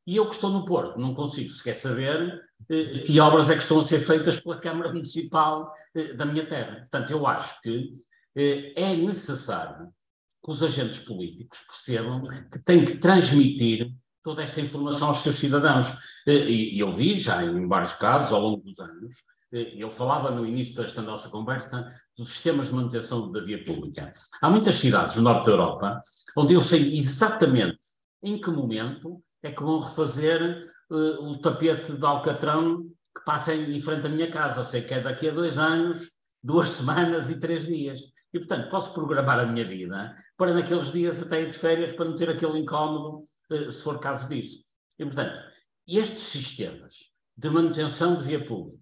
E 0.05 0.15
eu 0.17 0.27
que 0.27 0.35
estou 0.35 0.51
no 0.51 0.63
Porto, 0.63 0.99
não 0.99 1.15
consigo 1.15 1.49
sequer 1.49 1.73
saber 1.73 2.39
eh, 2.69 2.99
que 2.99 3.19
obras 3.19 3.49
é 3.49 3.55
que 3.55 3.63
estão 3.63 3.79
a 3.79 3.83
ser 3.83 3.99
feitas 3.99 4.39
pela 4.39 4.59
Câmara 4.59 4.93
Municipal 4.93 5.73
eh, 5.95 6.13
da 6.13 6.23
minha 6.23 6.47
terra. 6.47 6.81
Portanto, 6.81 7.09
eu 7.09 7.25
acho 7.25 7.59
que 7.63 7.93
eh, 8.35 8.73
é 8.75 8.95
necessário 8.95 9.87
que 10.45 10.51
os 10.51 10.61
agentes 10.61 10.99
políticos 10.99 11.61
percebam 11.61 12.27
que 12.51 12.59
têm 12.59 12.85
que 12.85 12.99
transmitir 12.99 13.91
toda 14.21 14.43
esta 14.43 14.61
informação 14.61 15.07
aos 15.07 15.23
seus 15.23 15.37
cidadãos. 15.37 15.87
E, 16.27 16.79
eu 16.79 16.91
vi 16.93 17.17
já 17.19 17.43
em 17.43 17.67
vários 17.67 17.95
casos, 17.95 18.31
ao 18.31 18.39
longo 18.39 18.61
dos 18.61 18.79
anos, 18.79 19.15
eu 19.51 19.91
falava 19.91 20.31
no 20.31 20.45
início 20.45 20.75
desta 20.75 21.01
nossa 21.01 21.29
conversa 21.29 21.85
dos 22.17 22.29
sistemas 22.29 22.67
de 22.67 22.73
manutenção 22.73 23.31
da 23.31 23.41
via 23.41 23.63
pública. 23.63 24.13
Há 24.41 24.49
muitas 24.49 24.75
cidades 24.75 25.17
no 25.17 25.23
norte 25.23 25.45
da 25.45 25.51
Europa 25.51 26.01
onde 26.37 26.53
eu 26.53 26.61
sei 26.61 26.97
exatamente 26.97 27.79
em 28.23 28.39
que 28.39 28.49
momento 28.49 29.21
é 29.43 29.51
que 29.51 29.63
vão 29.63 29.79
refazer 29.79 30.67
uh, 30.89 31.25
o 31.25 31.41
tapete 31.41 31.93
de 31.93 32.05
Alcatrão 32.05 32.83
que 33.15 33.25
passa 33.25 33.53
em, 33.53 33.75
em 33.75 33.79
frente 33.79 34.05
à 34.05 34.09
minha 34.09 34.29
casa. 34.29 34.61
Eu 34.61 34.63
sei 34.63 34.81
que 34.81 34.93
é 34.93 35.01
daqui 35.01 35.27
a 35.27 35.33
dois 35.33 35.57
anos, 35.57 36.11
duas 36.41 36.67
semanas 36.69 37.29
e 37.29 37.39
três 37.39 37.65
dias. 37.65 37.99
E, 38.33 38.39
portanto, 38.39 38.69
posso 38.69 38.93
programar 38.93 39.39
a 39.39 39.45
minha 39.45 39.67
vida 39.67 40.15
para 40.37 40.53
naqueles 40.53 40.91
dias 40.93 41.21
até 41.21 41.41
ir 41.41 41.47
de 41.47 41.57
férias 41.57 41.91
para 41.91 42.05
não 42.05 42.15
ter 42.15 42.29
aquele 42.29 42.59
incómodo, 42.59 43.27
uh, 43.51 43.71
se 43.71 43.83
for 43.83 43.99
caso 43.99 44.29
disso. 44.29 44.63
E, 44.97 45.03
portanto, 45.03 45.41
estes 45.87 46.21
sistemas 46.21 47.11
de 47.35 47.49
manutenção 47.49 48.15
de 48.15 48.23
via 48.23 48.45
pública, 48.45 48.80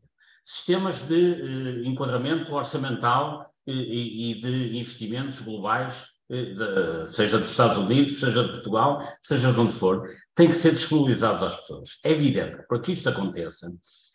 sistemas 0.50 1.02
de 1.08 1.14
uh, 1.14 1.86
enquadramento 1.86 2.54
orçamental 2.54 3.54
e, 3.68 4.32
e 4.32 4.42
de 4.42 4.80
investimentos 4.80 5.42
globais 5.42 6.06
de, 6.28 7.08
seja 7.08 7.40
dos 7.40 7.52
Estados 7.52 7.78
Unidos, 7.78 8.20
seja 8.20 8.44
de 8.44 8.52
Portugal, 8.52 9.02
seja 9.24 9.52
de 9.52 9.60
onde 9.60 9.74
for, 9.74 10.08
têm 10.36 10.48
que 10.48 10.56
ser 10.56 10.72
disponibilizados 10.72 11.44
às 11.44 11.56
pessoas. 11.56 12.00
É 12.04 12.12
evidente, 12.12 12.60
para 12.68 12.80
que 12.80 12.92
isto 12.92 13.10
aconteça, 13.10 13.72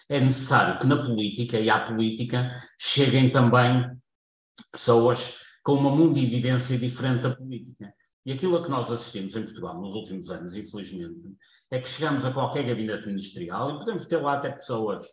é 0.09 0.21
necessário 0.21 0.79
que 0.79 0.87
na 0.87 1.03
política 1.03 1.59
e 1.59 1.71
à 1.71 1.81
política 1.81 2.51
cheguem 2.79 3.31
também 3.31 3.91
pessoas 4.73 5.35
com 5.63 5.75
uma 5.75 5.91
mundividência 5.91 6.79
diferente 6.79 7.23
da 7.23 7.35
política. 7.35 7.93
E 8.27 8.33
aquilo 8.33 8.57
a 8.57 8.63
que 8.63 8.71
nós 8.71 8.91
assistimos 8.91 9.37
em 9.37 9.43
Portugal 9.43 9.81
nos 9.81 9.93
últimos 9.95 10.31
anos, 10.31 10.55
infelizmente, 10.55 11.15
é 11.71 11.81
que 11.81 11.89
chegamos 11.89 12.25
a 12.25 12.33
qualquer 12.33 12.65
gabinete 12.65 13.07
ministerial 13.07 13.71
e 13.71 13.79
podemos 13.79 14.05
ter 14.05 14.19
lá 14.19 14.35
até 14.35 14.51
pessoas 14.51 15.05
eh, 15.05 15.09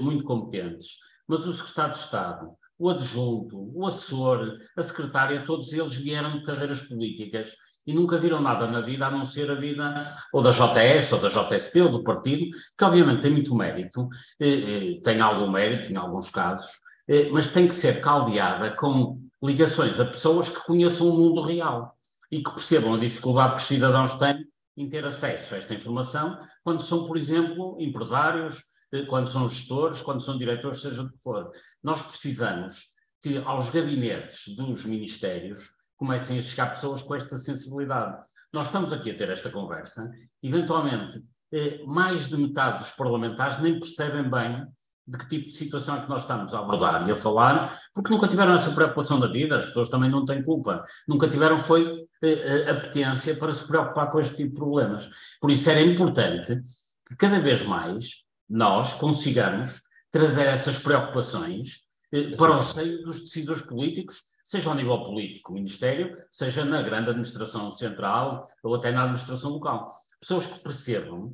muito 0.00 0.24
competentes, 0.24 0.96
mas 1.26 1.46
o 1.46 1.52
secretário 1.52 1.92
de 1.92 1.98
Estado, 1.98 2.50
o 2.78 2.88
adjunto, 2.88 3.70
o 3.74 3.86
assessor, 3.86 4.58
a 4.76 4.82
secretária, 4.82 5.44
todos 5.44 5.72
eles 5.72 5.96
vieram 5.96 6.36
de 6.36 6.42
carreiras 6.42 6.80
políticas 6.80 7.54
e 7.86 7.92
nunca 7.92 8.18
viram 8.18 8.40
nada 8.40 8.66
na 8.66 8.80
vida 8.80 9.06
a 9.06 9.10
não 9.10 9.24
ser 9.24 9.50
a 9.50 9.54
vida 9.54 10.16
ou 10.32 10.42
da 10.42 10.50
JS, 10.50 11.12
ou 11.12 11.20
da 11.20 11.28
JST, 11.28 11.80
ou 11.80 11.90
do 11.90 12.02
partido, 12.02 12.46
que 12.76 12.84
obviamente 12.84 13.22
tem 13.22 13.32
muito 13.32 13.54
mérito, 13.54 14.08
eh, 14.38 14.48
eh, 14.48 15.00
tem 15.02 15.20
algum 15.20 15.50
mérito 15.50 15.92
em 15.92 15.96
alguns 15.96 16.30
casos, 16.30 16.70
eh, 17.08 17.28
mas 17.30 17.48
tem 17.48 17.66
que 17.66 17.74
ser 17.74 18.00
caldeada 18.00 18.70
com 18.76 19.20
ligações 19.42 19.98
a 19.98 20.04
pessoas 20.04 20.48
que 20.48 20.64
conheçam 20.64 21.08
o 21.08 21.16
mundo 21.16 21.42
real 21.42 21.94
e 22.30 22.42
que 22.42 22.50
percebam 22.50 22.94
a 22.94 22.98
dificuldade 22.98 23.54
que 23.54 23.60
os 23.60 23.66
cidadãos 23.66 24.14
têm 24.14 24.46
em 24.76 24.88
ter 24.88 25.04
acesso 25.04 25.54
a 25.54 25.58
esta 25.58 25.74
informação 25.74 26.38
quando 26.62 26.82
são, 26.82 27.04
por 27.04 27.16
exemplo, 27.16 27.76
empresários, 27.78 28.62
quando 29.08 29.30
são 29.30 29.48
gestores, 29.48 30.02
quando 30.02 30.22
são 30.22 30.36
diretores, 30.36 30.80
seja 30.80 31.02
do 31.02 31.12
que 31.12 31.22
for. 31.22 31.50
Nós 31.82 32.02
precisamos 32.02 32.86
que 33.22 33.38
aos 33.38 33.70
gabinetes 33.70 34.54
dos 34.56 34.84
ministérios 34.84 35.70
comecem 35.96 36.38
a 36.38 36.42
chegar 36.42 36.70
pessoas 36.70 37.02
com 37.02 37.14
esta 37.14 37.36
sensibilidade. 37.36 38.16
Nós 38.52 38.66
estamos 38.66 38.92
aqui 38.92 39.10
a 39.10 39.16
ter 39.16 39.28
esta 39.28 39.50
conversa, 39.50 40.10
eventualmente, 40.42 41.22
eh, 41.52 41.82
mais 41.86 42.28
de 42.28 42.36
metade 42.36 42.78
dos 42.78 42.92
parlamentares 42.92 43.60
nem 43.60 43.78
percebem 43.78 44.28
bem 44.28 44.66
de 45.06 45.18
que 45.18 45.28
tipo 45.28 45.48
de 45.48 45.56
situação 45.56 45.96
é 45.96 46.00
que 46.00 46.08
nós 46.08 46.22
estamos 46.22 46.54
a 46.54 46.60
abordar 46.60 47.06
e 47.08 47.12
a 47.12 47.16
falar, 47.16 47.78
porque 47.92 48.10
nunca 48.10 48.28
tiveram 48.28 48.54
essa 48.54 48.70
preocupação 48.70 49.18
da 49.18 49.26
vida, 49.26 49.58
as 49.58 49.66
pessoas 49.66 49.88
também 49.88 50.10
não 50.10 50.24
têm 50.24 50.42
culpa, 50.42 50.84
nunca 51.06 51.28
tiveram 51.28 51.58
foi 51.58 52.06
eh, 52.22 52.70
a 52.70 52.80
potência 52.80 53.36
para 53.36 53.52
se 53.52 53.66
preocupar 53.66 54.10
com 54.10 54.20
este 54.20 54.36
tipo 54.36 54.50
de 54.50 54.56
problemas. 54.56 55.10
Por 55.40 55.50
isso 55.50 55.68
era 55.68 55.80
importante 55.80 56.60
que 57.06 57.16
cada 57.16 57.40
vez 57.40 57.62
mais 57.62 58.22
nós 58.50 58.92
consigamos 58.94 59.80
trazer 60.10 60.46
essas 60.46 60.76
preocupações 60.76 61.82
eh, 62.12 62.34
para 62.34 62.56
o 62.56 62.60
seio 62.60 63.02
dos 63.04 63.20
decisores 63.20 63.62
políticos, 63.62 64.24
seja 64.44 64.68
ao 64.68 64.74
nível 64.74 65.04
político, 65.04 65.52
Ministério, 65.52 66.16
seja 66.32 66.64
na 66.64 66.82
grande 66.82 67.10
administração 67.10 67.70
central 67.70 68.44
ou 68.64 68.74
até 68.74 68.90
na 68.90 69.04
administração 69.04 69.52
local. 69.52 69.94
Pessoas 70.18 70.46
que 70.46 70.58
percebam 70.58 71.32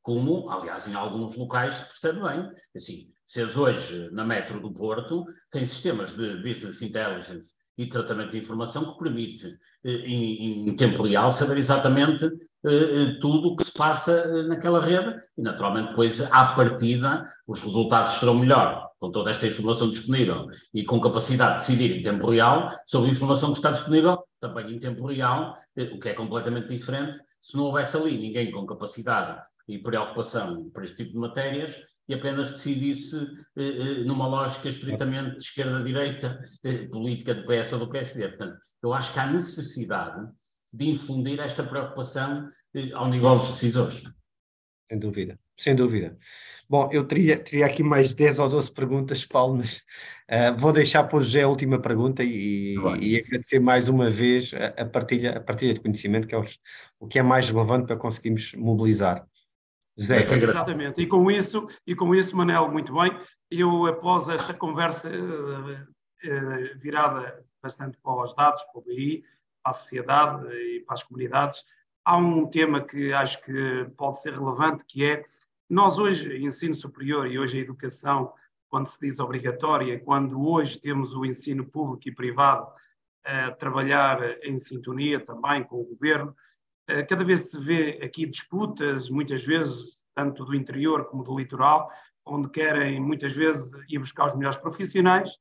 como, 0.00 0.48
aliás, 0.48 0.86
em 0.86 0.94
alguns 0.94 1.34
locais 1.36 1.74
se 1.74 1.84
percebe 1.84 2.22
bem. 2.22 2.50
Assim, 2.76 3.10
se 3.26 3.42
hoje 3.42 4.08
na 4.12 4.24
Metro 4.24 4.60
do 4.60 4.72
Porto 4.72 5.24
tem 5.50 5.66
sistemas 5.66 6.14
de 6.14 6.36
business 6.36 6.82
intelligence 6.82 7.54
e 7.76 7.86
tratamento 7.86 8.30
de 8.30 8.38
informação 8.38 8.92
que 8.92 9.02
permite, 9.02 9.58
eh, 9.84 9.92
em, 10.04 10.68
em 10.68 10.76
tempo 10.76 11.02
real, 11.02 11.32
saber 11.32 11.58
exatamente 11.58 12.30
tudo 13.20 13.48
o 13.48 13.56
que 13.56 13.64
se 13.64 13.72
passa 13.72 14.44
naquela 14.44 14.80
rede 14.80 15.20
e, 15.36 15.42
naturalmente, 15.42 15.88
depois, 15.88 16.20
à 16.20 16.54
partida, 16.54 17.26
os 17.46 17.60
resultados 17.60 18.14
serão 18.14 18.34
melhor 18.34 18.88
com 19.00 19.10
toda 19.10 19.30
esta 19.30 19.46
informação 19.46 19.90
disponível 19.90 20.46
e 20.72 20.84
com 20.84 21.00
capacidade 21.00 21.54
de 21.54 21.58
decidir 21.60 21.98
em 21.98 22.02
tempo 22.02 22.30
real 22.30 22.70
sobre 22.86 23.08
a 23.08 23.12
informação 23.12 23.50
que 23.50 23.58
está 23.58 23.72
disponível, 23.72 24.22
também 24.40 24.70
em 24.70 24.78
tempo 24.78 25.06
real, 25.06 25.56
o 25.92 25.98
que 25.98 26.10
é 26.10 26.14
completamente 26.14 26.68
diferente 26.68 27.18
se 27.42 27.56
não 27.56 27.64
houvesse 27.64 27.96
ali 27.96 28.16
ninguém 28.16 28.52
com 28.52 28.64
capacidade 28.64 29.42
e 29.68 29.76
preocupação 29.78 30.70
para 30.70 30.84
este 30.84 30.98
tipo 30.98 31.12
de 31.12 31.18
matérias 31.18 31.76
e 32.08 32.14
apenas 32.14 32.52
decidisse 32.52 33.16
eh, 33.56 33.62
eh, 33.62 34.04
numa 34.04 34.26
lógica 34.26 34.68
estritamente 34.68 35.36
de 35.36 35.42
esquerda-direita, 35.42 36.40
eh, 36.64 36.86
política 36.88 37.34
do 37.34 37.44
PS 37.44 37.72
ou 37.72 37.78
do 37.80 37.90
PSD. 37.90 38.28
Portanto, 38.28 38.58
eu 38.82 38.92
acho 38.92 39.12
que 39.12 39.18
há 39.18 39.26
necessidade 39.26 40.28
de 40.72 40.90
infundir 40.90 41.38
esta 41.40 41.62
preocupação 41.62 42.48
eh, 42.74 42.92
ao 42.92 43.08
nível 43.08 43.36
dos 43.36 43.50
decisores. 43.50 44.02
Sem 44.90 44.98
dúvida, 44.98 45.38
sem 45.56 45.74
dúvida. 45.74 46.18
Bom, 46.68 46.88
eu 46.90 47.06
teria, 47.06 47.38
teria 47.38 47.66
aqui 47.66 47.82
mais 47.82 48.14
10 48.14 48.38
ou 48.38 48.48
12 48.48 48.72
perguntas, 48.72 49.24
Paulo, 49.26 49.56
mas 49.56 49.78
uh, 50.30 50.54
vou 50.56 50.72
deixar 50.72 51.04
para 51.04 51.18
o 51.18 51.20
José 51.20 51.42
a 51.42 51.48
última 51.48 51.78
pergunta 51.78 52.22
e, 52.24 52.76
e 53.00 53.18
agradecer 53.18 53.58
mais 53.58 53.88
uma 53.88 54.08
vez 54.08 54.52
a, 54.54 54.82
a, 54.82 54.86
partilha, 54.86 55.36
a 55.36 55.40
partilha 55.40 55.74
de 55.74 55.80
conhecimento, 55.80 56.26
que 56.26 56.34
é 56.34 56.38
o, 56.38 56.44
o 56.98 57.06
que 57.06 57.18
é 57.18 57.22
mais 57.22 57.50
relevante 57.50 57.86
para 57.86 57.96
conseguirmos 57.96 58.54
mobilizar. 58.54 59.26
José. 59.96 60.22
É 60.22 60.34
Exatamente, 60.42 61.00
e 61.02 61.06
com 61.06 61.30
isso, 61.30 61.66
e 61.86 61.94
com 61.94 62.14
isso, 62.14 62.36
Manel, 62.36 62.70
muito 62.70 62.94
bem, 62.94 63.12
eu 63.50 63.86
após 63.86 64.28
esta 64.28 64.54
conversa 64.54 65.10
uh, 65.10 65.72
uh, 65.72 66.78
virada 66.80 67.44
bastante 67.62 67.98
para 68.02 68.22
os 68.22 68.34
dados, 68.34 68.62
para 68.64 68.78
o 68.80 68.82
BI, 68.82 69.22
para 69.62 69.70
a 69.70 69.72
sociedade 69.72 70.46
e 70.52 70.80
para 70.80 70.94
as 70.94 71.02
comunidades, 71.02 71.64
há 72.04 72.16
um 72.16 72.46
tema 72.48 72.84
que 72.84 73.12
acho 73.12 73.42
que 73.44 73.86
pode 73.96 74.20
ser 74.20 74.34
relevante, 74.34 74.84
que 74.84 75.04
é 75.04 75.24
nós 75.70 75.98
hoje, 75.98 76.36
ensino 76.44 76.74
superior 76.74 77.26
e 77.26 77.38
hoje 77.38 77.58
a 77.58 77.62
educação, 77.62 78.32
quando 78.68 78.88
se 78.88 79.00
diz 79.00 79.18
obrigatória, 79.18 79.98
quando 80.00 80.46
hoje 80.46 80.78
temos 80.78 81.14
o 81.14 81.24
ensino 81.24 81.64
público 81.64 82.08
e 82.08 82.14
privado 82.14 82.66
a 83.24 83.52
trabalhar 83.52 84.20
em 84.42 84.58
sintonia 84.58 85.20
também 85.20 85.62
com 85.64 85.80
o 85.80 85.84
governo, 85.84 86.34
eh, 86.88 87.02
cada 87.04 87.24
vez 87.24 87.50
se 87.50 87.58
vê 87.58 88.00
aqui 88.02 88.26
disputas, 88.26 89.08
muitas 89.08 89.44
vezes, 89.44 90.04
tanto 90.14 90.44
do 90.44 90.54
interior 90.54 91.06
como 91.06 91.22
do 91.22 91.38
litoral, 91.38 91.90
onde 92.26 92.50
querem 92.50 93.00
muitas 93.00 93.32
vezes 93.32 93.72
ir 93.88 93.98
buscar 93.98 94.26
os 94.26 94.34
melhores 94.34 94.58
profissionais, 94.58 95.38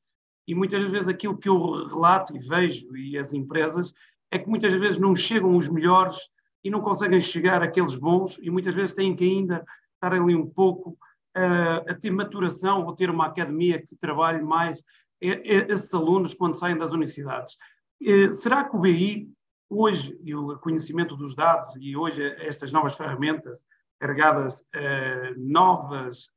e 0.48 0.56
muitas 0.56 0.90
vezes 0.90 1.08
aquilo 1.08 1.38
que 1.38 1.50
eu 1.50 1.88
relato 1.88 2.36
e 2.36 2.40
vejo, 2.40 2.96
e 2.96 3.18
as 3.18 3.34
empresas, 3.34 3.94
é 4.32 4.40
que 4.40 4.50
muitas 4.50 4.74
vezes 4.74 4.98
não 4.98 5.16
chegam 5.16 5.56
os 5.56 5.70
melhores 5.70 6.18
e 6.64 6.70
não 6.70 6.82
conseguem 6.82 7.20
chegar 7.20 7.62
àqueles 7.62 7.96
bons, 7.96 8.40
e 8.42 8.50
muitas 8.50 8.74
vezes 8.74 8.94
têm 8.94 9.16
que 9.16 9.24
ainda 9.24 9.66
estar 9.96 10.14
ali 10.14 10.36
um 10.36 10.48
pouco 10.48 10.98
uh, 11.38 11.90
a 11.90 11.94
ter 11.94 12.12
maturação 12.12 12.86
ou 12.86 12.96
ter 12.96 13.10
uma 13.10 13.28
academia 13.28 13.82
que 13.82 13.96
trabalhe 13.96 14.42
mais 14.42 14.84
esses 15.20 15.94
alunos 15.94 16.34
quando 16.34 16.58
saem 16.58 16.78
das 16.78 16.92
universidades. 16.92 17.58
Uh, 18.02 18.32
será 18.32 18.64
que 18.64 18.76
o 18.76 18.80
BI, 18.80 19.30
hoje, 19.70 20.18
e 20.24 20.36
o 20.36 20.58
conhecimento 20.58 21.16
dos 21.16 21.36
dados, 21.36 21.76
e 21.80 21.96
hoje 21.96 22.24
estas 22.40 22.72
novas 22.72 22.96
ferramentas 22.96 23.66
carregadas 24.00 24.62
uh, 24.62 25.38
novas 25.38 26.28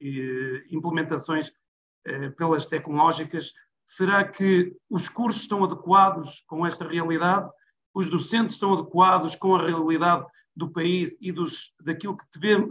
implementações 0.71 1.51
pelas 2.37 2.67
tecnológicas, 2.67 3.55
será 3.85 4.25
que 4.27 4.75
os 4.89 5.09
cursos 5.09 5.43
estão 5.43 5.65
adequados 5.65 6.43
com 6.47 6.67
esta 6.67 6.87
realidade? 6.87 7.51
Os 7.95 8.09
docentes 8.09 8.57
estão 8.57 8.73
adequados 8.75 9.37
com 9.37 9.55
a 9.55 9.65
realidade 9.65 10.27
do 10.57 10.71
país 10.71 11.17
e 11.21 11.33
dos, 11.33 11.73
daquilo 11.81 12.17
que 12.17 12.25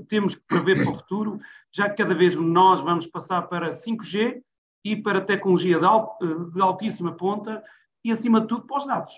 temos 0.07 0.35
que 0.35 0.43
prever 0.47 0.83
para 0.83 0.91
o 0.91 0.95
futuro, 0.95 1.39
já 1.71 1.89
que 1.89 2.01
cada 2.01 2.15
vez 2.15 2.35
nós 2.35 2.81
vamos 2.81 3.07
passar 3.07 3.43
para 3.43 3.69
5G 3.69 4.41
e 4.85 4.95
para 4.95 5.21
tecnologia 5.21 5.79
de, 5.79 6.51
de 6.51 6.61
altíssima 6.61 7.15
ponta 7.15 7.63
e, 8.03 8.11
acima 8.11 8.41
de 8.41 8.47
tudo, 8.47 8.65
para 8.65 8.77
os 8.77 8.85
dados. 8.85 9.13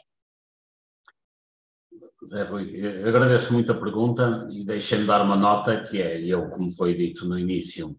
Zé 2.27 2.43
Rui, 2.43 2.75
agradeço 3.07 3.53
muito 3.53 3.71
a 3.71 3.79
pergunta 3.79 4.47
e 4.51 4.65
deixem-me 4.65 5.05
dar 5.05 5.21
uma 5.21 5.35
nota 5.35 5.81
que 5.83 6.01
é, 6.01 6.19
eu, 6.21 6.49
como 6.49 6.71
foi 6.71 6.95
dito 6.95 7.25
no 7.25 7.37
início, 7.37 7.95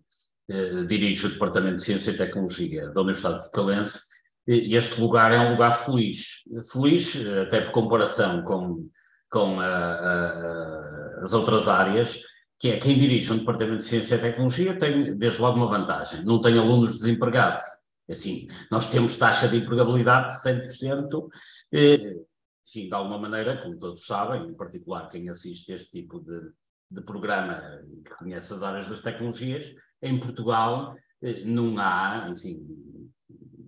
eh, 0.48 0.84
dirijo 0.84 1.28
o 1.28 1.30
Departamento 1.32 1.76
de 1.76 1.82
Ciência 1.82 2.10
e 2.10 2.16
Tecnologia 2.16 2.88
da 2.90 3.00
Universidade 3.00 3.44
de 3.44 3.50
Calense 3.50 4.00
e 4.46 4.76
este 4.76 5.00
lugar 5.00 5.32
é 5.32 5.40
um 5.40 5.52
lugar 5.52 5.84
feliz. 5.84 6.42
Feliz, 6.72 7.16
eh, 7.16 7.42
até 7.42 7.60
por 7.60 7.72
comparação 7.72 8.42
com 8.42 8.88
com 9.30 9.60
a, 9.60 9.66
a, 9.66 11.20
as 11.22 11.32
outras 11.32 11.68
áreas, 11.68 12.20
que 12.58 12.70
é 12.70 12.78
quem 12.78 12.98
dirige 12.98 13.32
um 13.32 13.38
departamento 13.38 13.78
de 13.78 13.84
ciência 13.84 14.14
e 14.14 14.20
tecnologia 14.20 14.78
tem, 14.78 15.16
desde 15.16 15.40
logo, 15.40 15.58
uma 15.58 15.68
vantagem: 15.68 16.24
não 16.24 16.40
tem 16.40 16.58
alunos 16.58 16.98
desempregados. 16.98 17.64
Assim, 18.08 18.46
nós 18.70 18.88
temos 18.88 19.16
taxa 19.16 19.48
de 19.48 19.58
empregabilidade 19.58 20.32
de 20.32 20.40
100%, 20.40 21.28
e, 21.72 22.24
enfim, 22.66 22.88
de 22.88 22.94
alguma 22.94 23.18
maneira, 23.18 23.60
como 23.62 23.78
todos 23.78 24.06
sabem, 24.06 24.48
em 24.48 24.54
particular 24.54 25.08
quem 25.08 25.28
assiste 25.28 25.72
este 25.72 25.90
tipo 25.90 26.20
de, 26.20 26.52
de 26.90 27.02
programa 27.02 27.60
que 28.04 28.14
conhece 28.14 28.54
as 28.54 28.62
áreas 28.62 28.88
das 28.88 29.00
tecnologias, 29.00 29.66
em 30.02 30.18
Portugal 30.18 30.96
eh, 31.22 31.42
não 31.44 31.78
há, 31.78 32.28
enfim, 32.30 32.62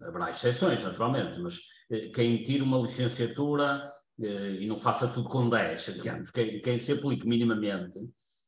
haverá 0.02 0.30
exceções, 0.30 0.82
naturalmente, 0.82 1.38
mas 1.40 1.58
eh, 1.90 2.08
quem 2.14 2.42
tira 2.42 2.64
uma 2.64 2.78
licenciatura 2.78 3.82
eh, 4.20 4.58
e 4.60 4.66
não 4.66 4.76
faça 4.76 5.08
tudo 5.08 5.28
com 5.28 5.48
10, 5.48 5.94
digamos, 5.94 6.30
quem, 6.30 6.60
quem 6.60 6.78
se 6.78 6.92
aplique 6.92 7.26
minimamente 7.26 7.98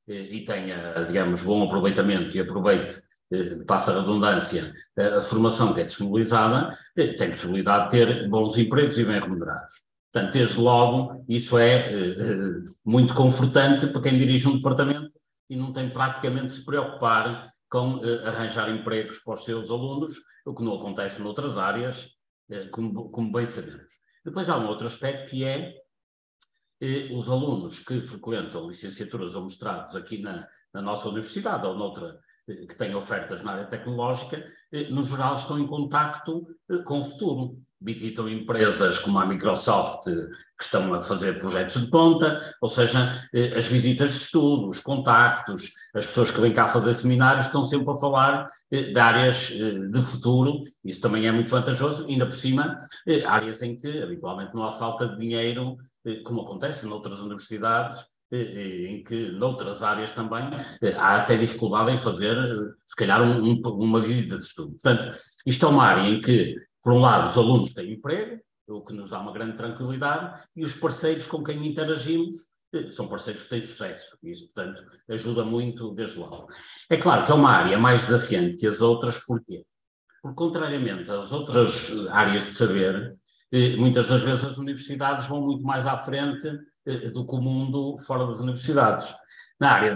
e 0.08 0.44
tenha, 0.44 1.04
digamos, 1.06 1.44
bom 1.44 1.62
aproveitamento 1.62 2.36
e 2.36 2.40
aproveite, 2.40 3.00
passa 3.64 3.92
a 3.92 4.00
redundância, 4.00 4.74
a 4.98 5.20
formação 5.20 5.72
que 5.72 5.82
é 5.82 5.84
disponibilizada, 5.84 6.76
tem 6.96 7.30
possibilidade 7.30 7.84
de 7.84 7.90
ter 7.90 8.28
bons 8.28 8.58
empregos 8.58 8.98
e 8.98 9.04
bem 9.04 9.20
remunerados. 9.20 9.72
Portanto, 10.12 10.32
desde 10.32 10.58
logo, 10.58 11.24
isso 11.28 11.56
é 11.56 11.92
muito 12.84 13.14
confortante 13.14 13.86
para 13.86 14.02
quem 14.02 14.18
dirige 14.18 14.48
um 14.48 14.56
departamento 14.56 15.12
e 15.48 15.54
não 15.54 15.72
tem 15.72 15.88
praticamente 15.88 16.48
de 16.48 16.52
se 16.54 16.64
preocupar 16.64 17.52
com 17.70 18.00
arranjar 18.26 18.68
empregos 18.68 19.18
para 19.20 19.34
os 19.34 19.44
seus 19.44 19.70
alunos, 19.70 20.14
o 20.44 20.54
que 20.54 20.64
não 20.64 20.74
acontece 20.74 21.22
noutras 21.22 21.56
áreas, 21.56 22.08
como, 22.72 23.10
como 23.10 23.30
bem 23.30 23.46
sabemos. 23.46 23.92
Depois 24.24 24.48
há 24.48 24.58
um 24.58 24.66
outro 24.66 24.86
aspecto 24.86 25.30
que 25.30 25.44
é 25.44 25.72
eh, 26.80 27.08
os 27.12 27.28
alunos 27.28 27.78
que 27.78 28.00
frequentam 28.00 28.66
licenciaturas 28.66 29.34
ou 29.34 29.44
mestrados 29.44 29.94
aqui 29.94 30.20
na, 30.20 30.48
na 30.72 30.82
nossa 30.82 31.08
universidade 31.08 31.66
ou 31.66 31.76
noutra 31.76 32.18
eh, 32.48 32.66
que 32.66 32.76
tem 32.76 32.94
ofertas 32.94 33.42
na 33.42 33.52
área 33.52 33.66
tecnológica, 33.66 34.44
eh, 34.72 34.88
no 34.88 35.02
geral 35.02 35.36
estão 35.36 35.58
em 35.58 35.66
contacto 35.66 36.46
eh, 36.70 36.78
com 36.78 37.00
o 37.00 37.04
futuro 37.04 37.62
visitam 37.80 38.28
empresas 38.28 38.98
como 38.98 39.18
a 39.18 39.26
Microsoft 39.26 40.04
que 40.60 40.64
estão 40.64 40.92
a 40.92 41.00
fazer 41.00 41.38
projetos 41.38 41.82
de 41.82 41.90
ponta, 41.90 42.54
ou 42.60 42.68
seja, 42.68 43.26
eh, 43.32 43.56
as 43.56 43.66
visitas 43.66 44.10
de 44.10 44.16
estudo, 44.18 44.68
os 44.68 44.78
contactos, 44.78 45.72
as 45.94 46.04
pessoas 46.04 46.30
que 46.30 46.38
vêm 46.38 46.52
cá 46.52 46.68
fazer 46.68 46.92
seminários 46.92 47.46
estão 47.46 47.64
sempre 47.64 47.90
a 47.90 47.96
falar 47.98 48.46
eh, 48.70 48.92
de 48.92 49.00
áreas 49.00 49.50
eh, 49.50 49.88
de 49.88 50.02
futuro, 50.02 50.64
isso 50.84 51.00
também 51.00 51.26
é 51.26 51.32
muito 51.32 51.50
vantajoso, 51.50 52.06
ainda 52.06 52.26
por 52.26 52.34
cima, 52.34 52.76
áreas 53.26 53.62
em 53.62 53.74
que 53.74 54.02
habitualmente 54.02 54.54
não 54.54 54.64
há 54.64 54.72
falta 54.72 55.08
de 55.08 55.18
dinheiro, 55.18 55.78
como 56.24 56.42
acontece 56.42 56.84
noutras 56.84 57.20
universidades, 57.20 58.04
em 58.32 59.02
que 59.02 59.32
noutras 59.32 59.82
áreas 59.82 60.12
também 60.12 60.44
há 60.96 61.16
até 61.16 61.36
dificuldade 61.36 61.90
em 61.90 61.98
fazer, 61.98 62.36
se 62.86 62.94
calhar, 62.94 63.20
um, 63.22 63.60
uma 63.64 64.00
visita 64.00 64.38
de 64.38 64.44
estudo. 64.44 64.72
Portanto, 64.72 65.12
isto 65.44 65.66
é 65.66 65.68
uma 65.68 65.84
área 65.84 66.08
em 66.08 66.20
que 66.20 66.54
por 66.82 66.92
um 66.92 67.00
lado, 67.00 67.28
os 67.28 67.36
alunos 67.36 67.74
têm 67.74 67.92
emprego, 67.92 68.40
o 68.68 68.82
que 68.82 68.92
nos 68.92 69.10
dá 69.10 69.18
uma 69.18 69.32
grande 69.32 69.56
tranquilidade, 69.56 70.42
e 70.54 70.64
os 70.64 70.74
parceiros 70.74 71.26
com 71.26 71.42
quem 71.42 71.66
interagimos 71.66 72.36
eh, 72.72 72.88
são 72.88 73.08
parceiros 73.08 73.44
que 73.44 73.50
têm 73.50 73.64
sucesso. 73.64 74.16
E 74.22 74.30
isso, 74.30 74.50
portanto, 74.52 74.82
ajuda 75.08 75.44
muito 75.44 75.92
desde 75.92 76.18
logo. 76.18 76.48
É 76.88 76.96
claro 76.96 77.24
que 77.24 77.32
é 77.32 77.34
uma 77.34 77.50
área 77.50 77.78
mais 77.78 78.04
desafiante 78.04 78.56
que 78.56 78.66
as 78.66 78.80
outras, 78.80 79.18
porquê? 79.18 79.64
Porque, 80.22 80.36
contrariamente 80.36 81.10
às 81.10 81.32
outras 81.32 81.90
áreas 82.10 82.44
de 82.44 82.50
saber, 82.50 83.16
eh, 83.52 83.76
muitas 83.76 84.08
das 84.08 84.22
vezes 84.22 84.44
as 84.44 84.58
universidades 84.58 85.26
vão 85.26 85.42
muito 85.42 85.64
mais 85.64 85.86
à 85.86 85.98
frente 85.98 86.48
eh, 86.86 87.10
do 87.10 87.26
que 87.26 87.34
o 87.34 87.40
mundo 87.40 87.98
fora 87.98 88.26
das 88.26 88.40
universidades. 88.40 89.12
Na 89.58 89.72
área 89.72 89.94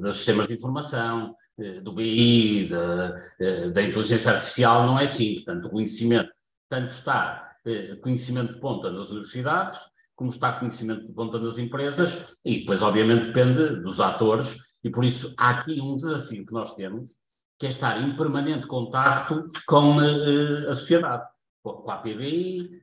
dos 0.00 0.16
sistemas 0.16 0.48
de 0.48 0.54
informação, 0.54 1.28
eh, 1.28 1.41
do 1.58 1.92
BI, 1.92 2.68
da, 2.68 3.22
eh, 3.40 3.70
da 3.70 3.82
inteligência 3.82 4.32
artificial, 4.32 4.86
não 4.86 4.98
é 4.98 5.04
assim. 5.04 5.34
Portanto, 5.36 5.66
o 5.66 5.70
conhecimento, 5.70 6.30
tanto 6.68 6.88
está 6.88 7.56
eh, 7.66 7.96
conhecimento 7.96 8.54
de 8.54 8.60
ponta 8.60 8.90
nas 8.90 9.10
universidades, 9.10 9.78
como 10.14 10.30
está 10.30 10.52
conhecimento 10.52 11.06
de 11.06 11.12
ponta 11.12 11.38
nas 11.38 11.58
empresas, 11.58 12.36
e 12.44 12.60
depois, 12.60 12.82
obviamente, 12.82 13.26
depende 13.26 13.80
dos 13.80 14.00
atores, 14.00 14.56
e 14.82 14.90
por 14.90 15.04
isso 15.04 15.34
há 15.36 15.50
aqui 15.50 15.80
um 15.80 15.96
desafio 15.96 16.46
que 16.46 16.52
nós 16.52 16.74
temos, 16.74 17.16
que 17.58 17.66
é 17.66 17.68
estar 17.68 18.00
em 18.00 18.16
permanente 18.16 18.66
contacto 18.66 19.48
com 19.66 19.96
a 19.98 20.74
sociedade, 20.74 21.24
com 21.62 21.88
a 21.88 21.94
APBI, 21.94 22.82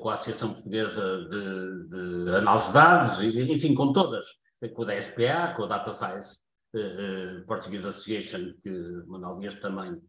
com 0.00 0.08
a 0.08 0.14
Associação 0.14 0.52
Portuguesa 0.52 1.28
de, 1.28 1.88
de 1.88 2.36
Análise 2.36 2.68
de 2.68 2.72
Dados, 2.72 3.22
enfim, 3.22 3.74
com 3.74 3.92
todas. 3.92 4.26
Com 4.74 4.82
o 4.82 4.84
da 4.84 5.00
SPA, 5.00 5.54
com 5.56 5.62
o 5.62 5.66
Data 5.66 5.92
Science 5.92 6.42
Portuguese 7.46 7.88
Association, 7.88 8.54
que 8.62 8.70
Manuel 9.06 9.38
Dias 9.40 9.54
também 9.56 10.00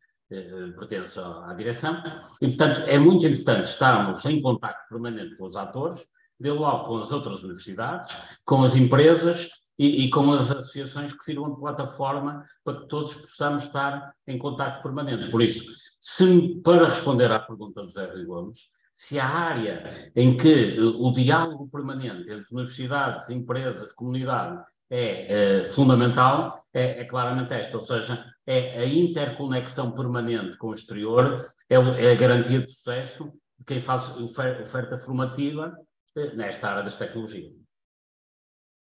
pertence 0.78 1.20
à 1.20 1.54
direção. 1.58 2.02
E, 2.42 2.48
portanto, 2.48 2.82
é 2.82 2.98
muito 2.98 3.26
importante 3.26 3.66
estarmos 3.66 4.24
em 4.26 4.42
contato 4.42 4.88
permanente 4.90 5.36
com 5.36 5.46
os 5.46 5.56
atores, 5.56 6.06
de 6.40 6.50
logo 6.50 6.88
com 6.88 6.98
as 6.98 7.12
outras 7.12 7.44
universidades, 7.44 8.16
com 8.46 8.64
as 8.64 8.76
empresas 8.76 9.50
e, 9.78 10.06
e, 10.06 10.10
com 10.10 10.32
as 10.32 10.50
associações 10.50 11.14
que 11.14 11.24
sirvam 11.24 11.54
de 11.54 11.60
plataforma 11.60 12.46
para 12.64 12.80
que 12.80 12.88
todos 12.88 13.16
possamos 13.16 13.64
estar 13.64 14.14
em 14.28 14.38
contato 14.38 14.82
permanente. 14.82 15.30
Por 15.30 15.42
isso, 15.42 15.64
se, 16.00 16.60
para 16.64 16.88
responder 16.88 17.32
à 17.32 17.40
pergunta 17.40 17.82
do 17.82 17.88
José 17.88 18.06
Rui 18.06 18.26
Gomes, 18.26 18.70
se 18.94 19.20
a 19.20 19.28
área 19.28 20.12
em 20.16 20.36
que 20.36 20.80
o 20.80 21.12
diálogo 21.12 21.70
permanente 21.70 22.32
entre 22.32 22.46
universidades, 22.52 23.30
empresas, 23.30 23.94
comunidade 23.94 24.64
é, 24.92 25.64
é 25.64 25.70
fundamental, 25.70 26.64
é, 26.74 27.02
é, 27.02 27.06
claramente 27.06 27.54
esta, 27.54 27.78
ou 27.78 27.84
seja, 27.84 28.24
é 28.46 28.80
a 28.80 28.86
interconexão 28.86 29.92
permanente 29.92 30.58
com 30.58 30.68
o 30.68 30.74
exterior, 30.74 31.48
é, 31.70 31.76
é 31.76 32.12
a 32.12 32.16
garantia 32.16 32.60
de 32.60 32.72
sucesso 32.72 33.32
de 33.58 33.66
quem 33.66 33.80
faz 33.82 34.10
oferta 34.18 35.00
formativa 35.00 35.74
eh, 36.16 36.36
nesta 36.36 36.70
área 36.70 36.84
das 36.84 36.96
tecnologias. 36.96 37.54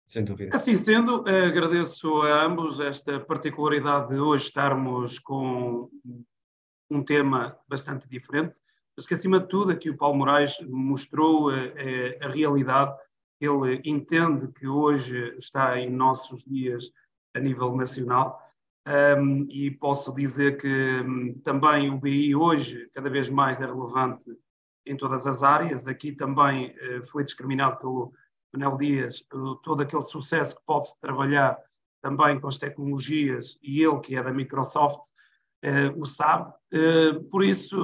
Sem 0.07 0.25
dúvida. 0.25 0.57
Assim 0.57 0.75
sendo, 0.75 1.27
eh, 1.29 1.47
agradeço 1.47 2.23
a 2.23 2.45
ambos 2.45 2.81
esta 2.81 3.21
particularidade 3.21 4.09
de 4.09 4.21
hoje 4.21 4.45
estarmos 4.47 5.19
com 5.19 5.89
um 6.91 7.05
tema 7.05 7.57
bastante 7.69 8.09
diferente, 8.09 8.59
mas 8.97 9.07
que 9.07 9.15
acima 9.15 9.41
de 9.41 9.49
tudo 9.49 9.73
aqui 9.73 9.91
o 9.91 9.97
Paulo 9.97 10.17
Moraes 10.17 10.59
mostrou 10.69 11.51
a, 11.51 11.57
eh, 11.57 12.19
a, 12.21 12.27
a 12.27 12.29
realidade, 12.31 12.97
ele 13.41 13.81
entende 13.85 14.49
que 14.49 14.67
hoje 14.67 15.37
está 15.39 15.79
em 15.79 15.91
nossos 15.91 16.43
dias 16.45 16.91
a 17.35 17.41
nível 17.41 17.77
nacional 17.77 18.41
um, 18.87 19.47
e 19.51 19.71
posso 19.71 20.15
dizer 20.15 20.59
que 20.59 20.69
um, 21.01 21.35
também 21.43 21.91
o 21.91 21.99
BI 21.99 22.35
hoje 22.35 22.91
cada 22.93 23.09
vez 23.09 23.31
mais 23.31 23.61
é 23.63 23.67
relevante 23.67 24.31
em 24.87 24.97
todas 24.97 25.27
as 25.27 25.43
áreas, 25.43 25.87
aqui 25.87 26.13
também 26.13 26.71
uh, 26.77 27.03
foi 27.07 27.25
discriminado 27.25 27.79
pelo 27.79 28.13
Manel 28.53 28.77
Dias, 28.77 29.25
todo 29.63 29.81
aquele 29.81 30.05
sucesso 30.05 30.57
que 30.57 30.63
pode-se 30.67 31.01
trabalhar 31.01 31.59
também 32.03 32.39
com 32.39 32.47
as 32.47 32.59
tecnologias, 32.59 33.59
e 33.63 33.83
ele, 33.83 33.99
que 34.01 34.15
é 34.15 34.23
da 34.23 34.31
Microsoft, 34.31 35.09
uh, 35.65 35.99
o 35.99 36.05
sabe. 36.05 36.53
Uh, 36.73 37.25
por 37.31 37.43
isso, 37.43 37.77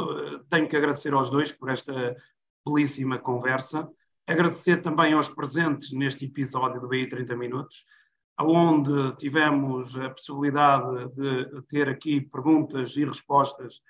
tenho 0.50 0.68
que 0.68 0.76
agradecer 0.76 1.14
aos 1.14 1.30
dois 1.30 1.50
por 1.50 1.70
esta 1.70 2.14
belíssima 2.66 3.18
conversa. 3.18 3.90
Agradecer 4.30 4.76
também 4.80 5.12
aos 5.12 5.28
presentes 5.28 5.90
neste 5.90 6.26
episódio 6.26 6.80
do 6.80 6.86
BI 6.86 7.08
30 7.08 7.34
Minutos, 7.34 7.84
onde 8.38 9.16
tivemos 9.16 9.96
a 9.96 10.08
possibilidade 10.08 11.08
de 11.16 11.62
ter 11.62 11.88
aqui 11.88 12.20
perguntas 12.20 12.96
e 12.96 13.04
respostas 13.04 13.80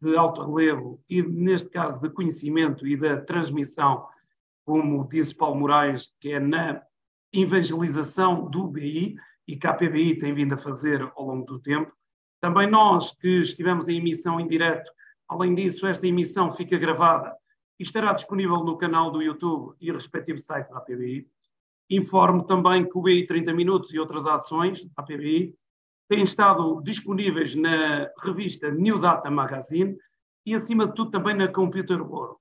de 0.00 0.16
alto 0.16 0.50
relevo 0.50 0.98
e, 1.10 1.20
neste 1.22 1.68
caso, 1.68 2.00
de 2.00 2.08
conhecimento 2.08 2.86
e 2.86 2.96
da 2.96 3.20
transmissão 3.20 4.08
como 4.64 5.06
disse 5.06 5.36
Paulo 5.36 5.60
Moraes, 5.60 6.10
que 6.18 6.32
é 6.32 6.40
na 6.40 6.80
evangelização 7.30 8.48
do 8.48 8.68
BI 8.68 9.14
e 9.46 9.58
que 9.58 9.66
a 9.66 9.74
PBI 9.74 10.18
tem 10.18 10.32
vindo 10.32 10.54
a 10.54 10.58
fazer 10.58 11.02
ao 11.02 11.26
longo 11.26 11.44
do 11.44 11.58
tempo. 11.60 11.92
Também 12.40 12.66
nós 12.66 13.10
que 13.10 13.42
estivemos 13.42 13.90
em 13.90 13.98
emissão 13.98 14.40
em 14.40 14.48
direto, 14.48 14.90
além 15.28 15.54
disso, 15.54 15.86
esta 15.86 16.06
emissão 16.06 16.50
fica 16.50 16.78
gravada 16.78 17.36
e 17.78 17.82
estará 17.82 18.12
disponível 18.12 18.64
no 18.64 18.76
canal 18.76 19.10
do 19.10 19.22
YouTube 19.22 19.74
e 19.80 19.90
respectivo 19.90 20.38
site 20.38 20.68
da 20.70 20.80
PBI. 20.80 21.26
Informo 21.90 22.44
também 22.44 22.88
que 22.88 22.96
o 22.96 23.02
BI 23.02 23.26
30 23.26 23.52
Minutos 23.52 23.92
e 23.92 23.98
outras 23.98 24.26
ações 24.26 24.84
da 24.94 25.02
PBI 25.02 25.54
têm 26.08 26.22
estado 26.22 26.80
disponíveis 26.82 27.54
na 27.54 28.10
revista 28.18 28.70
New 28.70 28.98
Data 28.98 29.30
Magazine 29.30 29.96
e, 30.44 30.54
acima 30.54 30.86
de 30.86 30.94
tudo, 30.94 31.10
também 31.10 31.34
na 31.34 31.48
Computer 31.48 32.00
World. 32.02 32.36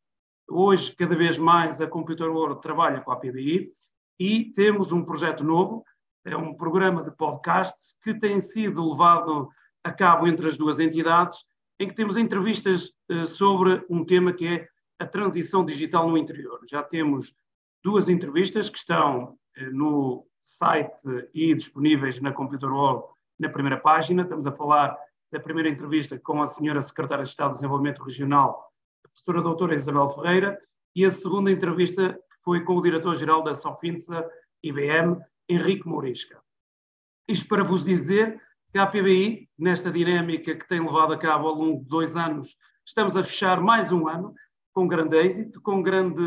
Hoje, 0.50 0.96
cada 0.96 1.16
vez 1.16 1.38
mais, 1.38 1.80
a 1.80 1.88
Computer 1.88 2.30
World 2.30 2.62
trabalha 2.62 3.02
com 3.02 3.12
a 3.12 3.16
PBI 3.16 3.72
e 4.20 4.52
temos 4.52 4.92
um 4.92 5.04
projeto 5.04 5.44
novo, 5.44 5.84
é 6.26 6.36
um 6.36 6.54
programa 6.54 7.04
de 7.04 7.16
podcasts 7.16 7.96
que 8.04 8.14
tem 8.14 8.40
sido 8.40 8.90
levado 8.90 9.50
a 9.84 9.92
cabo 9.92 10.28
entre 10.28 10.48
as 10.48 10.58
duas 10.58 10.80
entidades, 10.80 11.44
em 11.80 11.88
que 11.88 11.96
temos 11.96 12.18
entrevistas 12.18 12.92
uh, 13.12 13.26
sobre 13.26 13.84
um 13.90 14.06
tema 14.06 14.32
que 14.32 14.48
é 14.48 14.68
a 15.02 15.06
transição 15.08 15.66
digital 15.66 16.08
no 16.08 16.16
interior. 16.16 16.60
Já 16.70 16.84
temos 16.84 17.34
duas 17.84 18.08
entrevistas 18.08 18.70
que 18.70 18.78
estão 18.78 19.36
uh, 19.58 19.72
no 19.72 20.28
site 20.44 21.04
e 21.34 21.56
disponíveis 21.56 22.22
na 22.22 22.32
Computer 22.32 22.72
World 22.72 23.06
na 23.40 23.50
primeira 23.50 23.80
página. 23.80 24.22
Estamos 24.22 24.46
a 24.46 24.52
falar 24.52 24.96
da 25.32 25.40
primeira 25.40 25.70
entrevista 25.70 26.20
com 26.20 26.42
a 26.42 26.46
senhora 26.46 26.80
Secretária 26.82 27.24
de 27.24 27.30
Estado 27.30 27.52
de 27.52 27.58
Desenvolvimento 27.58 28.04
Regional, 28.04 28.72
professora 29.02 29.42
doutora 29.42 29.76
Isabel 29.76 30.08
Ferreira, 30.10 30.62
e 30.96 31.04
a 31.04 31.10
segunda 31.10 31.50
entrevista 31.50 32.20
foi 32.44 32.64
com 32.64 32.76
o 32.76 32.82
diretor-geral 32.82 33.42
da 33.42 33.56
Sofinsa 33.56 34.30
IBM, 34.62 35.18
Henrique 35.50 35.88
Mourisca. 35.88 36.40
Isto 37.28 37.48
para 37.48 37.64
vos 37.64 37.84
dizer 37.84 38.40
que 38.72 38.78
a 38.78 38.86
PBI, 38.86 39.50
nesta 39.58 39.90
dinâmica 39.90 40.56
que 40.56 40.68
tem 40.68 40.80
levado 40.80 41.14
a 41.14 41.18
cabo 41.18 41.48
ao 41.48 41.56
longo 41.56 41.82
de 41.82 41.90
dois 41.90 42.16
anos, 42.16 42.56
estamos 42.86 43.18
a 43.18 43.24
fechar 43.24 43.60
mais 43.62 43.92
um 43.92 44.08
ano 44.08 44.36
com 44.74 44.88
grande 44.88 45.18
êxito, 45.18 45.62
com 45.62 45.82
grande 45.82 46.22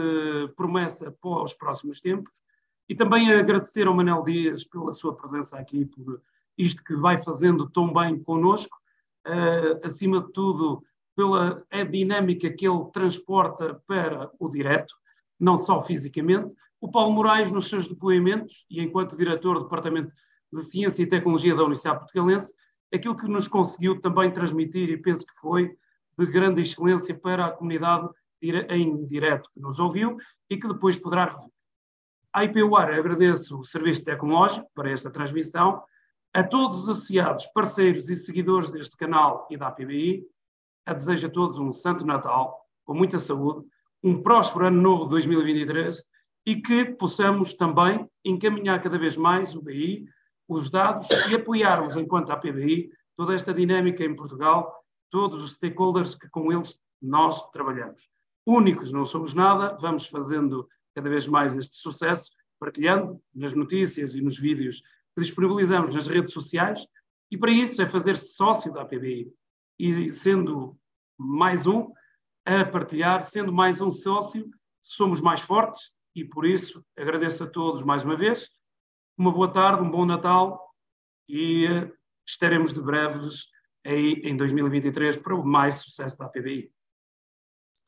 promessa 0.57 1.11
para 1.11 1.43
os 1.43 1.55
próximos 1.55 2.01
tempos, 2.01 2.43
e 2.89 2.95
também 2.95 3.33
agradecer 3.33 3.87
ao 3.87 3.95
Manel 3.95 4.23
Dias 4.25 4.65
pela 4.65 4.91
sua 4.91 5.17
presença 5.17 5.59
aqui, 5.59 5.87
por 5.87 6.21
isto 6.57 6.83
que 6.85 6.95
vai 6.95 7.19
fazendo 7.19 7.69
tão 7.69 7.93
bem 7.93 8.23
connosco, 8.23 8.77
uh, 9.27 9.85
acima 9.85 10.21
de 10.21 10.33
tudo, 10.33 10.85
pela 11.17 11.65
a 11.71 11.83
dinâmica 11.85 12.51
que 12.51 12.69
ele 12.69 12.85
transporta 12.93 13.81
para 13.87 14.31
o 14.39 14.49
direto, 14.49 14.95
não 15.39 15.57
só 15.57 15.83
fisicamente. 15.83 16.55
O 16.81 16.91
Paulo 16.91 17.13
Moraes, 17.13 17.51
nos 17.51 17.69
seus 17.69 17.89
depoimentos, 17.89 18.67
e 18.69 18.83
enquanto 18.83 19.17
diretor 19.17 19.55
do 19.55 19.65
Departamento 19.65 20.13
de 20.53 20.61
Ciência 20.61 21.03
e 21.03 21.07
Tecnologia 21.07 21.55
da 21.55 21.63
Universidade 21.63 22.01
Portugalense, 22.01 22.55
aquilo 22.93 23.17
que 23.17 23.27
nos 23.27 23.49
conseguiu 23.49 24.01
também 24.01 24.31
transmitir, 24.31 24.91
e 24.91 24.97
penso 24.97 25.27
que 25.27 25.35
foi 25.41 25.75
de 26.19 26.27
grande 26.27 26.61
excelência 26.61 27.15
para 27.15 27.47
a 27.47 27.51
comunidade 27.51 28.09
em 28.69 29.07
direto 29.07 29.51
que 29.53 29.61
nos 29.61 29.79
ouviu 29.79 30.17
e 30.51 30.57
que 30.57 30.69
depois 30.69 30.99
poderá 30.99 31.27
rever. 31.27 31.51
A 32.33 32.45
IPUAR 32.45 32.93
agradeço 32.93 33.61
o 33.61 33.65
serviço 33.65 34.03
tecnológico 34.03 34.69
para 34.75 34.91
esta 34.91 35.11
transmissão, 35.11 35.83
a 36.33 36.43
todos 36.43 36.81
os 36.81 36.89
associados, 36.89 37.47
parceiros 37.55 38.11
e 38.11 38.17
seguidores 38.17 38.73
deste 38.73 38.97
canal 38.97 39.47
e 39.51 39.57
da 39.57 39.69
APBI, 39.69 40.27
a 40.85 40.93
desejo 40.93 41.29
a 41.29 41.31
todos 41.31 41.59
um 41.59 41.71
Santo 41.71 42.05
Natal, 42.05 42.61
com 42.85 42.93
muita 42.93 43.19
saúde, 43.19 43.65
um 44.03 44.21
próspero 44.21 44.67
ano 44.67 44.83
novo 44.83 45.05
de 45.05 45.11
2023 45.11 46.05
e 46.45 46.57
que 46.57 46.85
possamos 46.85 47.55
também 47.55 48.07
encaminhar 48.25 48.81
cada 48.81 48.99
vez 48.99 49.17
mais 49.17 49.55
o 49.55 49.63
BI, 49.63 50.07
os 50.49 50.69
dados 50.69 51.09
e 51.31 51.35
apoiarmos, 51.35 51.97
enquanto 51.97 52.31
a 52.31 52.37
PBI, 52.37 52.91
toda 53.17 53.35
esta 53.35 53.55
dinâmica 53.55 54.05
em 54.05 54.15
Portugal, 54.15 54.85
todos 55.11 55.43
os 55.43 55.55
stakeholders 55.55 56.15
que 56.15 56.29
com 56.29 56.53
eles 56.53 56.79
nós 57.01 57.49
trabalhamos. 57.51 58.09
Únicos 58.47 58.93
não 58.93 59.05
somos 59.05 59.35
nada, 59.35 59.75
vamos 59.77 60.07
fazendo 60.07 60.69
cada 60.95 61.09
vez 61.09 61.27
mais 61.27 61.57
este 61.57 61.77
sucesso, 61.77 62.31
partilhando 62.59 63.21
nas 63.35 63.55
notícias 63.55 64.15
e 64.15 64.21
nos 64.21 64.39
vídeos 64.39 64.83
que 65.15 65.23
disponibilizamos 65.23 65.95
nas 65.95 66.07
redes 66.07 66.33
sociais, 66.33 66.87
e 67.31 67.39
para 67.39 67.51
isso 67.51 67.81
é 67.83 67.89
fazer-se 67.89 68.35
sócio 68.35 68.73
da 68.73 68.85
PBI 68.85 69.33
e 69.79 70.11
sendo 70.11 70.79
mais 71.19 71.67
um 71.67 71.93
a 72.45 72.65
partilhar, 72.65 73.23
sendo 73.23 73.53
mais 73.53 73.81
um 73.81 73.91
sócio, 73.91 74.51
somos 74.83 75.21
mais 75.21 75.41
fortes 75.41 75.93
e 76.15 76.25
por 76.25 76.45
isso 76.45 76.85
agradeço 76.97 77.45
a 77.45 77.47
todos 77.47 77.83
mais 77.83 78.05
uma 78.05 78.17
vez. 78.17 78.51
Uma 79.17 79.33
boa 79.33 79.51
tarde, 79.51 79.83
um 79.83 79.91
bom 79.91 80.05
Natal 80.05 80.75
e 81.29 81.67
estaremos 82.27 82.73
de 82.73 82.83
breves 82.83 83.49
aí 83.85 84.21
em 84.25 84.37
2023 84.37 85.17
para 85.17 85.35
o 85.35 85.45
mais 85.45 85.77
sucesso 85.77 86.19
da 86.19 86.29
PBI. 86.29 86.71